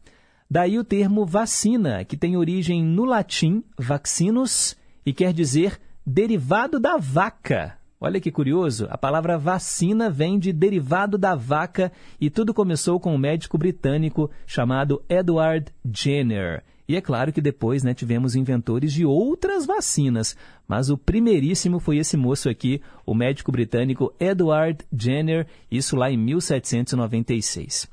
Daí 0.49 0.78
o 0.78 0.85
termo 0.85 1.27
vacina, 1.27 2.05
que 2.05 2.16
tem 2.16 2.36
origem 2.36 2.85
no 2.85 3.05
latim 3.05 3.65
vaccinus 3.77 4.77
e 5.05 5.12
quer 5.12 5.32
dizer 5.32 5.81
derivado 6.07 6.78
da 6.78 6.97
vaca. 6.97 7.78
Olha 8.01 8.20
que 8.20 8.31
curioso, 8.31 8.87
a 8.91 8.97
palavra 8.97 9.37
vacina 9.37 10.09
vem 10.09 10.39
de 10.39 10.53
derivado 10.53 11.19
da 11.19 11.35
vaca 11.35 11.91
e 12.20 12.31
tudo 12.31 12.55
começou 12.55 13.01
com 13.01 13.12
um 13.12 13.19
médico 13.19 13.59
britânico 13.59 14.31
chamado 14.47 15.03
Edward 15.09 15.73
Jenner. 15.85 16.62
E 16.87 16.95
é 16.95 17.01
claro 17.01 17.33
que 17.33 17.41
depois 17.41 17.83
né, 17.83 17.93
tivemos 17.93 18.37
inventores 18.37 18.93
de 18.93 19.05
outras 19.05 19.66
vacinas, 19.66 20.37
mas 20.66 20.91
o 20.91 20.97
primeiríssimo 20.97 21.81
foi 21.81 21.99
esse 21.99 22.16
moço 22.16 22.49
aqui, 22.49 22.81
o 23.05 23.15
médico 23.15 23.51
britânico 23.51 24.15
Edward 24.20 24.85
Jenner, 24.93 25.49
isso 25.69 25.97
lá 25.97 26.09
em 26.09 26.16
1796. 26.16 27.89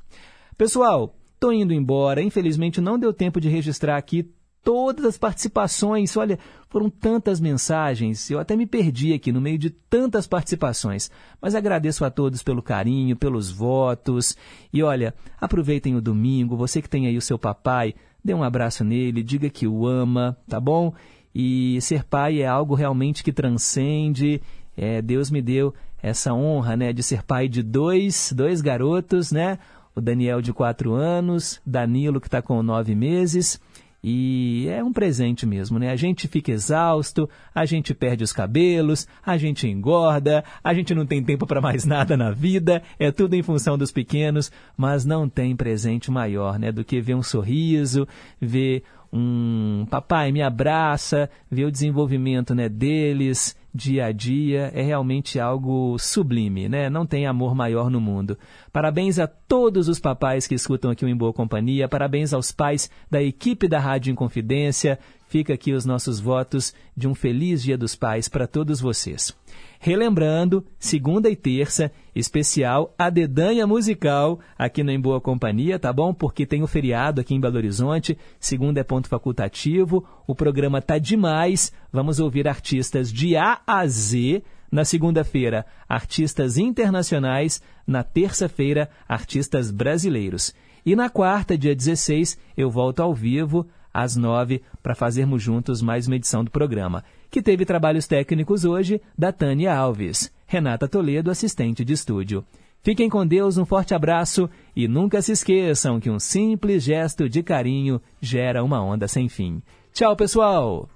Pessoal, 0.56 1.16
estou 1.34 1.52
indo 1.52 1.74
embora, 1.74 2.22
infelizmente 2.22 2.80
não 2.80 2.96
deu 2.96 3.12
tempo 3.12 3.40
de 3.40 3.48
registrar 3.48 3.96
aqui 3.96 4.30
todas 4.66 5.04
as 5.04 5.16
participações. 5.16 6.16
Olha, 6.16 6.40
foram 6.76 6.90
tantas 6.90 7.40
mensagens, 7.40 8.30
eu 8.30 8.38
até 8.38 8.54
me 8.54 8.66
perdi 8.66 9.14
aqui 9.14 9.32
no 9.32 9.40
meio 9.40 9.56
de 9.56 9.70
tantas 9.70 10.26
participações. 10.26 11.10
Mas 11.40 11.54
agradeço 11.54 12.04
a 12.04 12.10
todos 12.10 12.42
pelo 12.42 12.62
carinho, 12.62 13.16
pelos 13.16 13.50
votos. 13.50 14.36
E 14.70 14.82
olha, 14.82 15.14
aproveitem 15.40 15.96
o 15.96 16.02
domingo, 16.02 16.54
você 16.54 16.82
que 16.82 16.88
tem 16.90 17.06
aí 17.06 17.16
o 17.16 17.22
seu 17.22 17.38
papai, 17.38 17.94
dê 18.22 18.34
um 18.34 18.42
abraço 18.42 18.84
nele, 18.84 19.22
diga 19.22 19.48
que 19.48 19.66
o 19.66 19.86
ama, 19.86 20.36
tá 20.46 20.60
bom? 20.60 20.92
E 21.34 21.80
ser 21.80 22.04
pai 22.04 22.42
é 22.42 22.46
algo 22.46 22.74
realmente 22.74 23.24
que 23.24 23.32
transcende. 23.32 24.42
É, 24.76 25.00
Deus 25.00 25.30
me 25.30 25.40
deu 25.40 25.72
essa 26.02 26.34
honra, 26.34 26.76
né, 26.76 26.92
de 26.92 27.02
ser 27.02 27.22
pai 27.22 27.48
de 27.48 27.62
dois, 27.62 28.34
dois 28.36 28.60
garotos, 28.60 29.32
né? 29.32 29.58
O 29.94 30.00
Daniel 30.02 30.42
de 30.42 30.52
quatro 30.52 30.92
anos, 30.92 31.58
Danilo 31.64 32.20
que 32.20 32.28
está 32.28 32.42
com 32.42 32.62
nove 32.62 32.94
meses. 32.94 33.58
E 34.02 34.68
é 34.68 34.82
um 34.84 34.92
presente 34.92 35.46
mesmo, 35.46 35.78
né? 35.78 35.90
A 35.90 35.96
gente 35.96 36.28
fica 36.28 36.52
exausto, 36.52 37.28
a 37.54 37.64
gente 37.64 37.94
perde 37.94 38.22
os 38.22 38.32
cabelos, 38.32 39.06
a 39.24 39.36
gente 39.36 39.66
engorda, 39.66 40.44
a 40.62 40.72
gente 40.72 40.94
não 40.94 41.06
tem 41.06 41.22
tempo 41.22 41.46
para 41.46 41.60
mais 41.60 41.84
nada 41.86 42.16
na 42.16 42.30
vida, 42.30 42.82
é 42.98 43.10
tudo 43.10 43.34
em 43.34 43.42
função 43.42 43.76
dos 43.76 43.90
pequenos, 43.90 44.50
mas 44.76 45.04
não 45.04 45.28
tem 45.28 45.56
presente 45.56 46.10
maior, 46.10 46.58
né? 46.58 46.70
Do 46.70 46.84
que 46.84 47.00
ver 47.00 47.14
um 47.14 47.22
sorriso, 47.22 48.06
ver 48.40 48.82
um 49.12 49.86
papai 49.88 50.30
me 50.30 50.42
abraça, 50.42 51.30
ver 51.50 51.64
o 51.64 51.70
desenvolvimento 51.70 52.54
né, 52.54 52.68
deles 52.68 53.56
dia 53.76 54.06
a 54.06 54.12
dia 54.12 54.72
é 54.74 54.82
realmente 54.82 55.38
algo 55.38 55.96
sublime, 55.98 56.68
né? 56.68 56.90
Não 56.90 57.06
tem 57.06 57.26
amor 57.26 57.54
maior 57.54 57.90
no 57.90 58.00
mundo. 58.00 58.38
Parabéns 58.72 59.18
a 59.18 59.26
todos 59.26 59.86
os 59.86 60.00
papais 60.00 60.46
que 60.46 60.54
escutam 60.54 60.90
aqui 60.90 61.04
o 61.04 61.08
Em 61.08 61.16
Boa 61.16 61.32
Companhia, 61.32 61.88
parabéns 61.88 62.32
aos 62.32 62.50
pais 62.50 62.90
da 63.10 63.22
equipe 63.22 63.68
da 63.68 63.78
Rádio 63.78 64.10
Inconfidência. 64.10 64.98
Fica 65.28 65.54
aqui 65.54 65.72
os 65.72 65.84
nossos 65.84 66.20
votos 66.20 66.72
de 66.96 67.08
um 67.08 67.14
feliz 67.14 67.62
Dia 67.62 67.76
dos 67.76 67.96
Pais 67.96 68.28
para 68.28 68.46
todos 68.46 68.80
vocês. 68.80 69.36
Relembrando, 69.78 70.64
segunda 70.78 71.28
e 71.28 71.36
terça, 71.36 71.90
especial 72.14 72.94
A 72.96 73.10
Dedanha 73.10 73.66
Musical 73.66 74.38
aqui 74.56 74.82
no 74.82 74.90
Em 74.90 75.00
Boa 75.00 75.20
Companhia, 75.20 75.78
tá 75.78 75.92
bom? 75.92 76.14
Porque 76.14 76.46
tem 76.46 76.62
o 76.62 76.66
feriado 76.66 77.20
aqui 77.20 77.34
em 77.34 77.40
Belo 77.40 77.56
Horizonte, 77.56 78.16
segunda 78.38 78.80
é 78.80 78.84
ponto 78.84 79.08
facultativo, 79.08 80.04
o 80.26 80.34
programa 80.34 80.80
tá 80.80 80.96
demais, 80.96 81.72
vamos 81.92 82.20
ouvir 82.20 82.46
artistas 82.46 83.12
de 83.12 83.36
A 83.36 83.60
a 83.66 83.86
Z, 83.86 84.42
na 84.70 84.84
segunda-feira, 84.84 85.66
artistas 85.88 86.56
internacionais, 86.56 87.60
na 87.86 88.02
terça-feira, 88.02 88.90
artistas 89.08 89.70
brasileiros. 89.70 90.54
E 90.84 90.94
na 90.94 91.10
quarta, 91.10 91.58
dia 91.58 91.74
16, 91.74 92.38
eu 92.56 92.70
volto 92.70 93.00
ao 93.00 93.14
vivo, 93.14 93.66
às 93.92 94.14
nove, 94.14 94.62
para 94.86 94.94
fazermos 94.94 95.42
juntos 95.42 95.82
mais 95.82 96.06
uma 96.06 96.14
edição 96.14 96.44
do 96.44 96.50
programa 96.52 97.02
que 97.28 97.42
teve 97.42 97.64
trabalhos 97.64 98.06
técnicos 98.06 98.64
hoje 98.64 99.02
da 99.18 99.32
Tânia 99.32 99.74
Alves. 99.74 100.32
Renata 100.46 100.86
Toledo, 100.86 101.28
assistente 101.28 101.84
de 101.84 101.92
estúdio. 101.92 102.44
Fiquem 102.84 103.10
com 103.10 103.26
Deus, 103.26 103.58
um 103.58 103.66
forte 103.66 103.96
abraço 103.96 104.48
e 104.76 104.86
nunca 104.86 105.20
se 105.20 105.32
esqueçam 105.32 105.98
que 105.98 106.08
um 106.08 106.20
simples 106.20 106.84
gesto 106.84 107.28
de 107.28 107.42
carinho 107.42 108.00
gera 108.20 108.62
uma 108.62 108.80
onda 108.80 109.08
sem 109.08 109.28
fim. 109.28 109.60
Tchau, 109.92 110.14
pessoal! 110.14 110.88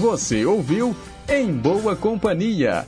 Você 0.00 0.44
ouviu 0.44 0.96
Em 1.28 1.52
Boa 1.52 1.94
Companhia 1.94 2.84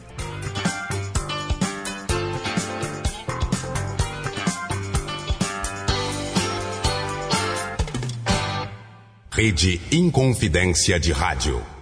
Rede 9.41 9.81
Inconfidência 9.91 11.01
de 11.01 11.13
Rádio. 11.13 11.80